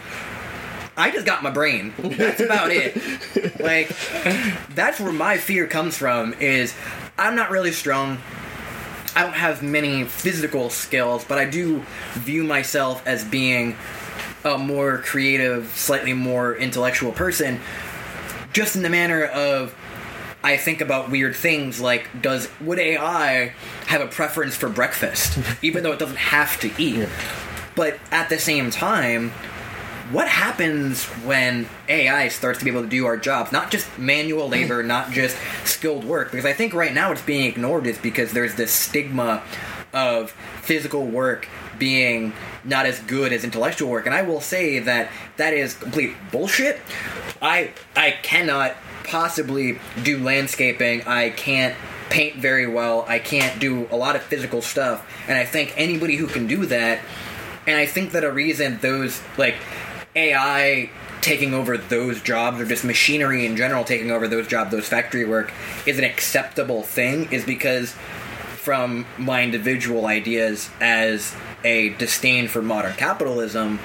I 0.98 1.12
just 1.12 1.26
got 1.26 1.44
my 1.44 1.50
brain. 1.50 1.94
That's 1.98 2.40
about 2.40 2.72
it. 2.72 2.96
Like, 3.60 3.90
that's 4.76 5.00
where 5.00 5.12
my 5.12 5.38
fear 5.38 5.66
comes 5.66 5.98
from. 5.98 6.34
Is 6.34 6.76
I'm 7.18 7.36
not 7.36 7.50
really 7.50 7.72
strong. 7.72 8.20
I 9.16 9.24
don't 9.24 9.34
have 9.34 9.64
many 9.64 10.04
physical 10.04 10.70
skills, 10.70 11.26
but 11.26 11.40
I 11.40 11.46
do 11.46 11.84
view 12.14 12.44
myself 12.44 13.06
as 13.08 13.24
being 13.24 13.76
a 14.46 14.58
more 14.58 15.00
creative, 15.00 15.68
slightly 15.76 16.14
more 16.14 16.56
intellectual 16.56 17.12
person. 17.12 17.60
Just 18.54 18.76
in 18.76 18.84
the 18.84 18.90
manner 18.90 19.26
of 19.26 19.76
I 20.44 20.58
think 20.58 20.80
about 20.80 21.10
weird 21.10 21.36
things 21.36 21.82
like 21.82 22.08
does 22.22 22.48
would 22.62 22.78
AI 22.78 23.54
have 23.88 24.02
a 24.02 24.08
preference 24.08 24.56
for 24.56 24.70
breakfast 24.70 25.40
even 25.64 25.82
though 25.82 25.92
it 25.92 26.00
doesn't 26.00 26.18
have 26.18 26.60
to 26.60 26.72
eat. 26.78 27.10
But 27.76 27.98
at 28.12 28.30
the 28.30 28.38
same 28.40 28.70
time, 28.70 29.32
what 30.12 30.28
happens 30.28 31.06
when 31.26 31.68
AI 31.90 32.28
starts 32.28 32.60
to 32.60 32.66
be 32.66 32.70
able 32.70 32.84
to 32.84 32.88
do 32.88 33.08
our 33.08 33.18
jobs? 33.18 33.52
Not 33.52 33.72
just 33.72 33.98
manual 33.98 34.48
labor, 34.48 34.84
not 34.84 35.12
just 35.12 35.36
skilled 35.66 36.06
work. 36.06 36.30
Because 36.30 36.46
I 36.46 36.54
think 36.54 36.74
right 36.74 36.94
now 36.94 37.12
it's 37.12 37.24
being 37.24 37.46
ignored 37.46 37.88
is 37.88 37.98
because 37.98 38.32
there's 38.32 38.54
this 38.54 38.72
stigma 38.72 39.42
of 39.94 40.30
physical 40.62 41.06
work 41.08 41.50
being 41.78 42.34
not 42.64 42.86
as 42.86 43.00
good 43.02 43.34
as 43.34 43.44
intellectual 43.44 43.90
work. 43.90 44.06
And 44.06 44.16
I 44.16 44.22
will 44.22 44.42
say 44.42 44.80
that 44.80 45.10
that 45.38 45.54
is 45.54 45.74
complete 45.74 46.14
bullshit. 46.32 46.80
I 47.42 47.72
I 47.96 48.12
cannot 48.12 48.76
possibly 49.04 49.80
do 50.04 50.18
landscaping. 50.24 51.04
I 51.08 51.30
can't 51.30 51.76
paint 52.10 52.38
very 52.38 52.68
well. 52.68 53.06
I 53.08 53.20
can't 53.20 53.60
do 53.60 53.88
a 53.92 53.96
lot 53.96 54.16
of 54.16 54.22
physical 54.24 54.62
stuff. 54.62 55.06
And 55.28 55.38
I 55.38 55.46
think 55.46 55.74
anybody 55.76 56.16
who 56.16 56.28
can 56.28 56.48
do 56.48 56.66
that 56.68 57.00
and 57.68 57.78
I 57.78 57.86
think 57.86 58.12
that 58.12 58.24
a 58.24 58.32
reason 58.32 58.78
those 58.82 59.22
like 59.38 59.56
AI 60.16 60.90
taking 61.22 61.54
over 61.54 61.78
those 61.78 62.22
jobs 62.22 62.62
or 62.62 62.66
just 62.66 62.84
machinery 62.84 63.46
in 63.46 63.58
general 63.58 63.84
taking 63.84 64.12
over 64.12 64.28
those 64.28 64.48
jobs, 64.48 64.72
those 64.72 64.88
factory 64.88 65.26
work 65.26 65.52
is 65.86 65.98
an 65.98 66.04
acceptable 66.04 66.84
thing 66.84 67.32
is 67.32 67.44
because 67.44 67.96
from 68.58 69.06
my 69.18 69.44
individual 69.44 70.06
ideas 70.06 70.70
as 70.80 71.36
a 71.66 71.90
disdain 71.90 72.48
for 72.48 72.62
modern 72.62 72.94
capitalism 72.94 73.80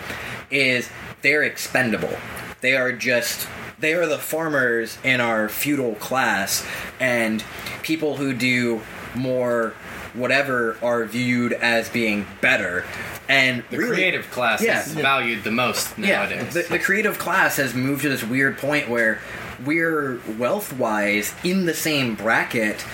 is 0.50 0.88
they're 1.22 1.42
expendable. 1.42 2.16
They 2.60 2.76
are 2.76 2.92
just 2.92 3.48
they 3.80 3.94
are 3.94 4.06
the 4.06 4.18
farmers 4.18 4.98
in 5.02 5.20
our 5.22 5.48
feudal 5.48 5.94
class 5.94 6.64
and 7.00 7.42
people 7.82 8.16
who 8.18 8.34
do 8.34 8.82
more 9.14 9.72
whatever 10.12 10.76
are 10.82 11.04
viewed 11.06 11.52
as 11.54 11.88
being 11.88 12.26
better 12.42 12.84
and 13.28 13.62
The 13.70 13.78
really- 13.78 13.94
creative 13.96 14.30
class 14.30 14.60
Yeah. 14.62 14.80
is 14.82 14.92
valued 14.92 15.44
the 15.44 15.50
most 15.52 15.96
nowadays. 15.96 16.52
the, 16.52 16.62
the 16.62 16.78
creative 16.78 17.16
class 17.18 17.56
has 17.56 17.74
moved 17.74 18.02
to 18.02 18.08
this 18.10 18.22
weird 18.24 18.58
point 18.58 18.88
where 18.90 19.20
we're 19.64 20.20
wealth 20.36 20.72
wise 20.74 21.32
in 21.44 21.64
the 21.66 21.74
same 21.74 22.14
bracket, 22.16 22.84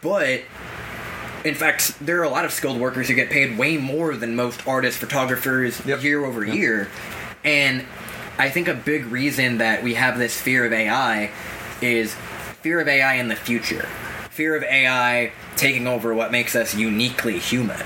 but 0.00 0.40
in 1.44 1.54
fact, 1.54 1.98
there 2.00 2.18
are 2.20 2.24
a 2.24 2.28
lot 2.30 2.44
of 2.44 2.52
skilled 2.52 2.80
workers 2.80 3.08
who 3.08 3.14
get 3.14 3.28
paid 3.30 3.58
way 3.58 3.76
more 3.76 4.16
than 4.16 4.34
most 4.34 4.66
artists, 4.66 4.98
photographers 4.98 5.80
Yep. 5.84 6.02
year 6.02 6.24
over 6.24 6.44
year. 6.44 6.88
And 7.44 7.84
I 8.38 8.48
think 8.48 8.66
a 8.66 8.74
big 8.74 9.06
reason 9.06 9.58
that 9.58 9.82
we 9.82 9.94
have 9.94 10.18
this 10.18 10.40
fear 10.40 10.64
of 10.64 10.72
AI 10.72 11.30
is 11.82 12.14
fear 12.62 12.80
of 12.80 12.88
AI 12.88 13.14
in 13.14 13.28
the 13.28 13.36
future. 13.36 13.86
Fear 14.30 14.56
of 14.56 14.62
AI 14.64 15.32
taking 15.56 15.86
over 15.86 16.14
what 16.14 16.32
makes 16.32 16.56
us 16.56 16.74
uniquely 16.74 17.38
human. 17.38 17.80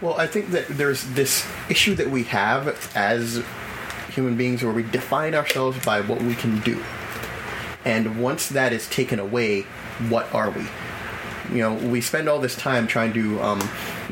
Well, 0.00 0.14
I 0.18 0.26
think 0.26 0.52
that 0.52 0.68
there's 0.68 1.04
this 1.04 1.44
issue 1.68 1.94
that 1.96 2.08
we 2.08 2.22
have 2.24 2.90
as 2.94 3.42
human 4.08 4.36
beings 4.36 4.62
where 4.62 4.72
we 4.72 4.82
define 4.84 5.34
ourselves 5.34 5.84
by 5.84 6.00
what 6.00 6.22
we 6.22 6.34
can 6.34 6.60
do. 6.60 6.82
And 7.84 8.22
once 8.22 8.48
that 8.48 8.72
is 8.72 8.88
taken 8.88 9.18
away, 9.18 9.62
what 10.08 10.32
are 10.32 10.50
we? 10.50 10.66
You 11.50 11.58
know, 11.58 11.74
we 11.74 12.00
spend 12.00 12.28
all 12.28 12.38
this 12.38 12.56
time 12.56 12.86
trying 12.86 13.12
to 13.14 13.40
um, 13.42 13.68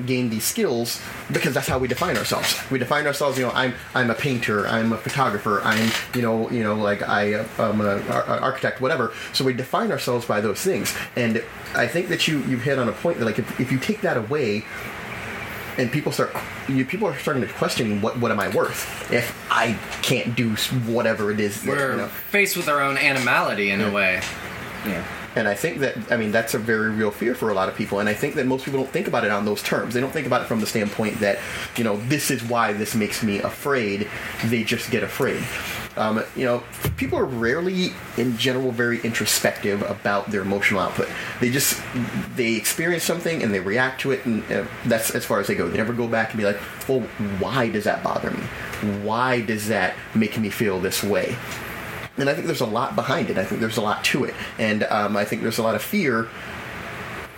gain 0.06 0.30
these 0.30 0.44
skills 0.44 1.00
because 1.32 1.54
that's 1.54 1.68
how 1.68 1.78
we 1.78 1.88
define 1.88 2.16
ourselves. 2.16 2.58
We 2.70 2.78
define 2.78 3.06
ourselves. 3.06 3.38
You 3.38 3.46
know, 3.46 3.52
I'm 3.52 3.74
I'm 3.94 4.10
a 4.10 4.14
painter. 4.14 4.66
I'm 4.66 4.92
a 4.92 4.98
photographer. 4.98 5.60
I'm 5.62 5.90
you 6.14 6.22
know 6.22 6.50
you 6.50 6.62
know 6.62 6.74
like 6.74 7.02
I 7.02 7.44
I'm 7.58 7.80
an 7.80 8.02
architect, 8.08 8.80
whatever. 8.80 9.12
So 9.32 9.44
we 9.44 9.52
define 9.52 9.92
ourselves 9.92 10.26
by 10.26 10.40
those 10.40 10.60
things. 10.60 10.94
And 11.16 11.44
I 11.74 11.86
think 11.86 12.08
that 12.08 12.26
you 12.26 12.40
you 12.44 12.58
hit 12.58 12.78
on 12.78 12.88
a 12.88 12.92
point 12.92 13.18
that 13.18 13.24
like 13.24 13.38
if, 13.38 13.60
if 13.60 13.70
you 13.70 13.78
take 13.78 14.00
that 14.02 14.16
away, 14.16 14.64
and 15.78 15.90
people 15.90 16.12
start 16.12 16.34
you, 16.68 16.84
people 16.84 17.08
are 17.08 17.16
starting 17.18 17.42
to 17.42 17.52
question 17.54 18.02
what 18.02 18.18
what 18.18 18.30
am 18.30 18.40
I 18.40 18.48
worth 18.48 19.12
if 19.12 19.34
I 19.50 19.78
can't 20.02 20.34
do 20.34 20.54
whatever 20.86 21.30
it 21.30 21.40
is. 21.40 21.64
We're 21.64 21.92
you 21.92 21.96
know. 21.98 22.08
faced 22.08 22.56
with 22.56 22.68
our 22.68 22.80
own 22.80 22.98
animality 22.98 23.70
in 23.70 23.80
a 23.80 23.90
way. 23.90 24.20
Yeah. 24.84 25.04
And 25.36 25.46
I 25.46 25.54
think 25.54 25.78
that 25.80 25.96
I 26.10 26.16
mean 26.16 26.32
that's 26.32 26.54
a 26.54 26.58
very 26.58 26.90
real 26.90 27.10
fear 27.10 27.34
for 27.34 27.50
a 27.50 27.54
lot 27.54 27.68
of 27.68 27.76
people, 27.76 28.00
and 28.00 28.08
I 28.08 28.14
think 28.14 28.34
that 28.34 28.46
most 28.46 28.64
people 28.64 28.80
don't 28.80 28.92
think 28.92 29.06
about 29.06 29.24
it 29.24 29.30
on 29.30 29.44
those 29.44 29.62
terms. 29.62 29.94
They 29.94 30.00
don't 30.00 30.12
think 30.12 30.26
about 30.26 30.42
it 30.42 30.46
from 30.46 30.60
the 30.60 30.66
standpoint 30.66 31.20
that 31.20 31.38
you 31.76 31.84
know 31.84 31.96
this 32.08 32.30
is 32.30 32.42
why 32.42 32.72
this 32.72 32.94
makes 32.94 33.22
me 33.22 33.38
afraid. 33.38 34.08
They 34.46 34.64
just 34.64 34.90
get 34.90 35.02
afraid. 35.02 35.42
Um, 35.96 36.22
you 36.36 36.44
know, 36.44 36.62
people 36.96 37.18
are 37.18 37.24
rarely, 37.24 37.92
in 38.16 38.36
general, 38.38 38.70
very 38.70 39.00
introspective 39.00 39.82
about 39.82 40.30
their 40.30 40.42
emotional 40.42 40.80
output. 40.80 41.08
They 41.40 41.50
just 41.50 41.82
they 42.36 42.54
experience 42.54 43.02
something 43.02 43.42
and 43.42 43.52
they 43.52 43.60
react 43.60 44.00
to 44.02 44.12
it, 44.12 44.24
and 44.24 44.44
uh, 44.50 44.64
that's 44.86 45.10
as 45.10 45.24
far 45.24 45.40
as 45.40 45.48
they 45.48 45.56
go. 45.56 45.68
They 45.68 45.76
never 45.76 45.92
go 45.92 46.06
back 46.06 46.30
and 46.30 46.38
be 46.38 46.44
like, 46.44 46.58
"Well, 46.88 47.00
why 47.40 47.68
does 47.68 47.84
that 47.84 48.02
bother 48.02 48.30
me? 48.30 48.42
Why 49.02 49.40
does 49.40 49.68
that 49.68 49.94
make 50.14 50.38
me 50.38 50.50
feel 50.50 50.78
this 50.80 51.02
way?" 51.02 51.36
And 52.18 52.28
I 52.28 52.34
think 52.34 52.46
there's 52.46 52.60
a 52.60 52.66
lot 52.66 52.94
behind 52.94 53.30
it. 53.30 53.38
I 53.38 53.44
think 53.44 53.60
there's 53.60 53.76
a 53.76 53.82
lot 53.82 54.04
to 54.04 54.24
it, 54.24 54.34
and 54.58 54.84
um, 54.84 55.16
I 55.16 55.24
think 55.24 55.42
there's 55.42 55.58
a 55.58 55.62
lot 55.62 55.74
of 55.74 55.82
fear 55.82 56.28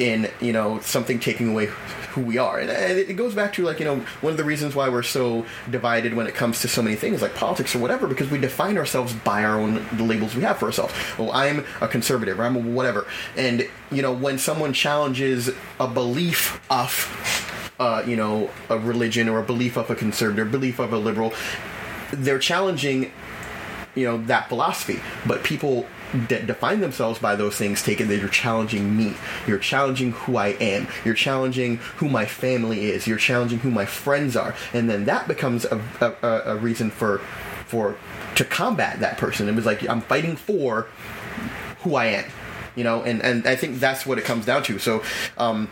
in 0.01 0.31
you 0.41 0.53
know 0.53 0.81
something 0.81 1.21
taking 1.21 1.51
away 1.51 1.67
who 2.13 2.23
we 2.23 2.39
are, 2.39 2.59
and 2.59 2.71
it 2.71 3.11
it 3.11 3.15
goes 3.15 3.35
back 3.35 3.53
to 3.53 3.63
like 3.63 3.79
you 3.79 3.85
know 3.85 3.97
one 4.21 4.33
of 4.33 4.37
the 4.37 4.45
reasons 4.45 4.75
why 4.75 4.89
we're 4.89 5.03
so 5.03 5.47
divided 5.71 6.15
when 6.15 6.27
it 6.27 6.35
comes 6.35 6.61
to 6.63 6.69
so 6.69 6.83
many 6.83 6.97
things 6.97 7.23
like 7.23 7.35
politics 7.35 7.75
or 7.75 7.79
whatever 7.79 8.07
because 8.09 8.31
we 8.31 8.39
define 8.39 8.77
ourselves 8.79 9.13
by 9.13 9.45
our 9.45 9.61
own 9.61 9.87
the 9.97 10.03
labels 10.03 10.35
we 10.35 10.43
have 10.43 10.59
for 10.59 10.67
ourselves. 10.67 10.93
Well, 11.19 11.31
I'm 11.33 11.65
a 11.81 11.87
conservative, 11.87 12.41
or 12.41 12.45
I'm 12.45 12.57
a 12.57 12.61
whatever, 12.61 13.07
and 13.37 13.69
you 13.93 14.03
know 14.03 14.13
when 14.13 14.39
someone 14.39 14.73
challenges 14.73 15.51
a 15.79 15.87
belief 15.87 16.61
of 16.71 17.75
uh, 17.79 18.03
you 18.07 18.17
know 18.17 18.51
a 18.71 18.79
religion 18.79 19.29
or 19.29 19.39
a 19.39 19.45
belief 19.45 19.77
of 19.77 19.91
a 19.91 19.95
conservative, 19.95 20.49
or 20.49 20.51
belief 20.51 20.79
of 20.79 20.93
a 20.93 20.99
liberal, 20.99 21.33
they're 22.13 22.39
challenging 22.39 23.13
you 23.95 24.05
know 24.05 24.19
that 24.27 24.49
philosophy. 24.49 25.01
But 25.27 25.43
people 25.45 25.87
that 26.29 26.47
define 26.47 26.81
themselves 26.81 27.19
by 27.21 27.37
those 27.37 27.57
things 27.57 27.83
take 27.83 28.01
it 28.01 28.07
that 28.07 28.19
you're 28.19 28.29
challenging 28.29 28.97
me 28.97 29.15
you're 29.47 29.59
challenging 29.59 30.11
who 30.11 30.37
i 30.37 30.49
am 30.49 30.89
you're 31.05 31.15
challenging 31.15 31.77
who 31.99 32.09
my 32.09 32.27
family 32.27 32.87
is 32.87 33.07
you're 33.07 33.17
challenging 33.17 33.61
who 33.61 33.71
my 33.71 33.87
friends 33.87 34.37
are. 34.37 34.55
And 34.73 34.91
then 34.91 35.05
that 35.05 35.29
becomes 35.29 35.65
a, 35.67 35.81
a, 36.01 36.43
a- 36.53 36.57
reason 36.57 36.91
for 36.91 37.19
for 37.67 37.97
to 38.35 38.45
combat 38.45 38.99
that 39.01 39.19
person. 39.19 39.49
It 39.49 39.55
was 39.55 39.67
like 39.67 39.89
i'm 39.89 40.01
fighting 40.01 40.37
for 40.37 40.89
who 41.83 41.95
i 41.95 42.07
am 42.07 42.25
you 42.75 42.85
know? 42.85 43.03
And 43.03 43.23
and 43.23 43.47
i 43.47 43.55
think 43.55 43.79
that's 43.79 44.05
what 44.05 44.19
it 44.19 44.25
comes 44.25 44.47
down 44.47 44.63
to. 44.65 44.79
So 44.79 45.03
um 45.39 45.69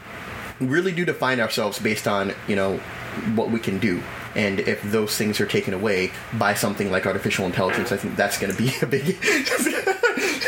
really 0.60 0.92
do 0.92 1.04
define 1.04 1.40
ourselves 1.40 1.78
based 1.78 2.06
on 2.06 2.32
you 2.46 2.56
know 2.56 2.76
what 3.34 3.50
we 3.50 3.58
can 3.58 3.78
do 3.78 4.02
and 4.38 4.60
if 4.60 4.80
those 4.84 5.16
things 5.18 5.40
are 5.40 5.46
taken 5.46 5.74
away 5.74 6.10
by 6.34 6.54
something 6.54 6.90
like 6.90 7.06
artificial 7.06 7.44
intelligence 7.44 7.92
i 7.92 7.96
think 7.96 8.16
that's 8.16 8.38
going 8.38 8.50
to 8.50 8.56
be 8.56 8.72
a 8.80 8.86
big 8.86 9.18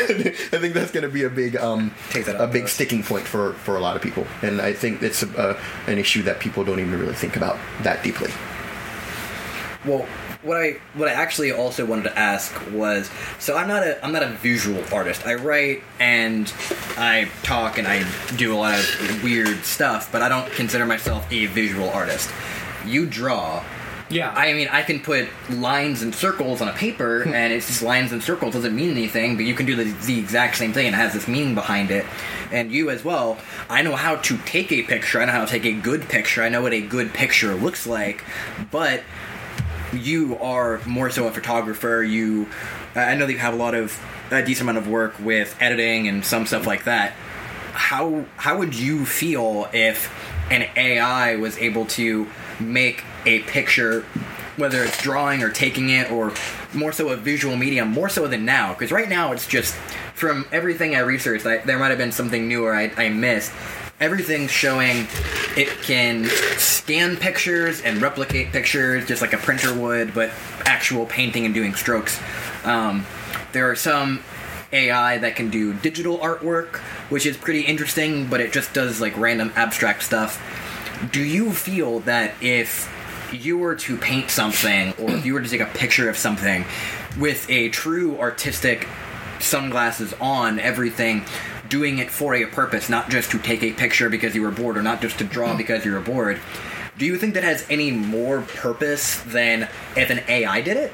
I 0.01 0.57
think 0.57 0.73
that's 0.73 0.91
going 0.91 1.03
to 1.03 1.09
be 1.09 1.23
a 1.23 1.29
big, 1.29 1.55
um, 1.55 1.93
a 2.15 2.47
big 2.47 2.67
sticking 2.67 3.03
point 3.03 3.25
for 3.25 3.53
for 3.53 3.77
a 3.77 3.79
lot 3.79 3.95
of 3.95 4.01
people, 4.01 4.25
and 4.41 4.59
I 4.59 4.73
think 4.73 5.01
it's 5.01 5.23
a, 5.23 5.57
a, 5.87 5.89
an 5.89 5.97
issue 5.97 6.23
that 6.23 6.39
people 6.39 6.63
don't 6.63 6.79
even 6.79 6.99
really 6.99 7.13
think 7.13 7.35
about 7.35 7.57
that 7.83 8.03
deeply. 8.03 8.31
Well, 9.85 10.05
what 10.43 10.57
I 10.57 10.79
what 10.93 11.07
I 11.07 11.13
actually 11.13 11.51
also 11.51 11.85
wanted 11.85 12.03
to 12.03 12.17
ask 12.17 12.53
was 12.71 13.09
so 13.39 13.55
I'm 13.55 13.67
not 13.67 13.83
a 13.83 14.03
I'm 14.03 14.11
not 14.11 14.23
a 14.23 14.29
visual 14.29 14.83
artist. 14.93 15.25
I 15.25 15.35
write 15.35 15.83
and 15.99 16.51
I 16.97 17.29
talk 17.43 17.77
and 17.77 17.87
I 17.87 18.03
do 18.37 18.53
a 18.53 18.57
lot 18.57 18.79
of 18.79 19.23
weird 19.23 19.63
stuff, 19.63 20.11
but 20.11 20.21
I 20.21 20.29
don't 20.29 20.51
consider 20.53 20.85
myself 20.85 21.31
a 21.31 21.45
visual 21.47 21.89
artist. 21.89 22.29
You 22.85 23.05
draw. 23.05 23.63
Yeah. 24.11 24.31
I 24.35 24.53
mean, 24.53 24.67
I 24.67 24.83
can 24.83 24.99
put 24.99 25.29
lines 25.49 26.01
and 26.01 26.13
circles 26.13 26.61
on 26.61 26.67
a 26.67 26.73
paper, 26.73 27.23
and 27.25 27.53
it's 27.53 27.67
just 27.67 27.81
lines 27.81 28.11
and 28.11 28.21
circles 28.21 28.53
doesn't 28.53 28.75
mean 28.75 28.91
anything, 28.91 29.35
but 29.35 29.45
you 29.45 29.53
can 29.53 29.65
do 29.65 29.75
the, 29.75 29.85
the 30.05 30.19
exact 30.19 30.57
same 30.57 30.73
thing 30.73 30.85
and 30.87 30.95
it 30.95 30.99
has 30.99 31.13
this 31.13 31.27
meaning 31.27 31.55
behind 31.55 31.91
it. 31.91 32.05
And 32.51 32.71
you 32.71 32.89
as 32.89 33.03
well, 33.05 33.37
I 33.69 33.81
know 33.81 33.95
how 33.95 34.17
to 34.17 34.37
take 34.39 34.71
a 34.71 34.83
picture, 34.83 35.21
I 35.21 35.25
know 35.25 35.31
how 35.31 35.45
to 35.45 35.51
take 35.51 35.65
a 35.65 35.73
good 35.73 36.09
picture, 36.09 36.43
I 36.43 36.49
know 36.49 36.61
what 36.61 36.73
a 36.73 36.81
good 36.81 37.13
picture 37.13 37.55
looks 37.55 37.87
like, 37.87 38.25
but 38.69 39.03
you 39.93 40.37
are 40.39 40.81
more 40.85 41.09
so 41.09 41.27
a 41.27 41.31
photographer. 41.31 42.03
You, 42.03 42.47
I 42.95 43.15
know 43.15 43.25
that 43.25 43.31
you 43.31 43.39
have 43.39 43.53
a 43.53 43.57
lot 43.57 43.75
of 43.75 43.97
a 44.31 44.43
decent 44.43 44.69
amount 44.69 44.77
of 44.77 44.87
work 44.87 45.19
with 45.19 45.55
editing 45.59 46.07
and 46.07 46.23
some 46.25 46.45
stuff 46.45 46.65
like 46.65 46.85
that. 46.85 47.11
How 47.73 48.25
how 48.37 48.57
would 48.57 48.75
you 48.75 49.05
feel 49.05 49.69
if 49.73 50.13
an 50.49 50.67
AI 50.75 51.35
was 51.37 51.57
able 51.57 51.85
to 51.85 52.27
make 52.59 53.03
a 53.25 53.39
picture, 53.39 54.01
whether 54.57 54.83
it's 54.83 55.01
drawing 55.01 55.43
or 55.43 55.49
taking 55.49 55.89
it, 55.89 56.11
or 56.11 56.33
more 56.73 56.91
so 56.91 57.09
a 57.09 57.15
visual 57.17 57.55
medium, 57.55 57.89
more 57.89 58.09
so 58.09 58.27
than 58.27 58.45
now? 58.45 58.73
Because 58.73 58.91
right 58.91 59.09
now 59.09 59.31
it's 59.31 59.47
just 59.47 59.75
from 60.13 60.45
everything 60.51 60.95
I 60.95 60.99
researched, 60.99 61.45
I, 61.45 61.57
there 61.57 61.79
might 61.79 61.89
have 61.89 61.97
been 61.97 62.11
something 62.11 62.47
newer 62.47 62.75
I, 62.75 62.91
I 62.97 63.09
missed 63.09 63.51
everything's 64.01 64.49
showing 64.49 65.07
it 65.55 65.69
can 65.83 66.25
scan 66.57 67.15
pictures 67.15 67.81
and 67.81 68.01
replicate 68.01 68.51
pictures 68.51 69.07
just 69.07 69.21
like 69.21 69.31
a 69.31 69.37
printer 69.37 69.73
would, 69.73 70.13
but 70.13 70.31
actual 70.65 71.05
painting 71.05 71.45
and 71.45 71.53
doing 71.53 71.75
strokes. 71.75 72.19
Um, 72.63 73.05
there 73.53 73.69
are 73.69 73.75
some 73.75 74.21
AI 74.73 75.19
that 75.19 75.35
can 75.35 75.51
do 75.51 75.73
digital 75.75 76.17
artwork, 76.17 76.77
which 77.09 77.27
is 77.27 77.37
pretty 77.37 77.61
interesting, 77.61 78.25
but 78.27 78.41
it 78.41 78.51
just 78.51 78.73
does 78.73 78.99
like 78.99 79.15
random 79.17 79.53
abstract 79.55 80.01
stuff. 80.01 80.41
Do 81.09 81.23
you 81.23 81.51
feel 81.51 82.01
that 82.01 82.33
if 82.41 82.89
you 83.33 83.57
were 83.57 83.75
to 83.75 83.97
paint 83.97 84.29
something 84.29 84.93
or 84.99 85.11
if 85.11 85.25
you 85.25 85.33
were 85.33 85.41
to 85.41 85.49
take 85.49 85.61
a 85.61 85.65
picture 85.65 86.09
of 86.09 86.17
something 86.17 86.65
with 87.17 87.49
a 87.49 87.69
true 87.69 88.19
artistic 88.19 88.87
sunglasses 89.39 90.13
on, 90.21 90.59
everything, 90.59 91.25
doing 91.69 91.97
it 91.97 92.11
for 92.11 92.35
a 92.35 92.45
purpose, 92.45 92.89
not 92.89 93.09
just 93.09 93.31
to 93.31 93.39
take 93.39 93.63
a 93.63 93.71
picture 93.71 94.09
because 94.09 94.35
you 94.35 94.41
were 94.41 94.51
bored 94.51 94.77
or 94.77 94.83
not 94.83 95.01
just 95.01 95.17
to 95.17 95.23
draw 95.23 95.55
because 95.55 95.85
you 95.85 95.93
were 95.93 96.01
bored. 96.01 96.39
Do 96.97 97.05
you 97.05 97.17
think 97.17 97.33
that 97.33 97.43
has 97.43 97.65
any 97.69 97.89
more 97.89 98.41
purpose 98.41 99.21
than 99.21 99.69
if 99.95 100.09
an 100.09 100.21
AI 100.27 100.61
did 100.61 100.77
it? 100.77 100.93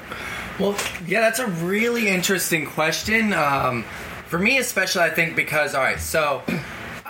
Well, 0.58 0.76
yeah, 1.06 1.20
that's 1.20 1.38
a 1.38 1.46
really 1.46 2.08
interesting 2.08 2.66
question. 2.66 3.32
Um, 3.32 3.84
for 4.26 4.38
me, 4.38 4.58
especially, 4.58 5.02
I 5.02 5.10
think 5.10 5.36
because, 5.36 5.74
all 5.74 5.82
right, 5.82 6.00
so 6.00 6.42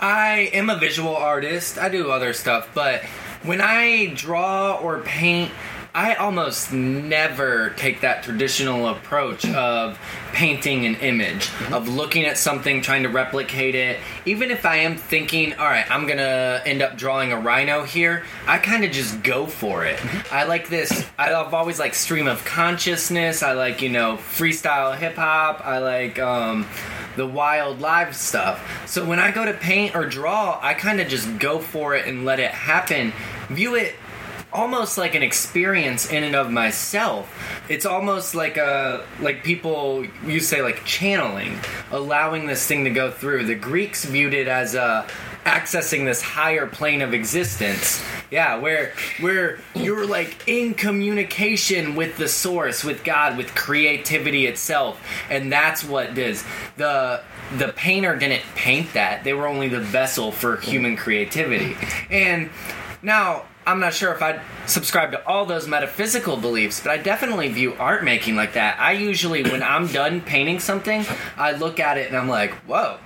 I 0.00 0.50
am 0.52 0.70
a 0.70 0.76
visual 0.76 1.16
artist. 1.16 1.76
I 1.78 1.88
do 1.88 2.10
other 2.10 2.32
stuff, 2.32 2.68
but 2.72 3.02
when 3.42 3.60
I 3.60 4.12
draw 4.14 4.76
or 4.76 5.00
paint, 5.00 5.50
I 5.98 6.14
almost 6.14 6.72
never 6.72 7.70
take 7.70 8.02
that 8.02 8.22
traditional 8.22 8.86
approach 8.86 9.44
of 9.44 9.98
painting 10.32 10.86
an 10.86 10.94
image, 10.94 11.50
of 11.72 11.88
looking 11.88 12.24
at 12.24 12.38
something, 12.38 12.82
trying 12.82 13.02
to 13.02 13.08
replicate 13.08 13.74
it. 13.74 13.98
Even 14.24 14.52
if 14.52 14.64
I 14.64 14.76
am 14.76 14.96
thinking, 14.96 15.54
all 15.54 15.66
right, 15.66 15.90
I'm 15.90 16.06
gonna 16.06 16.62
end 16.64 16.82
up 16.82 16.96
drawing 16.96 17.32
a 17.32 17.40
rhino 17.40 17.82
here, 17.82 18.24
I 18.46 18.58
kind 18.58 18.84
of 18.84 18.92
just 18.92 19.24
go 19.24 19.46
for 19.46 19.84
it. 19.84 19.98
I 20.32 20.44
like 20.44 20.68
this, 20.68 21.04
I've 21.18 21.52
always 21.52 21.80
like 21.80 21.96
stream 21.96 22.28
of 22.28 22.44
consciousness, 22.44 23.42
I 23.42 23.54
like, 23.54 23.82
you 23.82 23.88
know, 23.88 24.18
freestyle 24.18 24.96
hip 24.96 25.16
hop, 25.16 25.66
I 25.66 25.78
like, 25.78 26.20
um, 26.20 26.68
the 27.16 27.26
wild 27.26 27.80
live 27.80 28.14
stuff. 28.14 28.64
So 28.88 29.04
when 29.04 29.18
I 29.18 29.32
go 29.32 29.44
to 29.44 29.52
paint 29.52 29.96
or 29.96 30.06
draw, 30.06 30.60
I 30.62 30.74
kind 30.74 31.00
of 31.00 31.08
just 31.08 31.40
go 31.40 31.58
for 31.58 31.96
it 31.96 32.06
and 32.06 32.24
let 32.24 32.38
it 32.38 32.52
happen. 32.52 33.12
View 33.48 33.74
it 33.74 33.96
almost 34.52 34.96
like 34.96 35.14
an 35.14 35.22
experience 35.22 36.10
in 36.10 36.24
and 36.24 36.34
of 36.34 36.50
myself. 36.50 37.32
It's 37.68 37.86
almost 37.86 38.34
like 38.34 38.56
a 38.56 39.04
like 39.20 39.44
people 39.44 40.06
you 40.26 40.40
say 40.40 40.62
like 40.62 40.84
channeling, 40.84 41.58
allowing 41.90 42.46
this 42.46 42.66
thing 42.66 42.84
to 42.84 42.90
go 42.90 43.10
through. 43.10 43.46
The 43.46 43.54
Greeks 43.54 44.04
viewed 44.04 44.34
it 44.34 44.48
as 44.48 44.74
a 44.74 45.06
accessing 45.44 46.04
this 46.04 46.20
higher 46.20 46.66
plane 46.66 47.00
of 47.00 47.14
existence. 47.14 48.02
Yeah, 48.30 48.58
where 48.58 48.92
where 49.20 49.58
you're 49.74 50.06
like 50.06 50.46
in 50.46 50.74
communication 50.74 51.94
with 51.94 52.16
the 52.16 52.28
source, 52.28 52.84
with 52.84 53.04
God, 53.04 53.36
with 53.36 53.54
creativity 53.54 54.46
itself. 54.46 55.00
And 55.30 55.50
that's 55.52 55.84
what 55.84 56.14
does 56.14 56.44
the 56.76 57.22
the 57.56 57.68
painter 57.68 58.16
didn't 58.16 58.44
paint 58.54 58.92
that. 58.94 59.24
They 59.24 59.32
were 59.32 59.46
only 59.46 59.68
the 59.68 59.80
vessel 59.80 60.32
for 60.32 60.58
human 60.58 60.96
creativity. 60.96 61.76
And 62.10 62.50
now 63.02 63.44
I'm 63.68 63.80
not 63.80 63.92
sure 63.92 64.14
if 64.14 64.22
I'd 64.22 64.40
subscribe 64.64 65.12
to 65.12 65.26
all 65.28 65.44
those 65.44 65.68
metaphysical 65.68 66.38
beliefs, 66.38 66.80
but 66.80 66.90
I 66.90 66.96
definitely 66.96 67.48
view 67.48 67.74
art 67.74 68.02
making 68.02 68.34
like 68.34 68.54
that. 68.54 68.80
I 68.80 68.92
usually, 68.92 69.42
when 69.42 69.62
I'm 69.62 69.86
done 69.92 70.22
painting 70.22 70.58
something, 70.58 71.04
I 71.36 71.52
look 71.52 71.78
at 71.78 71.98
it 71.98 72.08
and 72.08 72.16
I'm 72.16 72.30
like, 72.30 72.52
whoa, 72.66 72.96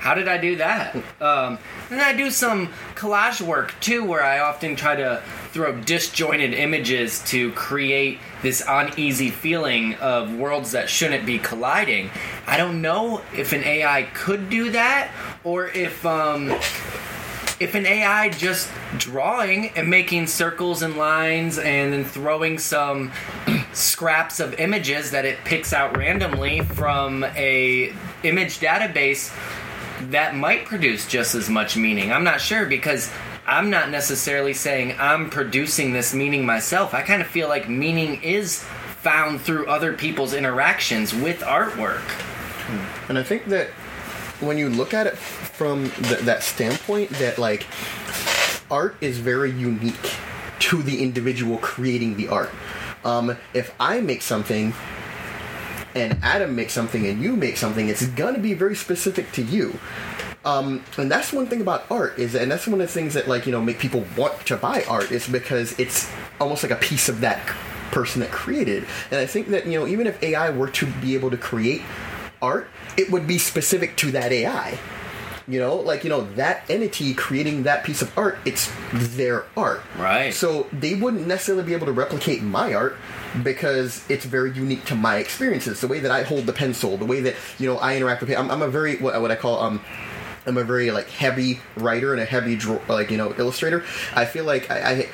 how 0.00 0.14
did 0.14 0.26
I 0.26 0.36
do 0.36 0.56
that? 0.56 0.96
Um, 1.20 1.58
and 1.90 2.00
I 2.00 2.12
do 2.12 2.32
some 2.32 2.72
collage 2.96 3.40
work 3.40 3.72
too, 3.78 4.04
where 4.04 4.24
I 4.24 4.40
often 4.40 4.74
try 4.74 4.96
to 4.96 5.22
throw 5.52 5.80
disjointed 5.80 6.54
images 6.54 7.22
to 7.26 7.52
create 7.52 8.18
this 8.42 8.64
uneasy 8.66 9.30
feeling 9.30 9.94
of 9.96 10.34
worlds 10.34 10.72
that 10.72 10.90
shouldn't 10.90 11.24
be 11.24 11.38
colliding. 11.38 12.10
I 12.48 12.56
don't 12.56 12.82
know 12.82 13.22
if 13.32 13.52
an 13.52 13.62
AI 13.62 14.08
could 14.12 14.50
do 14.50 14.72
that 14.72 15.12
or 15.44 15.68
if. 15.68 16.04
Um, 16.04 16.58
if 17.60 17.74
an 17.74 17.84
AI 17.84 18.30
just 18.30 18.70
drawing 18.96 19.68
and 19.76 19.88
making 19.88 20.26
circles 20.26 20.80
and 20.80 20.96
lines 20.96 21.58
and 21.58 21.92
then 21.92 22.04
throwing 22.04 22.58
some 22.58 23.12
scraps 23.74 24.40
of 24.40 24.54
images 24.54 25.10
that 25.10 25.26
it 25.26 25.38
picks 25.44 25.74
out 25.74 25.96
randomly 25.96 26.62
from 26.62 27.22
a 27.22 27.94
image 28.22 28.60
database 28.60 29.36
that 30.10 30.34
might 30.34 30.64
produce 30.64 31.06
just 31.06 31.34
as 31.34 31.50
much 31.50 31.76
meaning. 31.76 32.10
I'm 32.10 32.24
not 32.24 32.40
sure 32.40 32.64
because 32.64 33.12
I'm 33.46 33.68
not 33.68 33.90
necessarily 33.90 34.54
saying 34.54 34.96
I'm 34.98 35.28
producing 35.28 35.92
this 35.92 36.14
meaning 36.14 36.46
myself. 36.46 36.94
I 36.94 37.02
kind 37.02 37.20
of 37.20 37.28
feel 37.28 37.48
like 37.48 37.68
meaning 37.68 38.22
is 38.22 38.64
found 39.02 39.42
through 39.42 39.66
other 39.66 39.92
people's 39.92 40.32
interactions 40.32 41.14
with 41.14 41.40
artwork. 41.40 42.02
And 43.08 43.18
I 43.18 43.22
think 43.22 43.46
that 43.46 43.68
when 44.40 44.58
you 44.58 44.68
look 44.68 44.94
at 44.94 45.06
it 45.06 45.16
from 45.16 45.90
th- 45.90 46.20
that 46.20 46.42
standpoint, 46.42 47.10
that 47.10 47.38
like 47.38 47.66
art 48.70 48.96
is 49.00 49.18
very 49.18 49.50
unique 49.50 49.94
to 50.60 50.82
the 50.82 51.02
individual 51.02 51.58
creating 51.58 52.16
the 52.16 52.28
art. 52.28 52.50
Um, 53.04 53.36
if 53.54 53.74
I 53.80 54.00
make 54.00 54.22
something 54.22 54.74
and 55.94 56.18
Adam 56.22 56.54
makes 56.54 56.72
something 56.72 57.06
and 57.06 57.22
you 57.22 57.34
make 57.34 57.56
something, 57.56 57.88
it's 57.88 58.06
gonna 58.06 58.38
be 58.38 58.54
very 58.54 58.76
specific 58.76 59.32
to 59.32 59.42
you. 59.42 59.78
Um, 60.44 60.82
and 60.96 61.10
that's 61.10 61.32
one 61.32 61.46
thing 61.46 61.60
about 61.60 61.90
art 61.90 62.18
is, 62.18 62.34
and 62.34 62.50
that's 62.50 62.66
one 62.66 62.80
of 62.80 62.86
the 62.86 62.92
things 62.92 63.14
that 63.14 63.28
like 63.28 63.46
you 63.46 63.52
know 63.52 63.60
make 63.60 63.78
people 63.78 64.04
want 64.16 64.46
to 64.46 64.56
buy 64.56 64.84
art 64.88 65.10
is 65.10 65.28
because 65.28 65.78
it's 65.78 66.10
almost 66.40 66.62
like 66.62 66.72
a 66.72 66.76
piece 66.76 67.08
of 67.08 67.20
that 67.20 67.46
person 67.90 68.20
that 68.20 68.30
created. 68.30 68.86
And 69.10 69.20
I 69.20 69.26
think 69.26 69.48
that 69.48 69.66
you 69.66 69.78
know 69.78 69.86
even 69.86 70.06
if 70.06 70.22
AI 70.22 70.50
were 70.50 70.70
to 70.70 70.86
be 70.86 71.14
able 71.14 71.30
to 71.30 71.36
create 71.36 71.82
art, 72.40 72.68
it 73.00 73.10
would 73.10 73.26
be 73.26 73.38
specific 73.38 73.96
to 73.96 74.12
that 74.12 74.30
AI. 74.32 74.78
You 75.48 75.58
know, 75.58 75.76
like 75.76 76.04
you 76.04 76.10
know 76.10 76.20
that 76.34 76.62
entity 76.70 77.12
creating 77.12 77.64
that 77.64 77.82
piece 77.82 78.02
of 78.02 78.16
art, 78.16 78.38
it's 78.44 78.70
their 78.92 79.46
art. 79.56 79.82
Right. 79.98 80.32
So 80.32 80.68
they 80.72 80.94
wouldn't 80.94 81.26
necessarily 81.26 81.64
be 81.64 81.74
able 81.74 81.86
to 81.86 81.92
replicate 81.92 82.40
my 82.40 82.72
art 82.72 82.96
because 83.42 84.04
it's 84.08 84.24
very 84.24 84.52
unique 84.52 84.84
to 84.86 84.94
my 84.94 85.16
experiences. 85.16 85.80
The 85.80 85.88
way 85.88 85.98
that 86.00 86.10
I 86.12 86.22
hold 86.22 86.46
the 86.46 86.52
pencil, 86.52 86.96
the 86.96 87.04
way 87.04 87.20
that 87.22 87.34
you 87.58 87.66
know 87.66 87.78
I 87.78 87.96
interact 87.96 88.20
with. 88.20 88.30
I'm, 88.30 88.48
I'm 88.48 88.62
a 88.62 88.68
very 88.68 88.96
what, 88.98 89.20
what 89.20 89.30
I 89.30 89.36
call 89.36 89.60
um. 89.60 89.80
I'm 90.46 90.56
a 90.56 90.64
very 90.64 90.90
like 90.90 91.10
heavy 91.10 91.60
writer 91.76 92.12
and 92.14 92.20
a 92.20 92.24
heavy 92.24 92.58
like 92.88 93.10
you 93.10 93.18
know 93.18 93.34
illustrator. 93.36 93.84
I 94.14 94.24
feel 94.24 94.44
like 94.44 94.70
I, 94.70 94.90
I 94.90 95.08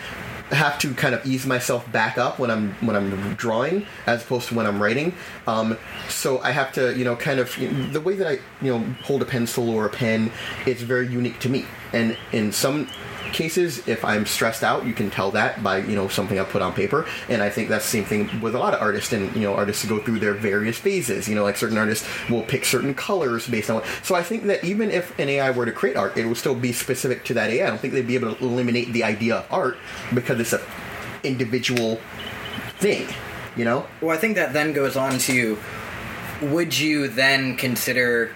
have 0.50 0.78
to 0.78 0.94
kind 0.94 1.14
of 1.14 1.26
ease 1.26 1.46
myself 1.46 1.90
back 1.90 2.18
up 2.18 2.38
when 2.38 2.50
I'm 2.50 2.72
when 2.74 2.94
I'm 2.94 3.34
drawing 3.34 3.86
as 4.06 4.22
opposed 4.22 4.48
to 4.48 4.54
when 4.54 4.66
I'm 4.66 4.80
writing. 4.82 5.14
Um, 5.46 5.78
so 6.08 6.38
I 6.40 6.52
have 6.52 6.72
to 6.72 6.96
you 6.96 7.04
know 7.04 7.16
kind 7.16 7.40
of 7.40 7.54
the 7.92 8.00
way 8.00 8.14
that 8.16 8.26
I 8.26 8.38
you 8.64 8.72
know 8.72 8.78
hold 9.02 9.22
a 9.22 9.24
pencil 9.24 9.70
or 9.70 9.86
a 9.86 9.90
pen. 9.90 10.30
It's 10.66 10.82
very 10.82 11.08
unique 11.08 11.40
to 11.40 11.48
me. 11.48 11.66
And 11.92 12.16
in 12.32 12.52
some 12.52 12.88
cases 13.32 13.86
if 13.88 14.04
i'm 14.04 14.24
stressed 14.24 14.62
out 14.62 14.86
you 14.86 14.94
can 14.94 15.10
tell 15.10 15.30
that 15.32 15.62
by 15.62 15.78
you 15.78 15.96
know 15.96 16.08
something 16.08 16.38
i 16.38 16.44
put 16.44 16.62
on 16.62 16.72
paper. 16.72 17.06
And 17.28 17.42
i 17.42 17.50
think 17.50 17.68
that's 17.68 17.84
the 17.84 17.90
same 17.90 18.04
thing 18.04 18.40
with 18.40 18.54
a 18.54 18.58
lot 18.58 18.72
of 18.72 18.80
artists 18.80 19.12
and 19.12 19.34
you 19.34 19.42
know 19.42 19.54
artists 19.54 19.84
go 19.84 19.98
through 19.98 20.20
their 20.20 20.34
various 20.34 20.78
phases. 20.78 21.28
You 21.28 21.34
know 21.34 21.42
like 21.42 21.56
certain 21.56 21.76
artists 21.76 22.06
will 22.30 22.42
pick 22.42 22.64
certain 22.64 22.94
colors 22.94 23.46
based 23.46 23.68
on 23.68 23.76
what 23.76 23.86
so 24.02 24.14
i 24.14 24.22
think 24.22 24.44
that 24.44 24.64
even 24.64 24.90
if 24.90 25.16
an 25.18 25.28
ai 25.28 25.50
were 25.50 25.66
to 25.66 25.72
create 25.72 25.96
art 25.96 26.16
it 26.16 26.26
would 26.26 26.36
still 26.36 26.54
be 26.54 26.72
specific 26.72 27.24
to 27.24 27.34
that 27.34 27.50
ai 27.50 27.66
i. 27.66 27.70
Don't 27.70 27.78
think 27.78 27.94
they'd 27.94 28.06
be 28.06 28.14
able 28.14 28.34
to 28.34 28.44
eliminate 28.44 28.92
the 28.92 29.04
idea 29.04 29.36
of 29.36 29.46
art 29.50 29.76
because 30.14 30.40
it's 30.40 30.52
a 30.52 30.60
individual 31.24 32.00
thing 32.78 33.08
you 33.56 33.64
know? 33.64 33.86
Well, 34.00 34.10
I 34.10 34.18
think 34.18 34.36
that 34.36 34.52
then 34.52 34.72
goes 34.72 34.96
on 34.96 35.18
to 35.20 35.58
would 36.42 36.78
you 36.78 37.08
then 37.08 37.56
consider 37.56 38.30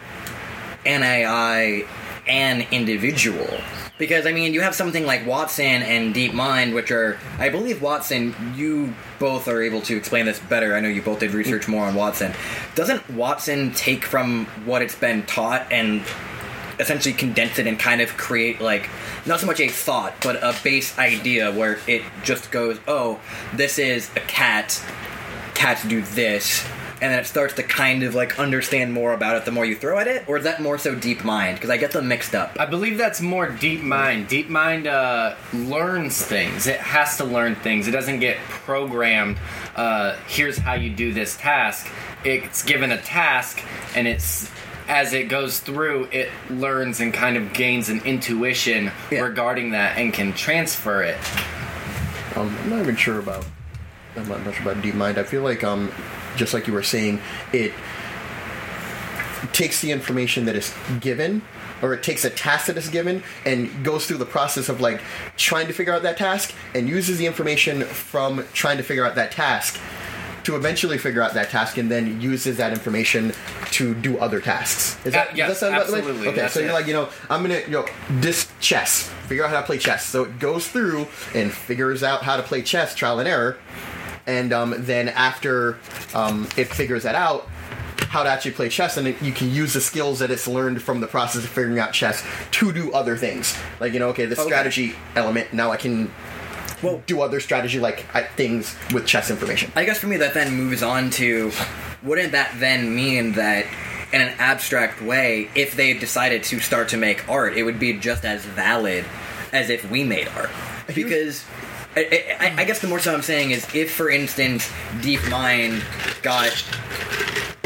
an 0.86 1.02
AI 1.02 1.84
an 2.26 2.66
individual? 2.70 3.48
Because, 3.98 4.26
I 4.26 4.32
mean, 4.32 4.54
you 4.54 4.62
have 4.62 4.74
something 4.74 5.04
like 5.04 5.26
Watson 5.26 5.82
and 5.82 6.14
DeepMind, 6.14 6.74
which 6.74 6.90
are, 6.90 7.18
I 7.38 7.50
believe, 7.50 7.82
Watson, 7.82 8.34
you 8.54 8.94
both 9.18 9.46
are 9.46 9.62
able 9.62 9.82
to 9.82 9.96
explain 9.96 10.24
this 10.26 10.38
better. 10.38 10.74
I 10.74 10.80
know 10.80 10.88
you 10.88 11.02
both 11.02 11.20
did 11.20 11.32
research 11.32 11.68
more 11.68 11.84
on 11.84 11.94
Watson. 11.94 12.32
Doesn't 12.74 13.08
Watson 13.10 13.72
take 13.72 14.04
from 14.04 14.46
what 14.64 14.80
it's 14.80 14.94
been 14.94 15.24
taught 15.24 15.70
and 15.70 16.02
essentially 16.80 17.14
condense 17.14 17.58
it 17.58 17.66
and 17.66 17.78
kind 17.78 18.00
of 18.00 18.16
create 18.16 18.60
like 18.60 18.88
not 19.26 19.38
so 19.38 19.46
much 19.46 19.60
a 19.60 19.68
thought 19.68 20.14
but 20.22 20.36
a 20.36 20.56
base 20.64 20.98
idea 20.98 21.52
where 21.52 21.78
it 21.86 22.02
just 22.24 22.50
goes 22.50 22.80
oh 22.88 23.20
this 23.52 23.78
is 23.78 24.08
a 24.16 24.20
cat 24.20 24.82
cats 25.54 25.86
do 25.86 26.00
this 26.00 26.66
and 27.02 27.12
then 27.12 27.18
it 27.18 27.26
starts 27.26 27.54
to 27.54 27.62
kind 27.62 28.02
of 28.02 28.14
like 28.14 28.38
understand 28.38 28.92
more 28.92 29.12
about 29.14 29.36
it 29.36 29.44
the 29.44 29.50
more 29.50 29.64
you 29.64 29.74
throw 29.76 29.98
at 29.98 30.06
it 30.06 30.22
or 30.28 30.36
is 30.36 30.44
that 30.44 30.60
more 30.60 30.76
so 30.78 30.94
DeepMind 30.94 31.54
because 31.54 31.70
i 31.70 31.76
get 31.76 31.92
them 31.92 32.08
mixed 32.08 32.34
up 32.34 32.56
I 32.58 32.66
believe 32.66 32.98
that's 32.98 33.20
more 33.20 33.46
DeepMind. 33.48 34.28
Deep 34.28 34.48
mind 34.48 34.86
uh, 34.86 35.34
learns 35.52 36.20
things. 36.24 36.66
It 36.66 36.78
has 36.80 37.16
to 37.18 37.24
learn 37.24 37.54
things. 37.54 37.88
It 37.88 37.92
doesn't 37.92 38.20
get 38.20 38.36
programmed. 38.38 39.38
Uh, 39.74 40.16
here's 40.28 40.58
how 40.58 40.74
you 40.74 40.90
do 40.90 41.12
this 41.14 41.36
task. 41.36 41.90
It's 42.24 42.62
given 42.62 42.92
a 42.92 42.98
task, 43.00 43.62
and 43.94 44.06
it's 44.06 44.50
as 44.88 45.12
it 45.14 45.28
goes 45.28 45.58
through, 45.60 46.08
it 46.12 46.28
learns 46.50 47.00
and 47.00 47.14
kind 47.14 47.36
of 47.36 47.52
gains 47.54 47.88
an 47.88 48.00
intuition 48.04 48.90
Yeah. 49.10 49.20
regarding 49.20 49.70
that 49.70 49.96
and 49.96 50.12
can 50.12 50.32
transfer 50.34 51.02
it. 51.02 51.16
Um, 52.36 52.54
I'm 52.64 52.70
not 52.70 52.80
even 52.80 52.96
sure 52.96 53.18
about. 53.20 53.46
I'm 54.16 54.28
not 54.28 54.44
much 54.44 54.60
about 54.60 54.76
DeepMind. 54.78 55.18
I 55.18 55.24
feel 55.24 55.42
like, 55.42 55.62
um, 55.64 55.90
just 56.36 56.52
like 56.54 56.66
you 56.66 56.72
were 56.72 56.82
saying, 56.82 57.20
it 57.52 57.72
takes 59.52 59.80
the 59.80 59.90
information 59.92 60.44
that 60.46 60.54
is 60.56 60.74
given, 61.00 61.42
or 61.82 61.94
it 61.94 62.02
takes 62.02 62.24
a 62.24 62.30
task 62.30 62.66
that 62.66 62.76
is 62.76 62.88
given, 62.88 63.22
and 63.44 63.84
goes 63.84 64.06
through 64.06 64.18
the 64.18 64.26
process 64.26 64.68
of 64.68 64.80
like 64.80 65.00
trying 65.36 65.66
to 65.66 65.72
figure 65.72 65.92
out 65.94 66.02
that 66.02 66.16
task, 66.16 66.54
and 66.74 66.88
uses 66.88 67.18
the 67.18 67.26
information 67.26 67.82
from 67.84 68.44
trying 68.52 68.76
to 68.76 68.82
figure 68.82 69.04
out 69.04 69.14
that 69.14 69.32
task 69.32 69.80
to 70.44 70.56
eventually 70.56 70.96
figure 70.96 71.22
out 71.22 71.34
that 71.34 71.50
task, 71.50 71.76
and 71.78 71.90
then 71.90 72.18
uses 72.20 72.56
that 72.56 72.72
information 72.72 73.32
to 73.70 73.94
do 73.94 74.18
other 74.18 74.40
tasks. 74.40 74.96
Is 75.04 75.14
Uh, 75.14 75.18
that, 75.18 75.36
yes, 75.36 75.48
does 75.50 75.60
that 75.60 75.66
sound 75.66 75.74
about 75.76 75.88
right? 75.90 75.98
absolutely. 75.98 76.28
Okay, 76.28 76.40
That's 76.40 76.54
so 76.54 76.60
you're 76.60 76.70
it. 76.70 76.72
like, 76.72 76.86
you 76.86 76.94
know, 76.94 77.08
I'm 77.28 77.42
gonna, 77.42 77.60
you 77.60 77.70
know, 77.70 77.86
this 78.08 78.48
chess, 78.58 79.10
figure 79.28 79.44
out 79.44 79.50
how 79.50 79.60
to 79.60 79.66
play 79.66 79.76
chess. 79.78 80.06
So 80.06 80.24
it 80.24 80.38
goes 80.38 80.66
through 80.66 81.06
and 81.34 81.52
figures 81.52 82.02
out 82.02 82.22
how 82.22 82.36
to 82.38 82.42
play 82.42 82.62
chess, 82.62 82.94
trial 82.94 83.18
and 83.18 83.28
error, 83.28 83.58
and 84.30 84.52
um, 84.52 84.74
then 84.78 85.08
after 85.08 85.76
um, 86.14 86.48
it 86.56 86.66
figures 86.68 87.02
that 87.02 87.14
out, 87.16 87.48
how 88.08 88.22
to 88.22 88.28
actually 88.28 88.52
play 88.52 88.68
chess, 88.68 88.96
and 88.96 89.08
it, 89.08 89.20
you 89.22 89.32
can 89.32 89.50
use 89.50 89.74
the 89.74 89.80
skills 89.80 90.20
that 90.20 90.30
it's 90.30 90.46
learned 90.48 90.80
from 90.82 91.00
the 91.00 91.06
process 91.06 91.44
of 91.44 91.50
figuring 91.50 91.78
out 91.78 91.92
chess 91.92 92.24
to 92.52 92.72
do 92.72 92.92
other 92.92 93.16
things. 93.16 93.56
Like, 93.80 93.92
you 93.92 93.98
know, 93.98 94.08
okay, 94.10 94.26
the 94.26 94.34
Okay. 94.34 94.42
strategy 94.48 94.94
element, 95.16 95.52
now 95.52 95.70
I 95.72 95.76
can 95.76 96.10
Well- 96.82 97.02
do 97.06 97.20
other 97.22 97.40
strategy 97.40 97.78
like 97.80 98.06
things 98.36 98.74
with 98.92 99.04
chess 99.06 99.30
information. 99.30 99.70
I 99.76 99.84
guess 99.84 99.98
for 99.98 100.06
me, 100.06 100.16
that 100.18 100.32
then 100.34 100.54
moves 100.54 100.82
on 100.82 101.10
to 101.10 101.52
wouldn't 102.02 102.32
that 102.32 102.52
then 102.58 102.94
mean 102.94 103.32
that 103.32 103.66
in 104.12 104.20
an 104.22 104.32
abstract 104.38 105.02
way, 105.02 105.48
if 105.54 105.76
they 105.76 105.92
decided 105.92 106.42
to 106.44 106.58
start 106.58 106.88
to 106.88 106.96
make 106.96 107.28
art, 107.28 107.56
it 107.56 107.62
would 107.64 107.78
be 107.78 107.92
just 107.92 108.24
as 108.24 108.44
valid 108.44 109.04
as 109.52 109.70
if 109.70 109.88
we 109.90 110.02
made 110.04 110.28
art? 110.36 110.50
Because. 110.94 111.44
I, 111.96 112.36
I, 112.38 112.54
I 112.62 112.64
guess 112.64 112.80
the 112.80 112.88
more 112.88 113.00
so 113.00 113.12
I'm 113.12 113.22
saying 113.22 113.50
is 113.50 113.66
if, 113.74 113.92
for 113.92 114.10
instance, 114.10 114.68
DeepMind 115.00 115.82
got 116.22 116.64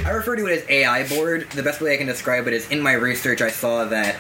I 0.05 0.11
refer 0.11 0.37
to 0.37 0.47
it 0.47 0.62
as 0.62 0.68
AI 0.68 1.09
board. 1.09 1.51
The 1.53 1.62
best 1.62 1.81
way 1.81 1.95
I 1.95 1.97
can 1.97 2.07
describe 2.07 2.47
it 2.47 2.53
is 2.53 2.70
in 2.70 2.83
my 2.83 2.93
research, 2.93 3.41
I 3.41 3.51
saw 3.51 3.87
that 3.87 4.16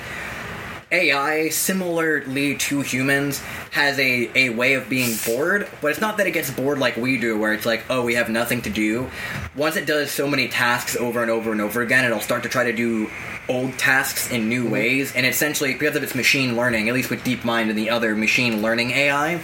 AI, 0.90 1.50
similarly 1.50 2.56
to 2.56 2.80
humans, 2.80 3.42
has 3.74 3.98
a, 3.98 4.30
a 4.36 4.50
way 4.50 4.74
of 4.74 4.88
being 4.88 5.16
bored, 5.26 5.68
but 5.82 5.88
it's 5.88 6.00
not 6.00 6.16
that 6.18 6.28
it 6.28 6.30
gets 6.30 6.48
bored 6.48 6.78
like 6.78 6.96
we 6.96 7.18
do, 7.18 7.36
where 7.36 7.52
it's 7.52 7.66
like, 7.66 7.84
oh, 7.90 8.04
we 8.04 8.14
have 8.14 8.28
nothing 8.28 8.62
to 8.62 8.70
do. 8.70 9.10
Once 9.56 9.74
it 9.74 9.84
does 9.84 10.12
so 10.12 10.28
many 10.28 10.46
tasks 10.46 10.94
over 10.94 11.22
and 11.22 11.30
over 11.30 11.50
and 11.50 11.60
over 11.60 11.82
again, 11.82 12.04
it'll 12.04 12.20
start 12.20 12.44
to 12.44 12.48
try 12.48 12.62
to 12.62 12.72
do 12.72 13.10
old 13.48 13.76
tasks 13.76 14.30
in 14.30 14.48
new 14.48 14.62
mm-hmm. 14.62 14.72
ways, 14.72 15.16
and 15.16 15.26
essentially, 15.26 15.72
because 15.72 15.96
of 15.96 16.04
its 16.04 16.14
machine 16.14 16.54
learning, 16.56 16.88
at 16.88 16.94
least 16.94 17.10
with 17.10 17.24
DeepMind 17.24 17.68
and 17.68 17.76
the 17.76 17.90
other 17.90 18.14
machine 18.14 18.62
learning 18.62 18.92
AI, 18.92 19.42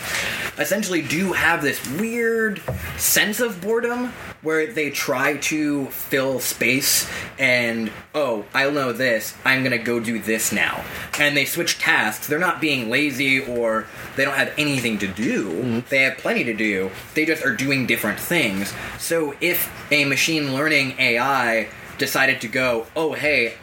essentially 0.58 1.02
do 1.02 1.32
have 1.32 1.60
this 1.60 1.84
weird 1.98 2.62
sense 2.98 3.40
of 3.40 3.60
boredom 3.60 4.12
where 4.42 4.72
they 4.72 4.90
try 4.90 5.36
to 5.36 5.86
fill 5.86 6.40
space 6.40 7.08
and 7.38 7.90
oh 8.14 8.44
i 8.54 8.68
know 8.70 8.92
this. 8.92 9.34
I'm 9.44 9.62
gonna 9.62 9.78
go 9.78 10.00
do 10.00 10.18
this 10.18 10.52
now. 10.52 10.84
And 11.18 11.36
they 11.36 11.44
switch 11.44 11.78
tasks. 11.78 12.26
They're 12.26 12.38
not 12.38 12.60
being 12.60 12.90
lazy 12.90 13.40
or 13.40 13.86
they 14.20 14.26
don't 14.26 14.36
have 14.36 14.52
anything 14.58 14.98
to 14.98 15.08
do 15.08 15.48
mm-hmm. 15.48 15.80
they 15.88 16.02
have 16.02 16.18
plenty 16.18 16.44
to 16.44 16.54
do 16.54 16.90
they 17.14 17.24
just 17.24 17.44
are 17.44 17.56
doing 17.56 17.86
different 17.86 18.20
things 18.20 18.72
so 18.98 19.34
if 19.40 19.72
a 19.90 20.04
machine 20.04 20.52
learning 20.52 20.94
ai 20.98 21.66
decided 21.96 22.40
to 22.40 22.48
go 22.48 22.86
oh 22.94 23.14
hey 23.14 23.54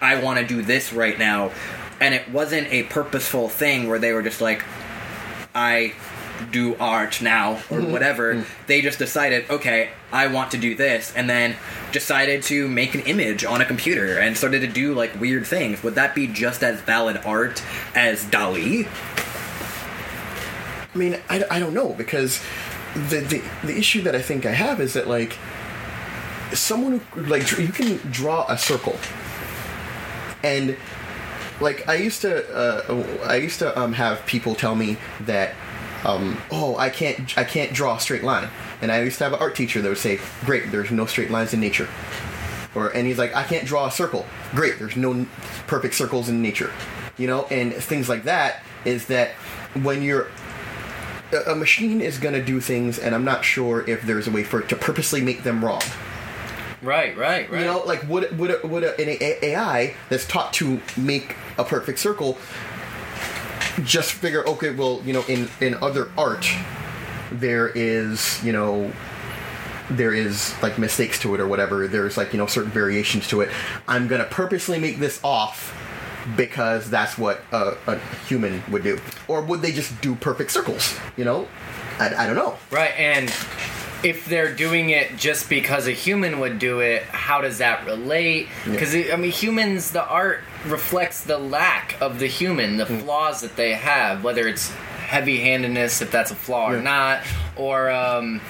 i 0.00 0.22
want 0.22 0.38
to 0.38 0.46
do 0.46 0.62
this 0.62 0.92
right 0.92 1.18
now 1.18 1.50
and 2.00 2.14
it 2.14 2.28
wasn't 2.30 2.66
a 2.72 2.84
purposeful 2.84 3.48
thing 3.48 3.88
where 3.88 3.98
they 3.98 4.12
were 4.12 4.22
just 4.22 4.40
like 4.40 4.64
I 5.56 5.94
do 6.52 6.76
art 6.76 7.22
now 7.22 7.52
or 7.54 7.80
mm-hmm. 7.80 7.92
whatever. 7.92 8.34
Mm-hmm. 8.34 8.66
They 8.66 8.82
just 8.82 8.98
decided, 8.98 9.48
okay, 9.50 9.90
I 10.12 10.26
want 10.26 10.50
to 10.50 10.58
do 10.58 10.74
this, 10.74 11.12
and 11.16 11.28
then 11.28 11.56
decided 11.92 12.42
to 12.44 12.68
make 12.68 12.94
an 12.94 13.00
image 13.02 13.44
on 13.44 13.60
a 13.60 13.64
computer 13.64 14.18
and 14.18 14.36
started 14.36 14.60
to 14.60 14.66
do 14.66 14.94
like 14.94 15.18
weird 15.18 15.46
things. 15.46 15.82
Would 15.82 15.94
that 15.94 16.14
be 16.14 16.26
just 16.26 16.62
as 16.62 16.80
valid 16.82 17.22
art 17.24 17.62
as 17.94 18.24
Dali? 18.24 18.86
I 20.96 20.98
mean, 20.98 21.18
I, 21.28 21.44
I 21.50 21.58
don't 21.60 21.74
know 21.74 21.92
because 21.92 22.40
the, 22.94 23.20
the 23.20 23.42
the 23.66 23.76
issue 23.76 24.00
that 24.02 24.16
I 24.16 24.22
think 24.22 24.46
I 24.46 24.52
have 24.52 24.80
is 24.80 24.94
that 24.94 25.06
like 25.06 25.36
someone 26.54 27.00
who 27.00 27.22
like 27.24 27.58
you 27.58 27.68
can 27.68 27.98
draw 28.10 28.46
a 28.48 28.56
circle. 28.56 28.96
And 30.42 30.74
like 31.60 31.86
I 31.86 31.96
used 31.96 32.22
to 32.22 32.48
uh, 32.50 33.26
I 33.26 33.36
used 33.36 33.58
to 33.58 33.78
um, 33.78 33.92
have 33.92 34.24
people 34.24 34.54
tell 34.54 34.74
me 34.74 34.96
that 35.20 35.54
um, 36.06 36.40
oh 36.50 36.78
I 36.78 36.88
can't 36.88 37.36
I 37.36 37.44
can't 37.44 37.74
draw 37.74 37.96
a 37.96 38.00
straight 38.00 38.24
line. 38.24 38.48
And 38.80 38.90
I 38.90 39.02
used 39.02 39.18
to 39.18 39.24
have 39.24 39.34
an 39.34 39.38
art 39.38 39.54
teacher 39.54 39.82
that 39.82 39.88
would 39.90 39.98
say 39.98 40.18
great 40.46 40.70
there's 40.70 40.90
no 40.90 41.04
straight 41.04 41.30
lines 41.30 41.52
in 41.52 41.60
nature. 41.60 41.88
Or 42.74 42.88
and 42.88 43.06
he's 43.06 43.18
like 43.18 43.36
I 43.36 43.42
can't 43.42 43.66
draw 43.66 43.86
a 43.86 43.90
circle. 43.90 44.24
Great 44.52 44.78
there's 44.78 44.96
no 44.96 45.26
perfect 45.66 45.92
circles 45.92 46.30
in 46.30 46.40
nature. 46.40 46.72
You 47.18 47.26
know 47.26 47.44
and 47.50 47.74
things 47.74 48.08
like 48.08 48.24
that 48.24 48.62
is 48.86 49.08
that 49.08 49.32
when 49.82 50.02
you're 50.02 50.28
a- 51.32 51.54
machine 51.54 52.00
is 52.00 52.18
going 52.18 52.34
to 52.34 52.42
do 52.42 52.60
things 52.60 52.98
and 52.98 53.14
i'm 53.14 53.24
not 53.24 53.44
sure 53.44 53.88
if 53.88 54.02
there's 54.02 54.26
a 54.26 54.30
way 54.30 54.44
for 54.44 54.60
it 54.60 54.68
to 54.68 54.76
purposely 54.76 55.20
make 55.20 55.42
them 55.42 55.64
wrong. 55.64 55.82
Right, 56.82 57.16
right, 57.16 57.50
right. 57.50 57.60
you 57.60 57.64
know 57.64 57.82
like 57.84 58.08
would 58.08 58.38
would 58.38 58.50
a, 58.50 58.66
would 58.66 58.84
a, 58.84 59.00
an 59.00 59.16
ai 59.42 59.94
that's 60.08 60.26
taught 60.26 60.52
to 60.54 60.80
make 60.96 61.34
a 61.58 61.64
perfect 61.64 61.98
circle 61.98 62.38
just 63.82 64.12
figure 64.12 64.46
okay 64.46 64.70
well 64.70 65.02
you 65.04 65.12
know 65.12 65.24
in 65.28 65.48
in 65.60 65.74
other 65.74 66.10
art 66.16 66.46
there 67.32 67.68
is 67.68 68.42
you 68.44 68.52
know 68.52 68.92
there 69.90 70.12
is 70.12 70.54
like 70.62 70.78
mistakes 70.78 71.18
to 71.20 71.34
it 71.34 71.40
or 71.40 71.46
whatever. 71.46 71.86
There's 71.86 72.16
like 72.16 72.32
you 72.32 72.38
know 72.38 72.46
certain 72.46 72.70
variations 72.70 73.28
to 73.28 73.40
it. 73.42 73.50
I'm 73.86 74.08
gonna 74.08 74.24
purposely 74.24 74.78
make 74.78 74.98
this 74.98 75.20
off 75.22 75.74
because 76.36 76.90
that's 76.90 77.16
what 77.16 77.40
a, 77.52 77.76
a 77.86 77.98
human 78.26 78.62
would 78.70 78.82
do 78.82 78.98
or 79.28 79.40
would 79.42 79.62
they 79.62 79.72
just 79.72 80.00
do 80.00 80.14
perfect 80.14 80.50
circles 80.50 80.98
you 81.16 81.24
know 81.24 81.48
i, 81.98 82.24
I 82.24 82.26
don't 82.26 82.36
know 82.36 82.56
Right, 82.70 82.92
and 82.98 83.32
if 84.02 84.26
they're 84.26 84.54
doing 84.54 84.90
it 84.90 85.16
just 85.16 85.48
because 85.48 85.86
a 85.88 85.92
human 85.92 86.38
would 86.40 86.58
do 86.58 86.80
it, 86.80 87.02
how 87.04 87.40
does 87.40 87.58
that 87.58 87.86
relate? 87.86 88.46
Because 88.64 88.94
I 88.94 89.16
mean, 89.16 89.32
humans, 89.32 89.90
the 89.90 90.06
art 90.06 90.40
reflects 90.66 91.24
the 91.24 91.38
lack 91.38 92.00
of 92.00 92.18
the 92.18 92.26
human, 92.26 92.76
the 92.76 92.86
flaws 92.86 93.40
that 93.40 93.56
they 93.56 93.72
have, 93.72 94.22
whether 94.22 94.46
it's 94.46 94.70
heavy-handedness, 94.70 96.02
if 96.02 96.10
that's 96.10 96.30
a 96.30 96.34
flaw 96.34 96.70
or 96.70 96.80
not, 96.80 97.22
or 97.56 97.90
um, 97.90 98.40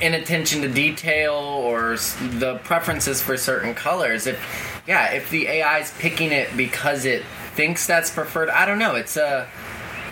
inattention 0.00 0.62
to 0.62 0.68
detail, 0.68 1.34
or 1.34 1.96
the 2.38 2.60
preferences 2.62 3.20
for 3.20 3.36
certain 3.36 3.74
colors. 3.74 4.26
If 4.26 4.82
yeah, 4.86 5.12
if 5.12 5.30
the 5.30 5.46
AI 5.48 5.78
is 5.80 5.92
picking 5.98 6.30
it 6.30 6.56
because 6.56 7.04
it 7.04 7.24
thinks 7.54 7.86
that's 7.86 8.10
preferred. 8.10 8.48
I 8.48 8.64
don't 8.66 8.78
know. 8.78 8.94
It's 8.94 9.16
a. 9.16 9.48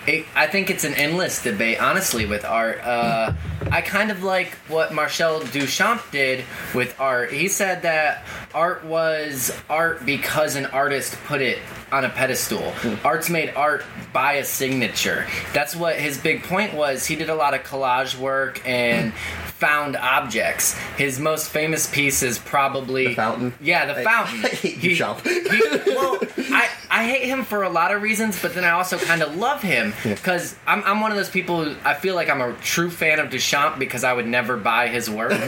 It, 0.08 0.24
I 0.34 0.46
think 0.46 0.70
it's 0.70 0.84
an 0.84 0.94
endless 0.94 1.42
debate, 1.42 1.82
honestly, 1.82 2.24
with 2.24 2.42
art. 2.42 2.80
Uh, 2.82 3.34
I 3.70 3.82
kind 3.82 4.10
of 4.10 4.22
like 4.22 4.54
what 4.68 4.94
Marcel 4.94 5.40
Duchamp 5.40 6.10
did 6.10 6.46
with 6.74 6.98
art. 6.98 7.30
He 7.30 7.48
said 7.48 7.82
that 7.82 8.24
art 8.54 8.84
was 8.84 9.54
art 9.68 10.06
because 10.06 10.56
an 10.56 10.64
artist 10.64 11.14
put 11.26 11.42
it 11.42 11.58
on 11.92 12.04
a 12.04 12.08
pedestal. 12.08 12.70
Hmm. 12.72 12.94
Art's 13.06 13.30
made 13.30 13.50
art 13.54 13.84
by 14.12 14.34
a 14.34 14.44
signature. 14.44 15.26
That's 15.52 15.74
what 15.76 15.96
his 15.96 16.18
big 16.18 16.42
point 16.44 16.74
was. 16.74 17.06
He 17.06 17.16
did 17.16 17.30
a 17.30 17.34
lot 17.34 17.54
of 17.54 17.62
collage 17.62 18.16
work 18.18 18.60
and 18.66 19.12
found 19.14 19.96
objects. 19.96 20.74
His 20.96 21.18
most 21.18 21.48
famous 21.50 21.88
piece 21.88 22.22
is 22.22 22.38
probably 22.38 23.08
The 23.08 23.14
fountain? 23.14 23.54
Yeah, 23.60 23.86
the 23.86 24.00
I- 24.00 24.04
fountain. 24.04 24.40
I 24.44 24.48
hate 24.48 24.78
He- 24.78 24.90
Duchamp. 24.94 25.20
he- 25.26 25.94
well, 25.94 26.18
I, 26.54 26.68
I 26.90 27.04
hate 27.04 27.24
him 27.24 27.44
for 27.44 27.64
a 27.64 27.68
lot 27.68 27.92
of 27.92 28.00
reasons, 28.02 28.40
but 28.40 28.54
then 28.54 28.64
I 28.64 28.70
also 28.70 28.98
kind 28.98 29.20
of 29.22 29.36
love 29.36 29.60
him 29.62 29.94
because 30.04 30.54
I'm, 30.66 30.82
I'm 30.84 31.00
one 31.00 31.10
of 31.10 31.16
those 31.16 31.28
people 31.30 31.64
who 31.64 31.74
I 31.84 31.94
feel 31.94 32.14
like 32.14 32.28
I'm 32.30 32.40
a 32.40 32.52
true 32.60 32.90
fan 32.90 33.18
of 33.18 33.30
Duchamp 33.30 33.78
because 33.78 34.04
I 34.04 34.12
would 34.12 34.26
never 34.28 34.56
buy 34.56 34.88
his 34.88 35.10
work. 35.10 35.32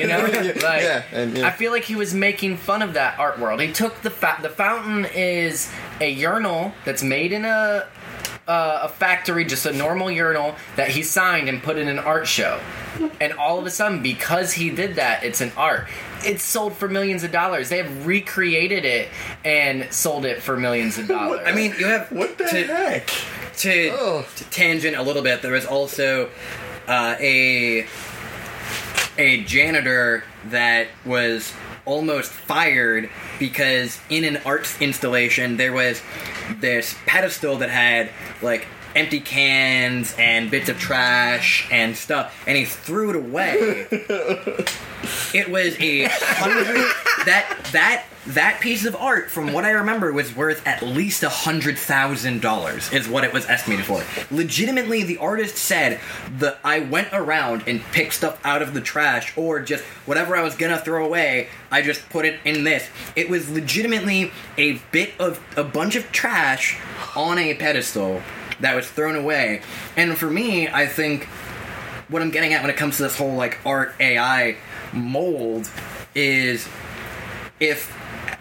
You 0.00 0.06
know, 0.06 0.20
like 0.22 0.54
Yeah, 0.82 1.02
and, 1.12 1.36
yeah. 1.38 1.46
I 1.46 1.50
feel 1.50 1.72
like 1.72 1.84
he 1.84 1.94
was 1.94 2.14
making 2.14 2.56
fun 2.56 2.80
of 2.82 2.94
that 2.94 3.18
art 3.18 3.38
world. 3.38 3.60
He 3.60 3.72
took 3.72 4.00
the 4.02 4.10
fa- 4.10 4.38
the 4.40 4.48
fountain 4.48 5.04
is 5.14 5.70
a 6.00 6.10
urinal 6.10 6.72
that's 6.84 7.02
made 7.02 7.32
in 7.32 7.44
a 7.44 7.86
uh, 8.48 8.80
a 8.82 8.88
factory, 8.88 9.44
just 9.44 9.64
a 9.64 9.72
normal 9.72 10.10
urinal 10.10 10.56
that 10.74 10.88
he 10.88 11.04
signed 11.04 11.48
and 11.48 11.62
put 11.62 11.78
in 11.78 11.86
an 11.86 12.00
art 12.00 12.26
show. 12.26 12.58
And 13.20 13.32
all 13.34 13.60
of 13.60 13.66
a 13.66 13.70
sudden, 13.70 14.02
because 14.02 14.52
he 14.54 14.70
did 14.70 14.96
that, 14.96 15.22
it's 15.22 15.40
an 15.40 15.52
art. 15.56 15.86
It's 16.24 16.42
sold 16.42 16.72
for 16.74 16.88
millions 16.88 17.22
of 17.22 17.30
dollars. 17.30 17.68
They 17.68 17.76
have 17.76 18.06
recreated 18.06 18.84
it 18.84 19.08
and 19.44 19.92
sold 19.92 20.24
it 20.24 20.42
for 20.42 20.56
millions 20.56 20.98
of 20.98 21.06
dollars. 21.16 21.42
I 21.46 21.52
mean, 21.54 21.74
you 21.78 21.86
have 21.86 22.10
What 22.10 22.38
the 22.38 22.44
to, 22.46 22.64
heck? 22.66 23.10
to, 23.58 23.90
Ugh. 23.90 24.24
to 24.36 24.44
tangent 24.50 24.96
a 24.96 25.02
little 25.02 25.22
bit. 25.22 25.42
There 25.42 25.52
was 25.52 25.66
also 25.66 26.28
uh, 26.88 27.14
a 27.20 27.86
a 29.16 29.44
janitor 29.44 30.24
that 30.46 30.88
was 31.04 31.52
almost 31.84 32.30
fired 32.30 33.10
because 33.38 33.98
in 34.08 34.24
an 34.24 34.38
arts 34.44 34.80
installation 34.80 35.56
there 35.56 35.72
was 35.72 36.02
this 36.60 36.94
pedestal 37.06 37.56
that 37.58 37.70
had 37.70 38.10
like 38.42 38.66
empty 38.96 39.20
cans 39.20 40.14
and 40.18 40.50
bits 40.50 40.68
of 40.68 40.78
trash 40.78 41.68
and 41.70 41.96
stuff 41.96 42.42
and 42.46 42.56
he 42.56 42.64
threw 42.64 43.10
it 43.10 43.16
away. 43.16 43.86
It 45.32 45.48
was 45.48 45.76
a 45.80 46.08
hundred 46.10 46.92
that 47.26 47.68
that 47.72 48.04
that 48.26 48.60
piece 48.60 48.84
of 48.84 48.94
art 48.96 49.30
from 49.30 49.52
what 49.52 49.64
i 49.64 49.70
remember 49.70 50.12
was 50.12 50.34
worth 50.36 50.66
at 50.66 50.82
least 50.82 51.22
a 51.22 51.28
hundred 51.28 51.78
thousand 51.78 52.40
dollars 52.42 52.92
is 52.92 53.08
what 53.08 53.24
it 53.24 53.32
was 53.32 53.46
estimated 53.46 53.84
for. 53.84 54.02
Legitimately 54.30 55.02
the 55.04 55.16
artist 55.18 55.56
said 55.56 56.00
that 56.38 56.58
i 56.64 56.80
went 56.80 57.08
around 57.12 57.64
and 57.66 57.82
picked 57.92 58.14
stuff 58.14 58.40
out 58.44 58.62
of 58.62 58.74
the 58.74 58.80
trash 58.80 59.36
or 59.36 59.60
just 59.60 59.82
whatever 60.06 60.36
i 60.36 60.42
was 60.42 60.54
gonna 60.54 60.78
throw 60.78 61.04
away 61.04 61.48
i 61.70 61.80
just 61.82 62.08
put 62.10 62.24
it 62.24 62.38
in 62.44 62.64
this. 62.64 62.88
It 63.16 63.28
was 63.28 63.50
legitimately 63.50 64.32
a 64.58 64.78
bit 64.92 65.12
of 65.18 65.42
a 65.56 65.64
bunch 65.64 65.96
of 65.96 66.10
trash 66.12 66.78
on 67.16 67.38
a 67.38 67.54
pedestal 67.54 68.22
that 68.60 68.74
was 68.74 68.86
thrown 68.90 69.16
away. 69.16 69.62
And 69.96 70.16
for 70.16 70.30
me 70.30 70.68
i 70.68 70.86
think 70.86 71.28
what 72.10 72.22
I'm 72.22 72.30
getting 72.30 72.52
at 72.52 72.60
when 72.60 72.70
it 72.70 72.76
comes 72.76 72.96
to 72.96 73.04
this 73.04 73.16
whole 73.16 73.34
like 73.34 73.58
art 73.64 73.94
AI 74.00 74.56
mold 74.92 75.70
is 76.14 76.68
if 77.60 77.94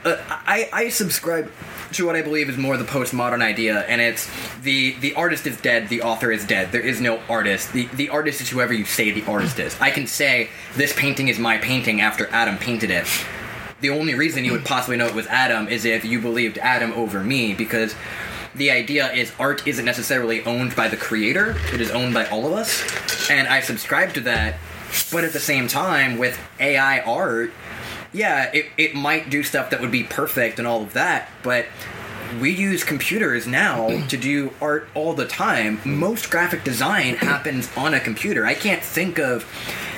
uh, 0.05 0.17
I, 0.30 0.70
I 0.72 0.89
subscribe 0.89 1.51
to 1.93 2.05
what 2.05 2.15
I 2.15 2.22
believe 2.22 2.49
is 2.49 2.57
more 2.57 2.78
the 2.78 2.86
postmodern 2.86 3.41
idea, 3.41 3.82
and 3.82 3.99
it's 3.99 4.30
the 4.61 4.95
the 4.99 5.13
artist 5.15 5.45
is 5.45 5.59
dead, 5.59 5.89
the 5.89 6.01
author 6.01 6.32
is 6.32 6.45
dead. 6.45 6.72
There 6.72 6.82
is 6.82 7.01
no 7.01 7.20
artist. 7.30 7.74
The 7.74 7.88
the 7.88 8.09
artist 8.09 8.41
is 8.41 8.49
whoever 8.49 8.74
you 8.74 8.86
say 8.86 9.11
the 9.11 9.26
artist 9.26 9.59
is. 9.59 9.80
I 9.80 9.91
can 9.91 10.07
say 10.07 10.49
this 10.76 10.93
painting 10.93 11.28
is 11.28 11.39
my 11.39 11.57
painting 11.57 12.01
after 12.01 12.28
Adam 12.28 12.57
painted 12.57 12.91
it. 12.91 13.07
The 13.82 13.89
only 13.89 14.13
reason 14.13 14.43
you 14.43 14.51
would 14.51 14.65
possibly 14.65 14.97
know 14.97 15.07
it 15.07 15.15
was 15.15 15.28
Adam 15.28 15.67
is 15.67 15.86
if 15.86 16.03
you 16.03 16.20
believed 16.22 16.57
Adam 16.57 16.91
over 16.93 17.24
me, 17.24 17.53
because 17.53 17.95
the 18.53 18.72
idea 18.72 19.11
is 19.13 19.32
art 19.39 19.65
isn't 19.67 19.86
necessarily 19.86 20.43
owned 20.43 20.76
by 20.76 20.89
the 20.89 20.97
creator, 20.97 21.55
it 21.74 21.80
is 21.80 21.89
owned 21.91 22.13
by 22.13 22.26
all 22.26 22.45
of 22.45 22.53
us. 22.53 23.30
And 23.30 23.47
I 23.47 23.61
subscribe 23.61 24.13
to 24.13 24.22
that. 24.22 24.55
But 25.11 25.24
at 25.24 25.34
the 25.34 25.39
same 25.39 25.67
time, 25.67 26.17
with 26.17 26.39
AI 26.59 26.99
art, 27.01 27.51
yeah, 28.14 28.51
it, 28.53 28.66
it 28.78 28.95
might 28.95 29.30
do 29.30 29.43
stuff 29.43 29.70
that 29.70 29.82
would 29.82 29.91
be 29.91 30.03
perfect 30.03 30.60
and 30.60 30.68
all 30.68 30.82
of 30.82 30.93
that, 30.93 31.30
but 31.43 31.66
we 32.39 32.51
use 32.51 32.84
computers 32.84 33.47
now 33.47 34.05
to 34.07 34.18
do 34.18 34.53
art 34.62 34.88
all 34.93 35.14
the 35.14 35.28
time. 35.28 35.80
Most 35.86 36.30
graphic 36.30 36.64
design 36.64 37.16
happens 37.18 37.70
on 37.78 37.93
a 37.93 37.99
computer. 37.99 38.45
I 38.45 38.53
can't 38.53 38.84
think 38.84 39.20
of 39.20 39.45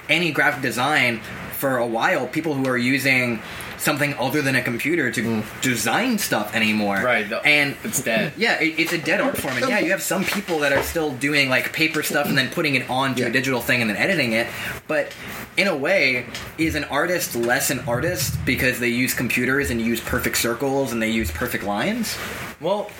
any 0.09 0.31
graphic 0.31 0.61
design 0.61 1.21
for 1.53 1.77
a 1.77 1.87
while, 1.87 2.27
people 2.27 2.55
who 2.55 2.67
are 2.67 2.77
using 2.77 3.41
something 3.81 4.13
other 4.15 4.41
than 4.41 4.55
a 4.55 4.61
computer 4.61 5.11
to 5.11 5.21
mm. 5.23 5.61
design 5.61 6.17
stuff 6.17 6.53
anymore. 6.53 7.01
Right, 7.03 7.27
the- 7.27 7.39
And 7.39 7.75
it's 7.83 8.01
dead. 8.01 8.33
yeah, 8.37 8.61
it, 8.61 8.79
it's 8.79 8.93
a 8.93 8.97
dead 8.97 9.19
art 9.19 9.37
form, 9.37 9.57
and 9.57 9.67
yeah, 9.67 9.79
you 9.79 9.91
have 9.91 10.01
some 10.01 10.23
people 10.23 10.59
that 10.59 10.71
are 10.71 10.83
still 10.83 11.11
doing 11.13 11.49
like 11.49 11.73
paper 11.73 12.03
stuff 12.03 12.27
and 12.27 12.37
then 12.37 12.49
putting 12.49 12.75
it 12.75 12.89
onto 12.89 13.21
Yeah. 13.21 13.29
a 13.29 13.31
digital 13.31 13.59
thing 13.59 13.81
and 13.81 13.89
then 13.89 13.97
editing 13.97 14.33
it. 14.33 14.47
But 14.87 15.13
in 15.57 15.67
a 15.67 15.75
way, 15.75 16.27
is 16.57 16.75
an 16.75 16.83
artist 16.85 17.35
less 17.35 17.71
an 17.71 17.79
artist 17.81 18.37
because 18.45 18.79
they 18.79 18.89
use 18.89 19.13
computers 19.13 19.69
and 19.71 19.81
use 19.81 19.99
perfect 19.99 20.37
circles 20.37 20.91
and 20.91 21.01
they 21.01 21.09
use 21.09 21.31
perfect 21.31 21.63
lines? 21.63 22.17
Well, 22.59 22.91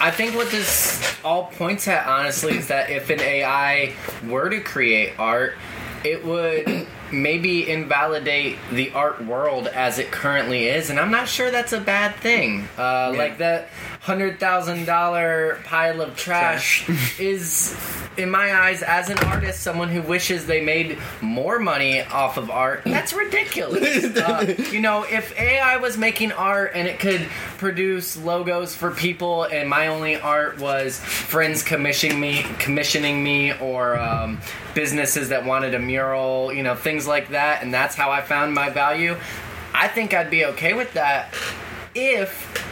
I 0.00 0.10
think 0.10 0.34
what 0.34 0.50
this 0.50 1.02
all 1.24 1.44
points 1.46 1.86
at, 1.88 2.06
honestly, 2.06 2.56
is 2.56 2.68
that 2.68 2.90
if 2.90 3.10
an 3.10 3.20
AI 3.20 3.94
were 4.26 4.48
to 4.48 4.60
create 4.60 5.18
art, 5.18 5.56
it 6.04 6.24
would 6.24 6.86
maybe 7.12 7.68
invalidate 7.68 8.56
the 8.72 8.90
art 8.92 9.24
world 9.24 9.66
as 9.68 9.98
it 9.98 10.10
currently 10.10 10.66
is, 10.68 10.90
and 10.90 10.98
I'm 10.98 11.10
not 11.10 11.28
sure 11.28 11.50
that's 11.50 11.72
a 11.72 11.80
bad 11.80 12.16
thing. 12.16 12.68
Uh, 12.76 13.12
Like 13.16 13.38
that 13.38 13.68
hundred 14.00 14.38
thousand 14.40 14.86
dollar 14.86 15.58
pile 15.64 16.00
of 16.00 16.16
trash 16.16 16.88
is, 17.20 17.76
in 18.16 18.30
my 18.30 18.54
eyes, 18.54 18.82
as 18.82 19.10
an 19.10 19.18
artist, 19.18 19.60
someone 19.62 19.88
who 19.88 20.00
wishes 20.00 20.46
they 20.46 20.60
made 20.64 20.98
more 21.20 21.58
money 21.58 22.00
off 22.02 22.36
of 22.38 22.50
art. 22.50 22.82
That's 22.84 23.12
ridiculous. 23.12 24.16
Uh, 24.28 24.54
you 24.72 24.80
know, 24.80 25.04
if 25.04 25.38
AI 25.38 25.76
was 25.78 25.96
making 25.96 26.32
art 26.32 26.72
and 26.74 26.86
it 26.88 26.98
could 26.98 27.20
produce 27.58 28.16
logos 28.16 28.74
for 28.74 28.90
people, 28.90 29.44
and 29.44 29.68
my 29.68 29.86
only 29.88 30.16
art 30.16 30.58
was 30.58 30.98
friends 30.98 31.62
commissioning 31.62 32.18
me, 32.20 32.42
commissioning 32.58 33.22
me, 33.22 33.52
or 33.58 33.98
um, 33.98 34.40
businesses 34.74 35.28
that 35.30 35.44
wanted 35.44 35.74
a 35.74 35.78
mural, 35.78 36.52
you 36.52 36.62
know, 36.62 36.74
things 36.74 36.97
like 37.06 37.28
that, 37.30 37.62
and 37.62 37.72
that's 37.72 37.94
how 37.94 38.10
I 38.10 38.20
found 38.22 38.54
my 38.54 38.70
value. 38.70 39.16
I 39.74 39.88
think 39.88 40.14
I'd 40.14 40.30
be 40.30 40.44
okay 40.46 40.72
with 40.72 40.94
that 40.94 41.34
if 41.94 42.64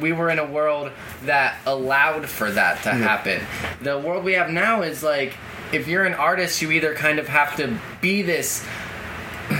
we 0.00 0.12
were 0.12 0.30
in 0.30 0.38
a 0.38 0.46
world 0.46 0.90
that 1.24 1.58
allowed 1.66 2.26
for 2.28 2.50
that 2.50 2.82
to 2.84 2.90
happen. 2.90 3.42
The 3.82 3.98
world 3.98 4.24
we 4.24 4.32
have 4.34 4.50
now 4.50 4.82
is 4.82 5.02
like 5.02 5.34
if 5.72 5.88
you're 5.88 6.04
an 6.04 6.14
artist, 6.14 6.62
you 6.62 6.70
either 6.70 6.94
kind 6.94 7.18
of 7.18 7.28
have 7.28 7.56
to 7.56 7.78
be 8.00 8.22
this 8.22 8.64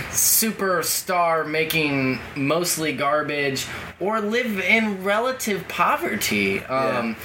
superstar 0.09 1.47
making 1.47 2.19
mostly 2.35 2.93
garbage 2.93 3.67
or 3.99 4.21
live 4.21 4.59
in 4.59 5.03
relative 5.03 5.67
poverty. 5.67 6.59
Um, 6.63 7.13
be- 7.13 7.19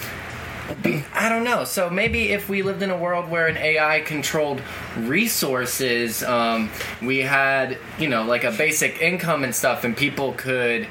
I 1.15 1.29
don't 1.29 1.45
know. 1.45 1.65
So 1.65 1.89
maybe 1.89 2.31
if 2.31 2.49
we 2.49 2.63
lived 2.63 2.83
in 2.83 2.91
a 2.91 2.97
world 2.97 3.31
where 3.31 3.47
an 3.47 3.57
AI 3.57 4.01
controlled 4.01 4.61
resources, 4.99 6.23
um, 6.23 6.71
we 7.03 7.19
had, 7.19 7.79
you 7.99 8.09
know, 8.09 8.25
like 8.25 8.45
a 8.45 8.53
basic 8.53 9.01
income 9.01 9.45
and 9.45 9.55
stuff, 9.55 9.85
and 9.85 9.97
people 9.97 10.35
could 10.35 10.87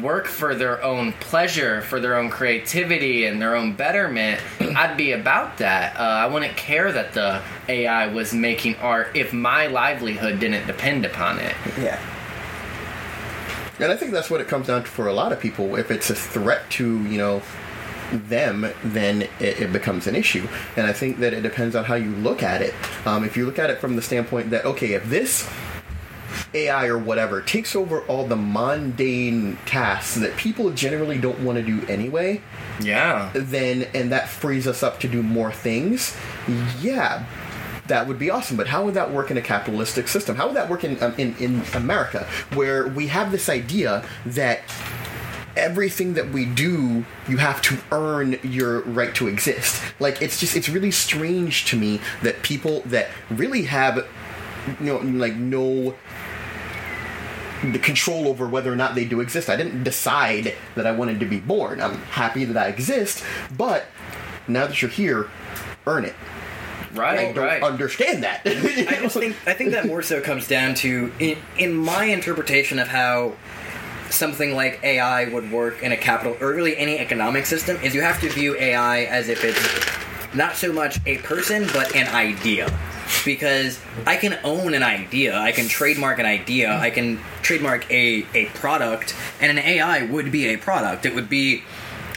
work 0.00 0.26
for 0.26 0.54
their 0.54 0.82
own 0.82 1.12
pleasure, 1.14 1.80
for 1.82 2.00
their 2.00 2.16
own 2.16 2.28
creativity 2.28 3.24
and 3.24 3.40
their 3.40 3.56
own 3.56 3.72
betterment, 3.72 4.40
I'd 4.60 4.96
be 4.96 5.12
about 5.12 5.58
that. 5.58 5.96
Uh, 5.96 6.02
I 6.02 6.26
wouldn't 6.26 6.56
care 6.56 6.92
that 6.92 7.12
the 7.12 7.42
AI 7.68 8.06
was 8.08 8.34
making 8.34 8.76
art 8.76 9.08
if 9.14 9.32
my 9.32 9.68
livelihood 9.68 10.40
didn't 10.40 10.66
depend 10.66 11.04
upon 11.04 11.38
it. 11.38 11.54
Yeah. 11.78 12.00
And 13.78 13.92
I 13.92 13.96
think 13.96 14.12
that's 14.12 14.30
what 14.30 14.40
it 14.40 14.48
comes 14.48 14.68
down 14.68 14.84
to 14.84 14.88
for 14.88 15.06
a 15.06 15.12
lot 15.12 15.32
of 15.32 15.40
people. 15.40 15.76
If 15.76 15.90
it's 15.90 16.08
a 16.08 16.14
threat 16.14 16.68
to, 16.70 17.02
you 17.04 17.18
know, 17.18 17.42
them, 18.12 18.66
then 18.84 19.22
it, 19.40 19.60
it 19.60 19.72
becomes 19.72 20.06
an 20.06 20.14
issue. 20.16 20.46
And 20.76 20.86
I 20.86 20.92
think 20.92 21.18
that 21.18 21.32
it 21.32 21.42
depends 21.42 21.74
on 21.76 21.84
how 21.84 21.94
you 21.94 22.10
look 22.16 22.42
at 22.42 22.62
it. 22.62 22.74
Um, 23.06 23.24
if 23.24 23.36
you 23.36 23.46
look 23.46 23.58
at 23.58 23.70
it 23.70 23.78
from 23.80 23.96
the 23.96 24.02
standpoint 24.02 24.50
that, 24.50 24.64
okay, 24.64 24.92
if 24.94 25.04
this 25.08 25.48
AI 26.54 26.86
or 26.86 26.98
whatever 26.98 27.40
takes 27.40 27.74
over 27.74 28.02
all 28.02 28.26
the 28.26 28.36
mundane 28.36 29.56
tasks 29.66 30.16
that 30.16 30.36
people 30.36 30.70
generally 30.70 31.18
don't 31.18 31.40
want 31.40 31.56
to 31.58 31.62
do 31.64 31.84
anyway, 31.86 32.40
Yeah. 32.80 33.30
then 33.34 33.86
and 33.94 34.12
that 34.12 34.28
frees 34.28 34.66
us 34.66 34.82
up 34.82 35.00
to 35.00 35.08
do 35.08 35.22
more 35.22 35.50
things 35.52 36.14
yeah 36.80 37.24
that 37.86 38.06
would 38.06 38.18
be 38.18 38.30
awesome 38.30 38.56
but 38.56 38.66
how 38.68 38.84
would 38.84 38.94
that 38.94 39.10
work 39.12 39.30
in 39.30 39.36
a 39.36 39.40
capitalistic 39.42 40.08
system 40.08 40.36
how 40.36 40.46
would 40.46 40.56
that 40.56 40.68
work 40.68 40.84
in 40.84 41.02
um, 41.02 41.14
in, 41.16 41.34
in 41.38 41.62
america 41.74 42.26
where 42.54 42.86
we 42.88 43.06
have 43.06 43.32
this 43.32 43.48
idea 43.48 44.04
that 44.26 44.60
everything 45.56 46.14
that 46.14 46.30
we 46.30 46.44
do 46.44 47.04
you 47.28 47.36
have 47.38 47.60
to 47.62 47.78
earn 47.90 48.38
your 48.42 48.80
right 48.82 49.14
to 49.14 49.26
exist 49.26 49.82
like 49.98 50.20
it's 50.20 50.38
just 50.38 50.56
it's 50.56 50.68
really 50.68 50.90
strange 50.90 51.64
to 51.64 51.76
me 51.76 52.00
that 52.22 52.42
people 52.42 52.80
that 52.82 53.08
really 53.30 53.62
have 53.62 54.06
you 54.80 54.86
know 54.86 54.98
like 54.98 55.34
no 55.34 55.94
the 57.72 57.78
control 57.78 58.28
over 58.28 58.46
whether 58.46 58.70
or 58.72 58.76
not 58.76 58.94
they 58.94 59.04
do 59.04 59.20
exist 59.20 59.48
i 59.48 59.56
didn't 59.56 59.82
decide 59.82 60.54
that 60.74 60.86
i 60.86 60.92
wanted 60.92 61.18
to 61.18 61.26
be 61.26 61.40
born 61.40 61.80
i'm 61.80 61.94
happy 61.94 62.44
that 62.44 62.56
i 62.56 62.68
exist 62.68 63.24
but 63.56 63.86
now 64.46 64.66
that 64.66 64.80
you're 64.82 64.90
here 64.90 65.28
earn 65.86 66.04
it 66.04 66.14
Right, 66.92 67.18
I 67.18 67.32
don't 67.32 67.44
right. 67.44 67.62
understand 67.62 68.22
that. 68.22 68.40
I 68.46 69.00
just 69.02 69.16
think 69.18 69.36
I 69.46 69.52
think 69.52 69.72
that 69.72 69.86
more 69.86 70.00
so 70.00 70.22
comes 70.22 70.48
down 70.48 70.74
to 70.76 71.12
in, 71.18 71.36
in 71.58 71.74
my 71.74 72.04
interpretation 72.04 72.78
of 72.78 72.88
how 72.88 73.34
something 74.10 74.54
like 74.54 74.82
AI 74.82 75.28
would 75.28 75.50
work 75.50 75.82
in 75.82 75.92
a 75.92 75.96
capital 75.96 76.36
or 76.40 76.54
really 76.54 76.76
any 76.76 76.98
economic 76.98 77.46
system 77.46 77.76
is 77.82 77.94
you 77.94 78.02
have 78.02 78.20
to 78.20 78.28
view 78.30 78.56
AI 78.56 79.04
as 79.04 79.28
if 79.28 79.44
it's 79.44 80.34
not 80.34 80.56
so 80.56 80.72
much 80.72 81.00
a 81.06 81.18
person 81.18 81.66
but 81.72 81.94
an 81.94 82.06
idea. 82.14 82.70
Because 83.24 83.80
I 84.06 84.16
can 84.16 84.38
own 84.42 84.74
an 84.74 84.82
idea, 84.82 85.36
I 85.36 85.52
can 85.52 85.68
trademark 85.68 86.18
an 86.18 86.26
idea, 86.26 86.76
I 86.76 86.90
can 86.90 87.20
trademark 87.42 87.88
a, 87.90 88.26
a 88.34 88.46
product, 88.46 89.14
and 89.40 89.56
an 89.56 89.64
AI 89.64 90.06
would 90.06 90.32
be 90.32 90.46
a 90.48 90.56
product. 90.56 91.06
It 91.06 91.14
would 91.14 91.28
be 91.28 91.62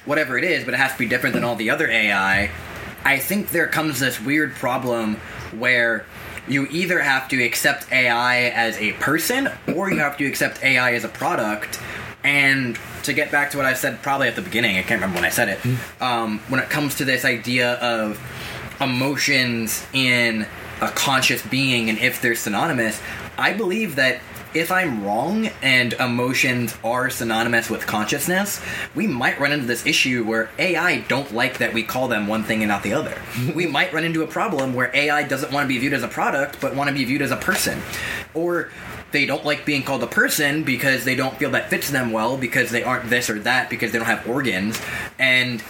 whatever 0.05 0.37
it 0.37 0.43
is, 0.43 0.63
but 0.65 0.73
it 0.73 0.77
has 0.77 0.91
to 0.93 0.97
be 0.97 1.07
different 1.07 1.35
than 1.35 1.43
all 1.43 1.55
the 1.55 1.69
other 1.69 1.87
AI. 1.87 2.49
I 3.05 3.17
think 3.17 3.51
there 3.51 3.67
comes 3.67 3.99
this 3.99 4.19
weird 4.19 4.55
problem 4.55 5.15
where 5.57 6.05
you 6.49 6.67
either 6.71 6.99
have 6.99 7.27
to 7.29 7.43
accept 7.43 7.91
AI 7.91 8.49
as 8.49 8.77
a 8.77 8.93
person 8.93 9.49
or 9.75 9.91
you 9.91 9.99
have 9.99 10.17
to 10.17 10.25
accept 10.25 10.63
AI 10.63 10.93
as 10.93 11.03
a 11.03 11.09
product. 11.09 11.79
And 12.23 12.77
to 13.03 13.13
get 13.13 13.31
back 13.31 13.51
to 13.51 13.57
what 13.57 13.65
I 13.65 13.73
said 13.73 14.01
probably 14.01 14.27
at 14.27 14.35
the 14.35 14.41
beginning, 14.41 14.77
I 14.77 14.81
can't 14.81 14.99
remember 15.01 15.15
when 15.15 15.25
I 15.25 15.29
said 15.29 15.49
it, 15.49 16.01
um, 16.01 16.39
when 16.49 16.59
it 16.59 16.69
comes 16.69 16.95
to 16.95 17.05
this 17.05 17.23
idea 17.23 17.73
of 17.75 18.19
emotions 18.81 19.85
in 19.93 20.45
a 20.81 20.87
conscious 20.89 21.45
being 21.45 21.89
and 21.89 21.97
if 21.99 22.21
they're 22.21 22.35
synonymous, 22.35 23.01
I 23.37 23.53
believe 23.53 23.95
that 23.95 24.21
if 24.53 24.71
I'm 24.71 25.03
wrong 25.03 25.47
and 25.61 25.93
emotions 25.93 26.75
are 26.83 27.09
synonymous 27.09 27.69
with 27.69 27.85
consciousness, 27.85 28.61
we 28.95 29.05
might 29.07 29.39
run 29.39 29.51
into 29.51 29.65
this 29.67 29.85
issue 29.85 30.23
where 30.23 30.49
AI 30.57 31.01
don't 31.07 31.33
like 31.33 31.59
that 31.59 31.73
we 31.73 31.83
call 31.83 32.07
them 32.07 32.27
one 32.27 32.43
thing 32.43 32.61
and 32.63 32.69
not 32.69 32.81
the 32.83 32.93
other. 32.93 33.21
we 33.55 33.67
might 33.67 33.93
run 33.93 34.03
into 34.03 34.23
a 34.23 34.27
problem 34.27 34.73
where 34.73 34.89
AI 34.95 35.23
doesn't 35.23 35.51
want 35.51 35.65
to 35.65 35.67
be 35.67 35.77
viewed 35.77 35.93
as 35.93 36.03
a 36.03 36.07
product 36.07 36.59
but 36.61 36.75
want 36.75 36.87
to 36.89 36.93
be 36.95 37.05
viewed 37.05 37.21
as 37.21 37.31
a 37.31 37.37
person. 37.37 37.79
Or 38.33 38.69
they 39.11 39.25
don't 39.25 39.43
like 39.45 39.65
being 39.65 39.83
called 39.83 40.03
a 40.03 40.07
person 40.07 40.63
because 40.63 41.03
they 41.05 41.15
don't 41.15 41.35
feel 41.37 41.51
that 41.51 41.69
fits 41.69 41.89
them 41.89 42.11
well 42.11 42.37
because 42.37 42.69
they 42.71 42.83
aren't 42.83 43.09
this 43.09 43.29
or 43.29 43.39
that 43.39 43.69
because 43.69 43.91
they 43.91 43.97
don't 43.97 44.05
have 44.07 44.27
organs 44.27 44.79
and 45.17 45.63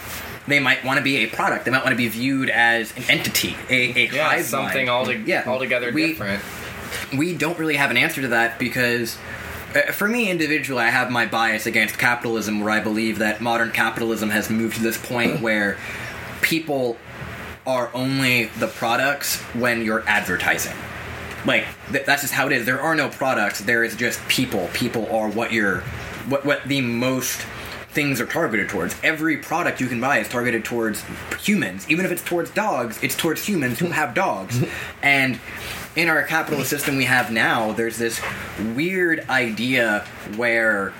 they 0.46 0.58
might 0.58 0.84
want 0.84 0.96
to 0.98 1.04
be 1.04 1.18
a 1.18 1.26
product. 1.26 1.64
They 1.64 1.70
might 1.70 1.84
want 1.84 1.90
to 1.92 1.96
be 1.96 2.08
viewed 2.08 2.50
as 2.50 2.96
an 2.96 3.04
entity, 3.08 3.54
a, 3.68 3.74
a 4.06 4.08
Yeah, 4.10 4.28
hive 4.28 4.44
something 4.46 4.86
mind. 4.86 4.88
alto- 4.88 5.10
Yeah, 5.12 5.44
altogether 5.46 5.92
we- 5.92 6.08
different. 6.08 6.42
We 7.16 7.34
don't 7.34 7.58
really 7.58 7.76
have 7.76 7.90
an 7.90 7.96
answer 7.96 8.20
to 8.20 8.28
that 8.28 8.58
because 8.58 9.16
uh, 9.74 9.92
for 9.92 10.08
me 10.08 10.30
individually 10.30 10.82
i 10.82 10.90
have 10.90 11.10
my 11.10 11.26
bias 11.26 11.66
against 11.66 11.98
capitalism 11.98 12.60
where 12.60 12.70
i 12.70 12.80
believe 12.80 13.18
that 13.18 13.40
modern 13.40 13.70
capitalism 13.70 14.30
has 14.30 14.50
moved 14.50 14.76
to 14.76 14.82
this 14.82 14.98
point 14.98 15.40
where 15.40 15.76
people 16.42 16.96
are 17.66 17.90
only 17.94 18.46
the 18.58 18.66
products 18.66 19.40
when 19.54 19.84
you're 19.84 20.06
advertising. 20.08 20.76
Like 21.46 21.66
th- 21.90 22.04
that's 22.04 22.22
just 22.22 22.34
how 22.34 22.46
it 22.46 22.52
is. 22.52 22.66
There 22.66 22.80
are 22.80 22.94
no 22.94 23.08
products. 23.08 23.60
There 23.60 23.84
is 23.84 23.96
just 23.96 24.26
people. 24.28 24.68
People 24.72 25.10
are 25.14 25.28
what 25.28 25.52
you're 25.52 25.80
what 26.28 26.44
what 26.44 26.64
the 26.64 26.80
most 26.80 27.40
things 27.90 28.20
are 28.20 28.26
targeted 28.26 28.68
towards. 28.68 28.94
Every 29.02 29.38
product 29.38 29.80
you 29.80 29.88
can 29.88 30.00
buy 30.00 30.18
is 30.18 30.28
targeted 30.28 30.64
towards 30.64 31.02
humans. 31.40 31.88
Even 31.88 32.04
if 32.04 32.12
it's 32.12 32.22
towards 32.22 32.50
dogs 32.50 33.02
it's 33.02 33.16
towards 33.16 33.44
humans 33.44 33.78
who 33.78 33.86
have 33.86 34.14
dogs. 34.14 34.64
And 35.02 35.40
in 35.96 36.08
our 36.08 36.22
capitalist 36.22 36.70
system 36.70 36.96
we 36.96 37.04
have 37.04 37.32
now 37.32 37.72
there's 37.72 37.98
this 37.98 38.20
weird 38.74 39.28
idea 39.28 40.04
where 40.36 40.92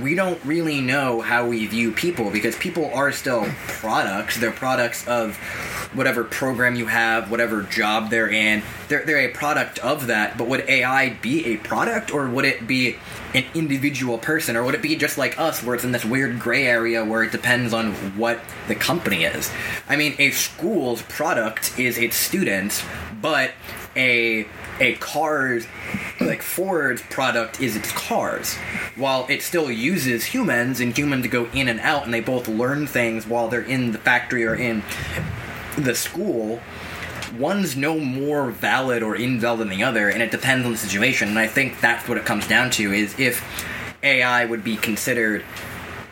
we 0.00 0.14
don't 0.14 0.42
really 0.44 0.80
know 0.80 1.20
how 1.20 1.46
we 1.46 1.66
view 1.66 1.92
people 1.92 2.30
because 2.30 2.56
people 2.56 2.90
are 2.94 3.12
still 3.12 3.46
products. 3.66 4.38
They're 4.38 4.52
products 4.52 5.06
of 5.06 5.36
whatever 5.94 6.24
program 6.24 6.74
you 6.74 6.86
have, 6.86 7.30
whatever 7.30 7.62
job 7.62 8.10
they're 8.10 8.30
in. 8.30 8.62
They're, 8.88 9.04
they're 9.04 9.28
a 9.28 9.32
product 9.32 9.78
of 9.80 10.06
that. 10.06 10.38
But 10.38 10.48
would 10.48 10.68
AI 10.68 11.10
be 11.20 11.46
a 11.46 11.56
product 11.58 12.10
or 12.10 12.28
would 12.28 12.44
it 12.44 12.66
be 12.66 12.96
an 13.34 13.44
individual 13.54 14.18
person 14.18 14.56
or 14.56 14.64
would 14.64 14.74
it 14.74 14.82
be 14.82 14.96
just 14.96 15.18
like 15.18 15.38
us 15.38 15.62
where 15.62 15.74
it's 15.74 15.84
in 15.84 15.92
this 15.92 16.04
weird 16.04 16.40
gray 16.40 16.66
area 16.66 17.04
where 17.04 17.22
it 17.22 17.32
depends 17.32 17.72
on 17.74 17.92
what 18.16 18.40
the 18.68 18.74
company 18.74 19.24
is? 19.24 19.50
I 19.88 19.96
mean, 19.96 20.14
a 20.18 20.30
school's 20.30 21.02
product 21.02 21.78
is 21.78 21.98
its 21.98 22.16
students, 22.16 22.82
but 23.20 23.52
a 23.96 24.46
a 24.80 24.94
car's 24.96 25.66
like 26.20 26.42
Ford's 26.42 27.02
product 27.02 27.60
is 27.60 27.76
its 27.76 27.92
cars. 27.92 28.54
While 28.96 29.26
it 29.28 29.42
still 29.42 29.70
uses 29.70 30.24
humans 30.24 30.80
and 30.80 30.96
humans 30.96 31.26
go 31.26 31.46
in 31.52 31.68
and 31.68 31.80
out 31.80 32.04
and 32.04 32.14
they 32.14 32.20
both 32.20 32.48
learn 32.48 32.86
things 32.86 33.26
while 33.26 33.48
they're 33.48 33.62
in 33.62 33.92
the 33.92 33.98
factory 33.98 34.44
or 34.44 34.54
in 34.54 34.82
the 35.76 35.94
school, 35.94 36.60
one's 37.38 37.76
no 37.76 37.98
more 37.98 38.50
valid 38.50 39.02
or 39.02 39.16
invalid 39.16 39.60
than 39.60 39.68
the 39.68 39.84
other 39.84 40.08
and 40.08 40.22
it 40.22 40.30
depends 40.30 40.64
on 40.64 40.72
the 40.72 40.78
situation. 40.78 41.28
And 41.28 41.38
I 41.38 41.48
think 41.48 41.80
that's 41.80 42.08
what 42.08 42.18
it 42.18 42.24
comes 42.24 42.46
down 42.46 42.70
to 42.72 42.92
is 42.92 43.18
if 43.18 43.44
AI 44.02 44.44
would 44.44 44.64
be 44.64 44.76
considered 44.76 45.44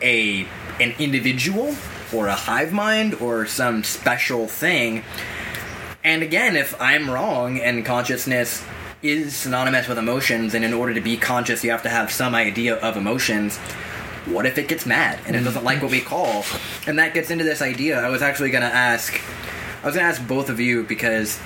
a 0.01 0.47
an 0.79 0.93
individual 0.97 1.75
or 2.13 2.27
a 2.27 2.35
hive 2.35 2.73
mind 2.73 3.13
or 3.15 3.45
some 3.45 3.83
special 3.83 4.47
thing 4.47 5.03
and 6.03 6.23
again, 6.23 6.55
if 6.55 6.79
I'm 6.81 7.09
wrong 7.09 7.59
and 7.59 7.85
consciousness 7.85 8.63
is 9.01 9.35
synonymous 9.35 9.87
with 9.87 9.97
emotions, 9.97 10.53
and 10.53 10.63
in 10.63 10.73
order 10.73 10.93
to 10.93 11.01
be 11.01 11.17
conscious, 11.17 11.63
you 11.63 11.71
have 11.71 11.83
to 11.83 11.89
have 11.89 12.11
some 12.11 12.35
idea 12.35 12.75
of 12.75 12.97
emotions. 12.97 13.57
What 14.25 14.45
if 14.45 14.57
it 14.57 14.67
gets 14.67 14.85
mad 14.85 15.19
and 15.25 15.35
it 15.35 15.43
doesn't 15.43 15.63
like 15.63 15.81
what 15.81 15.91
we 15.91 15.99
mm-hmm. 15.99 16.09
call? 16.09 16.45
And 16.87 16.99
that 16.99 17.13
gets 17.13 17.31
into 17.31 17.43
this 17.43 17.61
idea. 17.61 17.99
I 17.99 18.09
was 18.09 18.21
actually 18.21 18.51
going 18.51 18.63
to 18.63 18.73
ask, 18.73 19.19
I 19.81 19.87
was 19.87 19.95
going 19.95 20.05
to 20.05 20.09
ask 20.09 20.27
both 20.27 20.49
of 20.49 20.59
you 20.59 20.83
because 20.83 21.39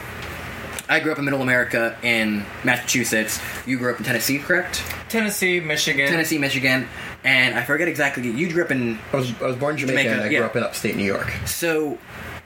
I 0.88 1.00
grew 1.00 1.12
up 1.12 1.18
in 1.18 1.26
Middle 1.26 1.42
America 1.42 1.98
in 2.04 2.46
Massachusetts. 2.64 3.42
You 3.66 3.78
grew 3.78 3.94
up 3.94 4.00
in 4.00 4.06
Tennessee, 4.06 4.38
correct? 4.38 4.84
Tennessee, 5.10 5.60
Michigan. 5.60 6.08
Tennessee, 6.10 6.38
Michigan, 6.38 6.88
and 7.24 7.56
I 7.56 7.64
forget 7.64 7.88
exactly. 7.88 8.30
You 8.30 8.52
grew 8.52 8.64
up 8.64 8.72
in 8.72 9.00
I 9.12 9.16
was, 9.16 9.42
I 9.42 9.48
was 9.48 9.56
born 9.56 9.74
in 9.74 9.80
Jamaica, 9.80 10.04
Jamaica, 10.04 10.16
and 10.16 10.22
I 10.22 10.30
yeah. 10.30 10.40
grew 10.40 10.48
up 10.48 10.56
in 10.56 10.64
upstate 10.64 10.96
New 10.96 11.04
York. 11.04 11.32
So, 11.46 11.98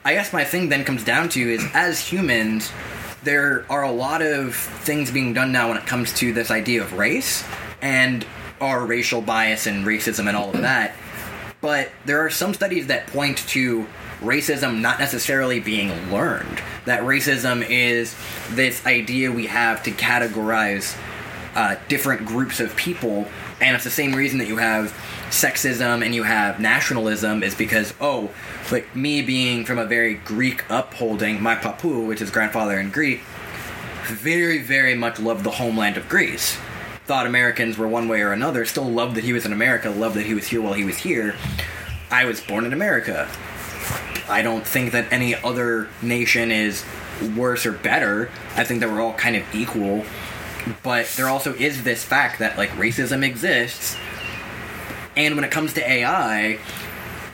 I 0.10 0.14
guess 0.14 0.34
my 0.34 0.44
thing 0.44 0.70
then 0.70 0.86
comes 0.86 1.04
down 1.04 1.30
to 1.30 1.40
is 1.40 1.64
as 1.76 2.00
humans, 2.00 2.72
there 3.22 3.64
are 3.70 3.84
a 3.84 3.92
lot 3.92 4.24
of 4.24 4.56
things 4.56 5.12
being 5.12 5.34
done 5.36 5.52
now 5.52 5.68
when 5.68 5.78
it 5.78 5.86
comes 5.86 6.12
to 6.14 6.34
this 6.34 6.50
idea 6.50 6.82
of 6.82 6.94
race 6.94 7.44
and 7.80 8.26
our 8.60 8.84
racial 8.84 9.22
bias 9.22 9.68
and 9.68 9.86
racism 9.86 10.28
and 10.28 10.36
all 10.36 10.50
of 10.50 10.62
that. 10.64 10.96
But 11.62 11.92
there 12.06 12.26
are 12.26 12.32
some 12.32 12.56
studies 12.56 12.88
that 12.88 13.06
point 13.06 13.38
to 13.50 13.86
racism 14.20 14.82
not 14.82 14.98
necessarily 14.98 15.60
being 15.60 15.92
learned. 16.12 16.60
That 16.86 17.04
racism 17.04 17.64
is 17.70 18.16
this 18.50 18.84
idea 18.88 19.32
we 19.32 19.46
have 19.46 19.84
to 19.84 19.92
categorize 19.92 20.98
uh, 21.54 21.76
different 21.88 22.26
groups 22.26 22.60
of 22.60 22.76
people, 22.76 23.28
and 23.62 23.76
it's 23.76 23.84
the 23.84 23.92
same 23.92 24.16
reason 24.16 24.40
that 24.40 24.48
you 24.48 24.58
have 24.58 24.92
sexism 25.30 26.04
and 26.04 26.16
you 26.16 26.24
have 26.24 26.60
nationalism 26.60 27.44
is 27.44 27.54
because 27.54 27.94
oh, 28.02 28.32
like 28.72 28.96
me 28.96 29.22
being 29.22 29.66
from 29.66 29.78
a 29.78 29.86
very 29.86 30.16
Greek 30.16 30.64
upholding, 30.70 31.42
my 31.42 31.56
papu, 31.56 32.08
which 32.08 32.22
is 32.22 32.30
grandfather 32.30 32.80
in 32.80 32.90
Greek, 32.90 33.22
very 34.08 34.60
very 34.62 34.96
much 34.96 35.20
loved 35.20 35.44
the 35.44 35.52
homeland 35.52 35.98
of 35.98 36.08
Greece. 36.10 36.58
Thought 37.06 37.26
Americans 37.26 37.78
were 37.78 37.88
one 37.88 38.08
way 38.08 38.22
or 38.22 38.32
another. 38.32 38.66
Still 38.66 38.90
loved 38.90 39.16
that 39.16 39.24
he 39.24 39.34
was 39.34 39.46
in 39.46 39.52
America. 39.52 39.90
Loved 39.90 40.16
that 40.16 40.26
he 40.26 40.34
was 40.36 40.48
here 40.48 40.62
while 40.62 40.74
he 40.74 40.84
was 40.84 41.00
here. 41.00 41.36
I 42.12 42.26
was 42.26 42.40
born 42.40 42.66
in 42.66 42.74
America. 42.74 43.28
I 44.30 44.44
don't 44.44 44.66
think 44.66 44.92
that 44.92 45.12
any 45.12 45.34
other 45.34 45.88
nation 46.04 46.52
is 46.52 46.86
worse 47.36 47.66
or 47.66 47.72
better. 47.72 48.30
I 48.56 48.64
think 48.64 48.82
that 48.82 48.90
we're 48.90 49.02
all 49.02 49.14
kind 49.14 49.36
of 49.36 49.44
equal. 49.56 50.06
But 50.84 51.08
there 51.18 51.28
also 51.28 51.54
is 51.56 51.84
this 51.84 52.04
fact 52.04 52.40
that 52.40 52.58
like 52.58 52.70
racism 52.72 53.24
exists. 53.24 53.98
And 55.16 55.36
when 55.36 55.44
it 55.44 55.52
comes 55.52 55.74
to 55.74 55.92
AI, 55.92 56.60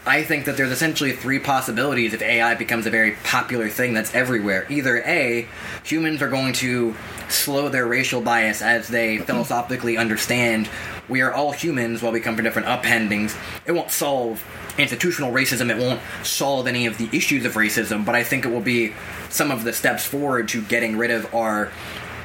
I 0.08 0.24
think 0.24 0.46
that 0.46 0.56
there's 0.56 0.72
essentially 0.72 1.14
three 1.14 1.40
possibilities 1.40 2.14
if 2.14 2.22
AI 2.22 2.54
becomes 2.54 2.86
a 2.86 2.92
very 2.92 3.14
popular 3.24 3.70
thing 3.70 3.96
that's 3.96 4.14
everywhere. 4.14 4.68
Either 4.70 4.98
A, 5.00 5.48
humans 5.84 6.22
are 6.22 6.30
going 6.30 6.54
to 6.54 6.96
slow 7.28 7.70
their 7.70 7.88
racial 7.88 8.22
bias 8.22 8.62
as 8.62 8.88
they 8.88 9.18
philosophically 9.18 9.98
understand 9.98 10.70
we 11.08 11.22
are 11.22 11.34
all 11.34 11.52
humans 11.52 12.02
while 12.02 12.12
we 12.12 12.20
come 12.20 12.36
from 12.36 12.44
different 12.44 12.68
upendings. 12.68 13.36
It 13.66 13.72
won't 13.72 13.92
solve 13.92 14.44
institutional 14.78 15.32
racism, 15.32 15.70
it 15.70 15.78
won't 15.78 16.02
solve 16.24 16.68
any 16.68 16.86
of 16.86 16.98
the 16.98 17.10
issues 17.16 17.46
of 17.46 17.54
racism, 17.54 18.06
but 18.06 18.16
I 18.16 18.24
think 18.24 18.46
it 18.46 18.50
will 18.50 18.62
be 18.62 18.94
some 19.30 19.52
of 19.52 19.64
the 19.64 19.74
steps 19.74 20.06
forward 20.06 20.50
to 20.50 20.62
getting 20.62 20.98
rid 20.98 21.12
of 21.12 21.34
our 21.34 21.72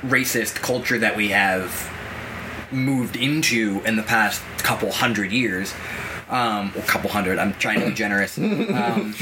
racist 0.02 0.56
culture 0.56 0.98
that 0.98 1.16
we 1.16 1.28
have 1.28 1.90
moved 2.72 3.16
into 3.16 3.82
in 3.84 3.96
the 3.96 4.02
past 4.02 4.42
couple 4.58 4.90
hundred 4.92 5.32
years. 5.32 5.74
Um, 6.30 6.72
a 6.76 6.82
couple 6.82 7.10
hundred. 7.10 7.38
I'm 7.38 7.54
trying 7.54 7.80
to 7.80 7.86
be 7.86 7.92
generous. 7.92 8.38
Um, 8.70 9.14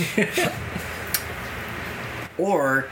or 2.37 2.87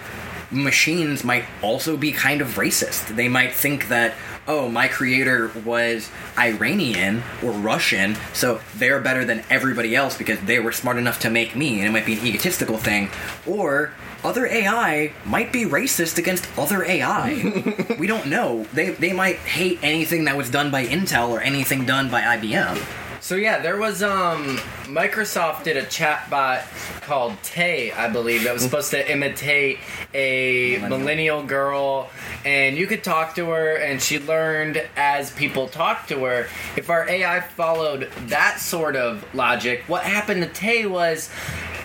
machines 0.51 1.25
might 1.25 1.45
also 1.63 1.97
be 1.97 2.13
kind 2.13 2.41
of 2.41 2.49
racist. 2.57 3.15
They 3.15 3.29
might 3.29 3.55
think 3.55 3.89
that, 3.89 4.15
oh, 4.49 4.69
my 4.69 4.89
creator 4.89 5.51
was 5.65 6.11
Iranian 6.39 7.23
or 7.43 7.53
Russian, 7.53 8.17
so 8.33 8.61
they're 8.75 9.01
better 9.01 9.25
than 9.25 9.45
everybody 9.51 9.95
else 9.95 10.17
because 10.17 10.41
they 10.41 10.59
were 10.59 10.73
smart 10.73 10.97
enough 10.97 11.21
to 11.21 11.31
make 11.31 11.55
me, 11.55 11.79
and 11.79 11.89
it 11.89 11.93
might 11.93 12.07
be 12.07 12.15
an 12.15 12.27
egotistical 12.27 12.79
thing. 12.79 13.11
Or 13.47 13.93
other 14.25 14.47
AI 14.47 15.13
might 15.25 15.53
be 15.53 15.65
racist 15.65 16.19
against 16.19 16.47
other 16.59 16.85
AI. 16.85 17.95
we 17.99 18.07
don't 18.07 18.27
know. 18.27 18.67
They 18.73 18.91
they 18.91 19.13
might 19.13 19.37
hate 19.37 19.79
anything 19.83 20.25
that 20.25 20.37
was 20.37 20.51
done 20.51 20.71
by 20.71 20.87
Intel 20.87 21.31
or 21.31 21.41
anything 21.41 21.85
done 21.85 22.11
by 22.11 22.23
IBM. 22.23 23.06
So 23.27 23.35
yeah, 23.35 23.59
there 23.59 23.77
was 23.77 24.05
um 24.05 24.57
Microsoft 24.85 25.65
did 25.65 25.77
a 25.77 25.83
chatbot 25.83 26.63
called 27.01 27.37
Tay, 27.43 27.91
I 27.91 28.09
believe, 28.09 28.45
that 28.45 28.55
was 28.55 28.63
supposed 28.63 28.93
to 28.93 29.11
imitate 29.11 29.81
a 30.15 30.77
Millennial. 30.77 30.99
millennial 31.01 31.43
girl 31.43 32.09
and 32.45 32.77
you 32.77 32.87
could 32.87 33.03
talk 33.03 33.35
to 33.35 33.47
her 33.47 33.79
and 33.79 34.01
she 34.01 34.21
learned 34.21 34.81
as 34.95 35.33
people 35.33 35.67
talked 35.67 36.11
to 36.11 36.23
her. 36.23 36.47
If 36.77 36.89
our 36.89 37.09
AI 37.09 37.41
followed 37.41 38.13
that 38.29 38.61
sort 38.61 38.95
of 38.95 39.25
logic, 39.35 39.83
what 39.89 40.05
happened 40.05 40.43
to 40.43 40.49
Tay 40.49 40.87
was 40.87 41.29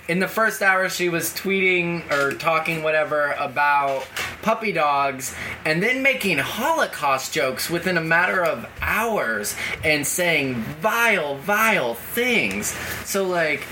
in 0.07 0.19
the 0.19 0.27
first 0.27 0.61
hour 0.61 0.89
she 0.89 1.09
was 1.09 1.29
tweeting 1.29 2.09
or 2.11 2.33
talking 2.33 2.83
whatever 2.83 3.33
about 3.33 4.05
puppy 4.41 4.71
dogs 4.71 5.35
and 5.65 5.81
then 5.81 6.01
making 6.01 6.37
holocaust 6.37 7.33
jokes 7.33 7.69
within 7.69 7.97
a 7.97 8.01
matter 8.01 8.43
of 8.43 8.67
hours 8.81 9.55
and 9.83 10.05
saying 10.05 10.55
vile 10.55 11.37
vile 11.37 11.93
things. 11.93 12.67
So 13.05 13.25
like 13.25 13.63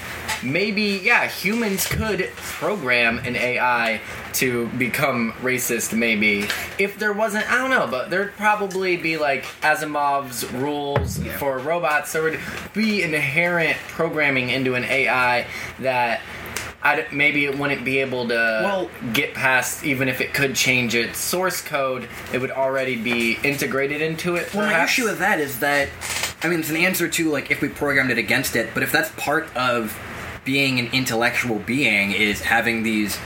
maybe 0.43 1.01
yeah 1.03 1.27
humans 1.27 1.85
could 1.87 2.29
program 2.35 3.17
an 3.19 3.35
ai 3.35 3.99
to 4.33 4.67
become 4.77 5.31
racist 5.41 5.95
maybe. 5.97 6.45
If 6.77 6.97
there 6.99 7.13
wasn't 7.13 7.49
i 7.51 7.57
don't 7.57 7.69
know 7.69 7.87
but 7.87 8.09
there'd 8.09 8.33
probably 8.35 8.97
be 8.97 9.17
like 9.17 9.43
asimov's 9.61 10.49
rules 10.53 11.17
for 11.37 11.57
robots. 11.59 12.13
There 12.13 12.21
would 12.23 12.39
be 12.73 13.03
inherent 13.03 13.77
programming 13.89 14.49
into 14.49 14.75
an 14.75 14.83
ai 14.85 15.45
that 15.79 16.21
I 16.81 17.05
maybe 17.11 17.43
it 17.45 17.57
wouldn't 17.57 17.83
be 17.83 17.99
able 17.99 18.27
to 18.29 18.33
Well- 18.63 18.89
get 19.13 19.33
past 19.33 19.83
even 19.83 20.07
if 20.07 20.21
it 20.21 20.33
could 20.33 20.55
change 20.55 20.95
its 20.95 21.19
source 21.19 21.61
code 21.61 22.07
it 22.31 22.39
would 22.39 22.51
already 22.51 22.95
be 22.95 23.37
integrated 23.43 24.01
into 24.01 24.35
it 24.35 24.53
Well, 24.53 24.65
my 24.65 24.83
issue 24.85 25.03
with 25.05 25.19
that 25.19 25.39
is 25.41 25.59
that, 25.59 25.89
I 26.41 26.47
mean, 26.47 26.59
it's 26.61 26.69
an 26.69 26.77
answer 26.77 27.07
to 27.09 27.29
like 27.29 27.51
if 27.51 27.61
we 27.61 27.67
programmed 27.67 28.11
it 28.11 28.17
against 28.17 28.55
it, 28.55 28.69
but 28.73 28.81
if 28.83 28.91
that's 28.93 29.11
part 29.17 29.53
of 29.57 29.97
being 30.45 30.79
an 30.79 30.87
intellectual 30.93 31.59
being 31.59 32.11
is 32.13 32.41
having 32.41 32.83
these 32.83 33.17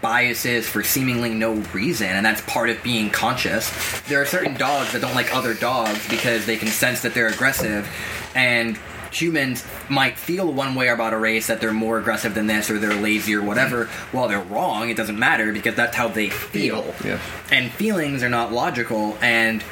biases 0.00 0.68
for 0.68 0.82
seemingly 0.82 1.34
no 1.34 1.54
reason, 1.72 2.08
and 2.08 2.24
that's 2.24 2.40
part 2.42 2.70
of 2.70 2.82
being 2.82 3.10
conscious. 3.10 3.70
There 4.02 4.20
are 4.20 4.26
certain 4.26 4.54
dogs 4.54 4.92
that 4.92 5.00
don't 5.00 5.14
like 5.14 5.34
other 5.34 5.54
dogs 5.54 6.08
because 6.08 6.46
they 6.46 6.56
can 6.56 6.68
sense 6.68 7.02
that 7.02 7.14
they're 7.14 7.28
aggressive, 7.28 7.88
and 8.34 8.78
humans 9.12 9.64
might 9.88 10.16
feel 10.16 10.50
one 10.52 10.74
way 10.74 10.88
about 10.88 11.12
a 11.12 11.18
race 11.18 11.46
that 11.48 11.60
they're 11.60 11.72
more 11.72 11.98
aggressive 11.98 12.34
than 12.34 12.46
this 12.46 12.70
or 12.70 12.78
they're 12.78 12.94
lazy 12.94 13.34
or 13.34 13.42
whatever. 13.42 13.86
While 14.10 14.28
they're 14.28 14.40
wrong, 14.40 14.88
it 14.88 14.96
doesn't 14.96 15.18
matter 15.18 15.52
because 15.52 15.74
that's 15.74 15.94
how 15.94 16.08
they 16.08 16.30
feel. 16.30 16.94
Yeah. 17.04 17.20
And 17.50 17.70
feelings 17.70 18.22
are 18.22 18.30
not 18.30 18.52
logical, 18.52 19.16
and 19.20 19.62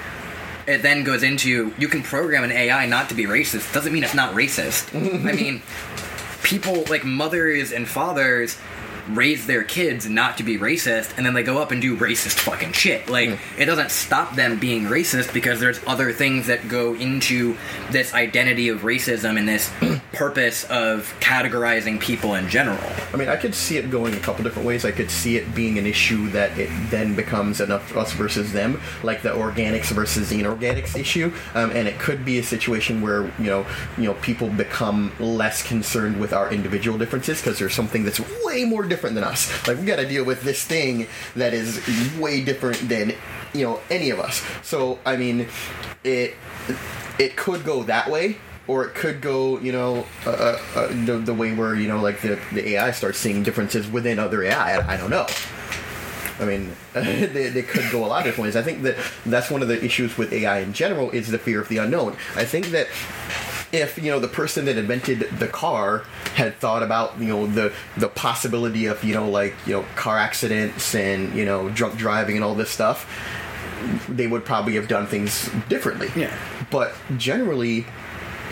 it 0.67 0.83
then 0.83 1.05
goes 1.05 1.23
into 1.23 1.73
you 1.79 1.89
can 1.89 2.03
program 2.03 2.45
an 2.45 2.53
AI 2.53 2.87
not 2.87 3.09
to 3.09 3.15
be 3.15 3.25
racist. 3.25 3.73
Doesn't 3.73 3.93
mean 3.93 4.05
it's 4.05 4.15
not 4.15 4.35
racist. 4.35 4.95
I 4.95 5.33
mean, 5.33 5.63
people 6.43 6.85
like 6.89 7.05
mothers 7.05 7.73
and 7.73 7.89
fathers 7.89 8.59
raise 9.09 9.47
their 9.47 9.65
kids 9.65 10.09
not 10.09 10.39
to 10.39 10.43
be 10.43 10.59
racist 10.59 11.17
and 11.17 11.27
then 11.27 11.35
they 11.35 11.43
go 11.43 11.59
up 11.59 11.71
and 11.71 11.81
do 11.81 11.97
racist 11.97 12.39
fucking 12.41 12.73
shit. 12.73 13.09
Like 13.09 13.39
it 13.59 13.67
doesn't 13.67 13.91
stop 13.91 14.35
them 14.35 14.59
being 14.59 14.85
racist 14.85 15.33
because 15.33 15.61
there's 15.61 15.81
other 15.87 16.13
things 16.13 16.47
that 16.47 16.69
go 16.69 16.95
into 16.95 17.57
this 17.91 18.15
identity 18.15 18.69
of 18.69 18.81
racism 18.81 19.39
and 19.39 19.49
this 19.49 19.71
purpose 20.13 20.65
of 20.65 21.15
categorizing 21.21 22.01
people 22.01 22.35
in 22.35 22.49
general. 22.49 22.79
I 23.13 23.17
mean, 23.17 23.29
I 23.29 23.37
could 23.37 23.55
see 23.55 23.77
it 23.77 23.91
going 23.91 24.15
a 24.15 24.21
couple 24.21 24.45
different 24.45 24.67
ways. 24.67 24.85
I 24.85 24.93
could 24.93 25.11
see 25.11 25.37
it 25.37 25.55
being 25.55 25.79
an 25.79 25.87
issue 25.87 26.29
that 26.31 26.57
it 26.59 26.71
then 26.91 27.15
becomes 27.15 27.61
an 27.61 27.71
us 27.71 27.93
us 27.93 28.13
versus 28.13 28.53
them, 28.53 28.81
like 29.03 29.23
the 29.23 29.31
organics 29.31 29.87
versus 29.87 30.31
inorganics 30.33 30.99
issue, 30.99 31.33
um, 31.55 31.71
and 31.71 31.89
it 31.89 31.99
could 31.99 32.25
be 32.25 32.39
a 32.39 32.43
situation 32.43 33.01
where 33.01 33.25
you 33.39 33.47
know, 33.47 33.67
you 33.97 34.05
know, 34.05 34.15
people 34.15 34.49
become 34.49 35.13
less 35.19 35.63
concerned 35.63 36.21
with 36.21 36.33
our 36.33 36.53
individual 36.53 36.99
differences 36.99 37.41
because 37.41 37.59
there's 37.59 37.75
something 37.75 38.05
that's 38.05 38.21
way 38.45 38.65
more 38.65 38.83
different 38.91 39.14
than 39.14 39.24
us. 39.24 39.66
Like 39.66 39.78
we 39.78 39.86
got 39.86 39.97
to 39.97 40.07
deal 40.07 40.24
with 40.24 40.43
this 40.43 40.62
thing 40.64 41.07
that 41.36 41.55
is 41.55 41.80
way 42.18 42.45
different 42.45 42.88
than 42.88 43.14
you 43.55 43.64
know 43.64 43.80
any 43.88 44.11
of 44.11 44.20
us. 44.20 44.45
So 44.62 44.99
I 45.07 45.16
mean, 45.16 45.49
it 46.05 46.34
it 47.18 47.36
could 47.36 47.64
go 47.64 47.84
that 47.84 48.11
way 48.11 48.36
or 48.66 48.84
it 48.84 48.95
could 48.95 49.20
go 49.20 49.59
you 49.61 49.72
know 49.72 50.07
uh, 50.26 50.30
uh, 50.30 50.59
uh, 50.74 50.86
the, 51.07 51.18
the 51.18 51.34
way 51.34 51.55
where 51.55 51.74
you 51.74 51.88
know 51.88 52.01
like 52.01 52.20
the, 52.20 52.38
the 52.53 52.70
ai 52.70 52.91
starts 52.93 53.18
seeing 53.18 53.43
differences 53.43 53.88
within 53.88 54.18
other 54.18 54.45
ai 54.45 54.76
i, 54.76 54.95
I 54.95 54.97
don't 54.97 55.11
know 55.11 55.26
I 56.41 56.47
mean, 56.47 56.74
they, 56.95 57.51
they 57.51 57.62
could 57.62 57.91
go 57.93 58.05
a 58.05 58.07
lot 58.07 58.20
of 58.20 58.24
different 58.24 58.47
ways. 58.47 58.57
I 58.57 58.62
think 58.62 58.82
that 58.82 58.97
that's 59.26 59.51
one 59.51 59.62
of 59.62 59.68
the 59.68 59.84
issues 59.84 60.16
with 60.16 60.32
AI 60.32 60.61
in 60.61 60.72
general 60.72 61.11
is 61.11 61.28
the 61.28 61.38
fear 61.38 61.61
of 61.61 61.68
the 61.68 61.76
unknown. 61.76 62.16
I 62.34 62.45
think 62.45 62.68
that 62.68 62.88
if 63.73 63.99
you 63.99 64.11
know 64.11 64.18
the 64.18 64.29
person 64.29 64.64
that 64.64 64.77
invented 64.77 65.21
the 65.39 65.49
car 65.49 66.05
had 66.35 66.57
thought 66.57 66.83
about 66.83 67.18
you 67.18 67.29
know 67.29 67.47
the 67.47 67.73
the 67.97 68.09
possibility 68.09 68.87
of 68.87 69.03
you 69.05 69.14
know 69.14 69.29
like 69.29 69.55
you 69.66 69.75
know 69.75 69.85
car 69.95 70.18
accidents 70.18 70.95
and 70.95 71.35
you 71.35 71.45
know 71.45 71.68
drunk 71.71 71.97
driving 71.97 72.37
and 72.37 72.45
all 72.45 72.55
this 72.55 72.71
stuff, 72.71 73.09
they 74.09 74.27
would 74.27 74.45
probably 74.45 74.75
have 74.75 74.89
done 74.89 75.07
things 75.07 75.51
differently. 75.68 76.09
Yeah. 76.16 76.37
But 76.71 76.95
generally, 77.16 77.87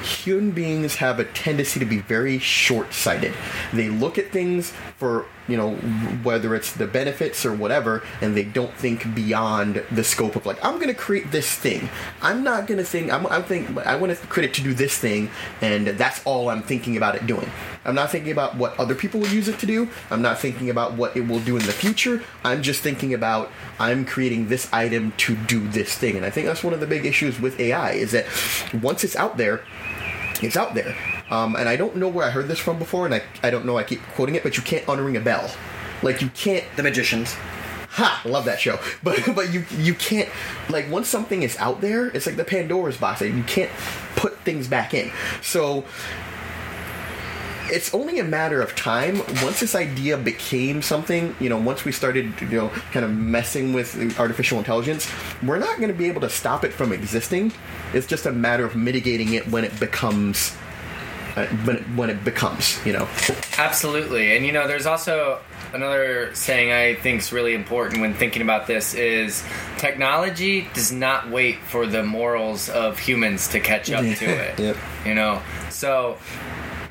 human 0.02 0.50
beings 0.52 0.96
have 0.96 1.18
a 1.18 1.24
tendency 1.24 1.80
to 1.80 1.86
be 1.86 1.98
very 1.98 2.38
short-sighted. 2.38 3.34
They 3.72 3.88
look 3.88 4.18
at 4.18 4.30
things 4.30 4.72
for 4.96 5.26
you 5.48 5.56
know 5.56 5.74
whether 6.22 6.54
it's 6.54 6.72
the 6.72 6.86
benefits 6.86 7.44
or 7.44 7.54
whatever, 7.54 8.02
and 8.20 8.36
they 8.36 8.44
don't 8.44 8.72
think 8.74 9.14
beyond 9.14 9.82
the 9.90 10.04
scope 10.04 10.36
of 10.36 10.46
like 10.46 10.62
I'm 10.64 10.78
to 10.78 10.94
create 10.94 11.30
this 11.30 11.52
thing. 11.52 11.88
I'm 12.22 12.44
not 12.44 12.66
to 12.78 12.84
think 12.84 13.12
I'm, 13.12 13.26
I'm 13.26 13.42
think 13.42 13.76
I 13.78 13.96
want 13.96 14.16
to 14.16 14.26
create 14.26 14.50
it 14.50 14.54
to 14.54 14.62
do 14.62 14.74
this 14.74 14.96
thing, 14.98 15.30
and 15.60 15.88
that's 15.88 16.24
all 16.24 16.50
I'm 16.50 16.62
thinking 16.62 16.96
about 16.96 17.14
it 17.14 17.26
doing. 17.26 17.50
I'm 17.84 17.94
not 17.94 18.10
thinking 18.10 18.32
about 18.32 18.56
what 18.56 18.78
other 18.78 18.94
people 18.94 19.20
will 19.20 19.28
use 19.28 19.48
it 19.48 19.58
to 19.60 19.66
do. 19.66 19.88
I'm 20.10 20.20
not 20.20 20.38
thinking 20.38 20.68
about 20.68 20.94
what 20.94 21.16
it 21.16 21.26
will 21.26 21.40
do 21.40 21.56
in 21.56 21.64
the 21.64 21.72
future. 21.72 22.22
I'm 22.44 22.62
just 22.62 22.80
thinking 22.82 23.14
about 23.14 23.50
I'm 23.78 24.04
creating 24.04 24.48
this 24.48 24.70
item 24.72 25.12
to 25.18 25.34
do 25.34 25.66
this 25.68 25.96
thing. 25.96 26.16
And 26.16 26.26
I 26.26 26.30
think 26.30 26.46
that's 26.46 26.62
one 26.62 26.74
of 26.74 26.80
the 26.80 26.86
big 26.86 27.06
issues 27.06 27.40
with 27.40 27.58
AI 27.58 27.92
is 27.92 28.12
that 28.12 28.26
once 28.82 29.04
it's 29.04 29.16
out 29.16 29.38
there, 29.38 29.62
it's 30.42 30.56
out 30.56 30.74
there. 30.74 30.94
Um, 31.30 31.56
and 31.56 31.68
I 31.68 31.76
don't 31.76 31.96
know 31.96 32.08
where 32.08 32.26
I 32.26 32.30
heard 32.30 32.48
this 32.48 32.58
from 32.58 32.78
before, 32.78 33.06
and 33.06 33.14
I, 33.14 33.22
I 33.42 33.50
don't 33.50 33.66
know, 33.66 33.76
I 33.76 33.82
keep 33.82 34.02
quoting 34.14 34.34
it, 34.34 34.42
but 34.42 34.56
you 34.56 34.62
can't 34.62 34.84
unring 34.86 35.16
a 35.16 35.20
bell. 35.20 35.50
Like, 36.02 36.22
you 36.22 36.28
can't 36.30 36.64
The 36.76 36.82
magicians. 36.82 37.34
Ha! 37.90 38.22
I 38.24 38.28
love 38.28 38.44
that 38.44 38.60
show. 38.60 38.78
But 39.02 39.34
but 39.34 39.52
you 39.52 39.64
you 39.76 39.94
can't 39.94 40.28
like 40.68 40.90
once 40.90 41.08
something 41.08 41.42
is 41.42 41.56
out 41.56 41.80
there, 41.80 42.08
it's 42.08 42.26
like 42.26 42.36
the 42.36 42.44
Pandora's 42.44 42.96
box. 42.96 43.20
Like, 43.20 43.32
you 43.32 43.42
can't 43.44 43.70
put 44.14 44.36
things 44.38 44.68
back 44.68 44.94
in. 44.94 45.10
So 45.42 45.84
it's 47.70 47.92
only 47.92 48.18
a 48.18 48.24
matter 48.24 48.62
of 48.62 48.74
time 48.74 49.18
once 49.42 49.60
this 49.60 49.74
idea 49.74 50.16
became 50.16 50.80
something 50.80 51.36
you 51.38 51.50
know 51.50 51.58
once 51.58 51.84
we 51.84 51.92
started 51.92 52.32
you 52.40 52.48
know 52.48 52.68
kind 52.92 53.04
of 53.04 53.10
messing 53.10 53.74
with 53.74 54.18
artificial 54.18 54.56
intelligence 54.56 55.10
we're 55.42 55.58
not 55.58 55.76
going 55.76 55.88
to 55.88 55.94
be 55.94 56.06
able 56.06 56.20
to 56.20 56.30
stop 56.30 56.64
it 56.64 56.72
from 56.72 56.92
existing 56.92 57.52
it's 57.92 58.06
just 58.06 58.24
a 58.24 58.32
matter 58.32 58.64
of 58.64 58.74
mitigating 58.74 59.34
it 59.34 59.46
when 59.48 59.64
it 59.64 59.78
becomes 59.78 60.56
Uh, 61.38 61.46
when 61.64 61.76
it, 61.76 61.82
when 61.94 62.10
it 62.10 62.24
becomes 62.24 62.84
you 62.84 62.92
know 62.92 63.06
Absolutely. 63.58 64.36
And 64.36 64.46
you 64.46 64.52
know, 64.52 64.68
there's 64.68 64.86
also 64.86 65.40
another 65.74 66.32
saying 66.34 66.70
I 66.70 66.94
think 66.94 67.20
is 67.20 67.32
really 67.32 67.54
important 67.54 68.00
when 68.00 68.14
thinking 68.14 68.40
about 68.40 68.68
this 68.68 68.94
is 68.94 69.42
technology 69.78 70.68
does 70.74 70.92
not 70.92 71.28
wait 71.28 71.58
for 71.58 71.84
the 71.86 72.04
morals 72.04 72.68
of 72.68 72.98
humans 73.00 73.48
to 73.48 73.60
catch 73.60 73.90
up 73.90 74.02
to 74.02 74.24
it. 74.24 74.58
Yep. 74.58 74.76
You 75.04 75.14
know. 75.16 75.42
So 75.70 76.18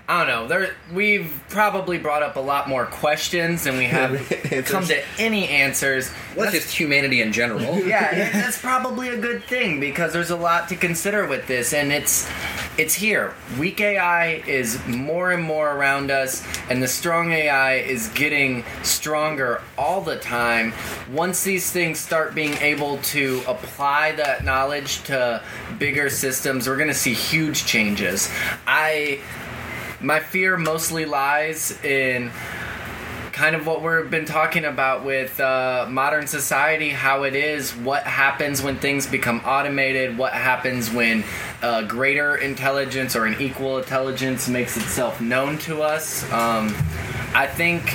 I 0.09 0.19
don't 0.19 0.27
know. 0.27 0.47
There, 0.47 0.73
we've 0.93 1.43
probably 1.49 1.97
brought 1.97 2.23
up 2.23 2.37
a 2.37 2.39
lot 2.39 2.69
more 2.69 2.85
questions 2.85 3.65
than 3.65 3.75
we 3.75 3.83
have 3.85 4.65
come 4.65 4.85
to 4.85 5.03
any 5.19 5.49
answers. 5.49 6.09
Well, 6.33 6.45
that's 6.45 6.63
just 6.63 6.73
humanity 6.73 7.21
in 7.21 7.33
general. 7.33 7.79
yeah, 7.85 8.31
that's 8.31 8.57
probably 8.57 9.09
a 9.09 9.17
good 9.17 9.43
thing 9.43 9.81
because 9.81 10.13
there's 10.13 10.29
a 10.29 10.37
lot 10.37 10.69
to 10.69 10.77
consider 10.77 11.27
with 11.27 11.45
this, 11.47 11.73
and 11.73 11.91
it's 11.91 12.25
it's 12.77 12.93
here. 12.93 13.33
Weak 13.59 13.81
AI 13.81 14.35
is 14.47 14.79
more 14.87 15.31
and 15.31 15.43
more 15.43 15.75
around 15.75 16.09
us, 16.09 16.47
and 16.69 16.81
the 16.81 16.87
strong 16.87 17.33
AI 17.33 17.75
is 17.75 18.07
getting 18.09 18.63
stronger 18.83 19.61
all 19.77 19.99
the 19.99 20.17
time. 20.19 20.71
Once 21.11 21.43
these 21.43 21.69
things 21.69 21.99
start 21.99 22.33
being 22.33 22.53
able 22.59 22.97
to 22.99 23.41
apply 23.45 24.13
that 24.13 24.45
knowledge 24.45 25.03
to 25.03 25.43
bigger 25.79 26.09
systems, 26.09 26.65
we're 26.65 26.77
going 26.77 26.87
to 26.87 26.93
see 26.93 27.13
huge 27.13 27.65
changes. 27.65 28.31
I 28.65 29.19
my 30.01 30.19
fear 30.19 30.57
mostly 30.57 31.05
lies 31.05 31.71
in 31.83 32.31
kind 33.31 33.55
of 33.55 33.67
what 33.67 33.83
we've 33.83 34.09
been 34.09 34.25
talking 34.25 34.65
about 34.65 35.05
with 35.05 35.39
uh, 35.39 35.85
modern 35.89 36.25
society, 36.25 36.89
how 36.89 37.21
it 37.21 37.35
is, 37.35 37.71
what 37.75 38.01
happens 38.01 38.63
when 38.63 38.75
things 38.79 39.05
become 39.05 39.39
automated, 39.45 40.17
what 40.17 40.33
happens 40.33 40.89
when 40.91 41.23
uh, 41.61 41.83
greater 41.83 42.35
intelligence 42.35 43.15
or 43.15 43.25
an 43.25 43.39
equal 43.39 43.77
intelligence 43.77 44.49
makes 44.49 44.75
itself 44.75 45.21
known 45.21 45.59
to 45.59 45.83
us. 45.83 46.23
Um, 46.31 46.75
I 47.35 47.45
think 47.45 47.93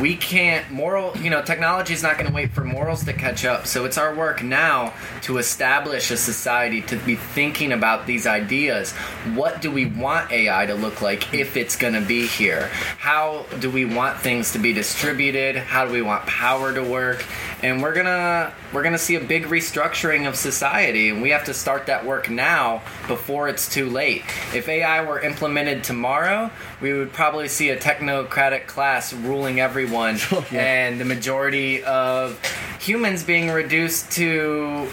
we 0.00 0.16
can't 0.16 0.70
moral 0.70 1.16
you 1.18 1.30
know 1.30 1.42
technology 1.42 1.92
is 1.92 2.02
not 2.02 2.14
going 2.16 2.26
to 2.26 2.32
wait 2.32 2.52
for 2.52 2.64
morals 2.64 3.04
to 3.04 3.12
catch 3.12 3.44
up. 3.44 3.66
So 3.66 3.84
it's 3.84 3.98
our 3.98 4.14
work 4.14 4.42
now 4.42 4.94
to 5.22 5.38
establish 5.38 6.10
a 6.10 6.16
society 6.16 6.80
to 6.82 6.96
be 6.96 7.16
thinking 7.16 7.72
about 7.72 8.06
these 8.06 8.26
ideas. 8.26 8.92
What 9.34 9.60
do 9.60 9.70
we 9.70 9.86
want 9.86 10.30
ai 10.32 10.66
to 10.66 10.74
look 10.74 11.02
like 11.02 11.34
if 11.34 11.56
it's 11.56 11.76
going 11.76 11.94
to 11.94 12.00
be 12.00 12.26
here? 12.26 12.68
How 12.98 13.46
do 13.60 13.70
we 13.70 13.84
want 13.84 14.18
things 14.18 14.52
to 14.52 14.58
be 14.58 14.72
distributed? 14.72 15.56
How 15.56 15.86
do 15.86 15.92
we 15.92 16.02
want 16.02 16.26
power 16.26 16.72
to 16.72 16.82
work? 16.82 17.24
And 17.62 17.82
we're 17.82 17.94
gonna 17.94 18.54
we're 18.72 18.82
gonna 18.82 18.98
see 18.98 19.16
a 19.16 19.20
big 19.20 19.44
restructuring 19.44 20.26
of 20.26 20.36
society 20.36 21.10
and 21.10 21.20
we 21.20 21.30
have 21.30 21.44
to 21.44 21.54
start 21.54 21.86
that 21.86 22.06
work 22.06 22.30
now 22.30 22.82
before 23.06 23.48
it's 23.48 23.72
too 23.72 23.90
late. 23.90 24.22
If 24.54 24.68
ai 24.68 25.04
were 25.04 25.20
implemented 25.20 25.84
tomorrow 25.84 26.50
we 26.80 26.92
would 26.94 27.12
probably 27.12 27.48
see 27.48 27.68
a 27.68 27.76
technocratic 27.76 28.66
class 28.66 29.12
ruling 29.12 29.60
everyone 29.90 30.18
Oh, 30.32 30.46
yeah. 30.52 30.60
and 30.62 31.00
the 31.00 31.04
majority 31.04 31.82
of 31.82 32.38
humans 32.80 33.24
being 33.24 33.50
reduced 33.50 34.10
to 34.12 34.88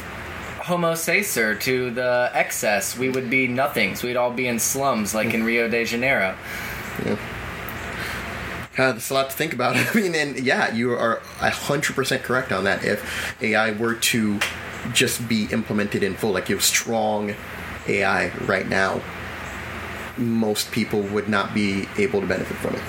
homo 0.60 0.96
sacer 0.96 1.56
to 1.56 1.92
the 1.92 2.30
excess 2.34 2.98
we 2.98 3.10
would 3.10 3.30
be 3.30 3.48
nothings 3.48 4.04
we'd 4.04 4.18
all 4.18 4.32
be 4.32 4.48
in 4.48 4.60
slums 4.60 5.14
like 5.14 5.34
in 5.34 5.44
rio 5.44 5.70
de 5.70 5.86
janeiro 5.86 6.36
Uh, 8.80 8.92
that's 8.94 9.10
a 9.10 9.14
lot 9.16 9.28
to 9.32 9.36
think 9.36 9.54
about. 9.54 9.76
I 9.76 9.92
mean, 9.96 10.14
and 10.14 10.40
yeah, 10.40 10.72
you 10.72 10.92
are 10.94 11.20
hundred 11.42 11.96
percent 11.96 12.22
correct 12.22 12.52
on 12.52 12.64
that. 12.66 12.84
If 12.86 13.02
AI 13.42 13.72
were 13.72 13.96
to 13.96 14.40
just 14.94 15.28
be 15.28 15.46
implemented 15.52 16.04
in 16.04 16.14
full, 16.14 16.32
like 16.32 16.48
you 16.48 16.56
have 16.58 16.64
strong 16.64 17.34
AI 17.88 18.30
right 18.46 18.68
now, 18.70 19.02
most 20.16 20.72
people 20.72 21.02
would 21.02 21.28
not 21.28 21.56
be 21.56 21.88
able 21.98 22.22
to 22.22 22.28
benefit 22.28 22.56
from 22.58 22.76
it. 22.76 22.84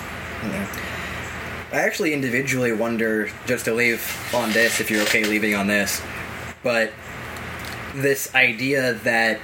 I 1.71 1.81
actually 1.81 2.13
individually 2.13 2.71
wonder, 2.71 3.29
just 3.45 3.65
to 3.65 3.73
leave 3.75 4.03
on 4.33 4.51
this, 4.53 4.79
if 4.79 4.89
you're 4.89 5.03
okay 5.03 5.23
leaving 5.23 5.53
on 5.53 5.67
this, 5.67 6.01
but 6.63 6.91
this 7.93 8.33
idea 8.33 8.93
that 8.93 9.39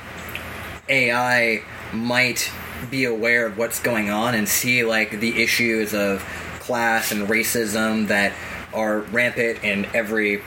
AI 0.90 1.62
might 1.94 2.52
be 2.90 3.06
aware 3.06 3.46
of 3.46 3.60
what's 3.60 3.80
going 3.80 4.10
on 4.10 4.34
and 4.34 4.50
see 4.50 4.84
like 4.84 5.20
the 5.20 5.42
issues 5.42 5.94
of 5.94 6.20
class 6.60 7.12
and 7.12 7.28
racism 7.28 8.08
that 8.08 8.34
are 8.74 9.02
rampant 9.02 9.64
in 9.64 9.86
every 9.94 10.42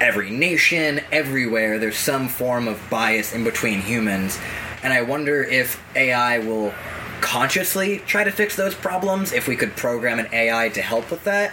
every 0.00 0.30
nation, 0.30 1.00
everywhere. 1.10 1.80
There's 1.80 1.96
some 1.96 2.28
form 2.28 2.68
of 2.68 2.80
bias 2.88 3.34
in 3.34 3.42
between 3.42 3.80
humans, 3.80 4.38
and 4.84 4.92
I 4.92 5.02
wonder 5.02 5.42
if 5.42 5.82
AI 5.96 6.38
will 6.38 6.72
consciously 7.20 7.98
try 8.06 8.24
to 8.24 8.30
fix 8.30 8.56
those 8.56 8.74
problems. 8.74 9.32
If 9.32 9.48
we 9.48 9.56
could 9.56 9.76
program 9.76 10.18
an 10.18 10.28
AI 10.32 10.68
to 10.70 10.82
help 10.82 11.10
with 11.10 11.24
that, 11.24 11.52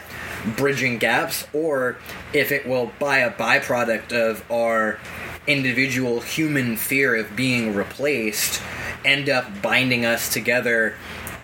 bridging 0.55 0.97
gaps, 0.97 1.47
or 1.53 1.97
if 2.33 2.51
it 2.51 2.67
will 2.67 2.91
buy 2.99 3.19
a 3.19 3.31
byproduct 3.31 4.11
of 4.11 4.49
our 4.51 4.99
individual 5.47 6.21
human 6.21 6.77
fear 6.77 7.15
of 7.15 7.35
being 7.35 7.73
replaced 7.73 8.61
end 9.03 9.29
up 9.29 9.61
binding 9.61 10.05
us 10.05 10.31
together 10.31 10.95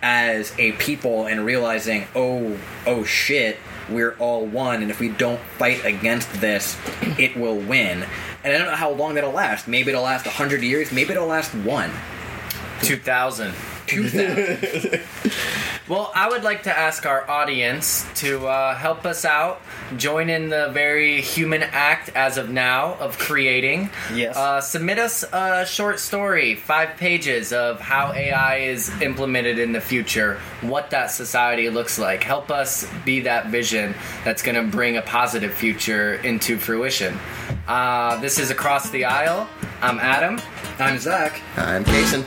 as 0.02 0.54
a 0.58 0.72
people 0.74 1.26
and 1.26 1.46
realizing 1.46 2.08
oh 2.16 2.58
oh 2.88 3.04
shit 3.04 3.58
we're 3.90 4.16
all 4.18 4.46
one 4.46 4.82
and 4.82 4.90
if 4.90 5.00
we 5.02 5.10
don't 5.10 5.42
fight 5.58 5.84
against 5.84 6.32
this 6.40 6.78
it 7.18 7.36
will 7.36 7.58
win. 7.58 8.06
And 8.44 8.54
i 8.54 8.58
don't 8.58 8.68
know 8.68 8.76
how 8.76 8.92
long 8.92 9.16
that'll 9.16 9.34
last. 9.34 9.68
Maybe 9.68 9.90
it'll 9.90 10.04
last 10.04 10.26
100 10.26 10.62
years 10.62 10.92
maybe 10.92 11.12
it'll 11.12 11.28
last 11.28 11.54
one. 11.54 11.92
2000 12.82 13.54
2000 13.90 15.02
Well, 15.90 16.12
I 16.14 16.30
would 16.30 16.44
like 16.44 16.64
to 16.64 16.78
ask 16.78 17.08
our 17.08 17.28
audience 17.28 18.06
to 18.18 18.46
uh, 18.46 18.76
help 18.76 19.08
us 19.08 19.26
out, 19.26 19.60
join 19.98 20.30
in 20.30 20.50
the 20.50 20.70
very 20.72 21.20
human 21.20 21.64
act 21.64 22.10
as 22.10 22.38
of 22.38 22.52
now 22.52 22.94
of 23.00 23.18
creating. 23.18 23.90
Yes. 24.14 24.38
Uh, 24.38 24.62
submit 24.62 25.00
us 25.00 25.24
a 25.34 25.66
short 25.66 26.00
story, 26.00 26.54
five 26.54 26.96
pages 26.98 27.52
of 27.52 27.80
how 27.80 28.14
AI 28.14 28.58
is 28.58 28.92
implemented 29.02 29.58
in 29.58 29.72
the 29.72 29.82
future, 29.82 30.40
what 30.62 30.92
that 30.92 31.08
society 31.10 31.72
looks 31.72 31.98
like. 31.98 32.22
Help 32.22 32.52
us 32.52 32.88
be 33.04 33.22
that 33.22 33.48
vision 33.48 33.96
that's 34.24 34.44
going 34.44 34.64
to 34.64 34.70
bring 34.70 34.98
a 34.98 35.02
positive 35.02 35.52
future 35.56 36.14
into 36.18 36.60
fruition. 36.60 37.18
Uh, 37.68 38.16
this 38.22 38.38
is 38.38 38.52
Across 38.52 38.92
the 38.92 39.06
Aisle. 39.06 39.50
I'm 39.82 39.98
Adam. 39.98 40.40
i'm 40.78 41.00
zach 41.00 41.42
I'm 41.58 41.84
Jason. 41.84 42.24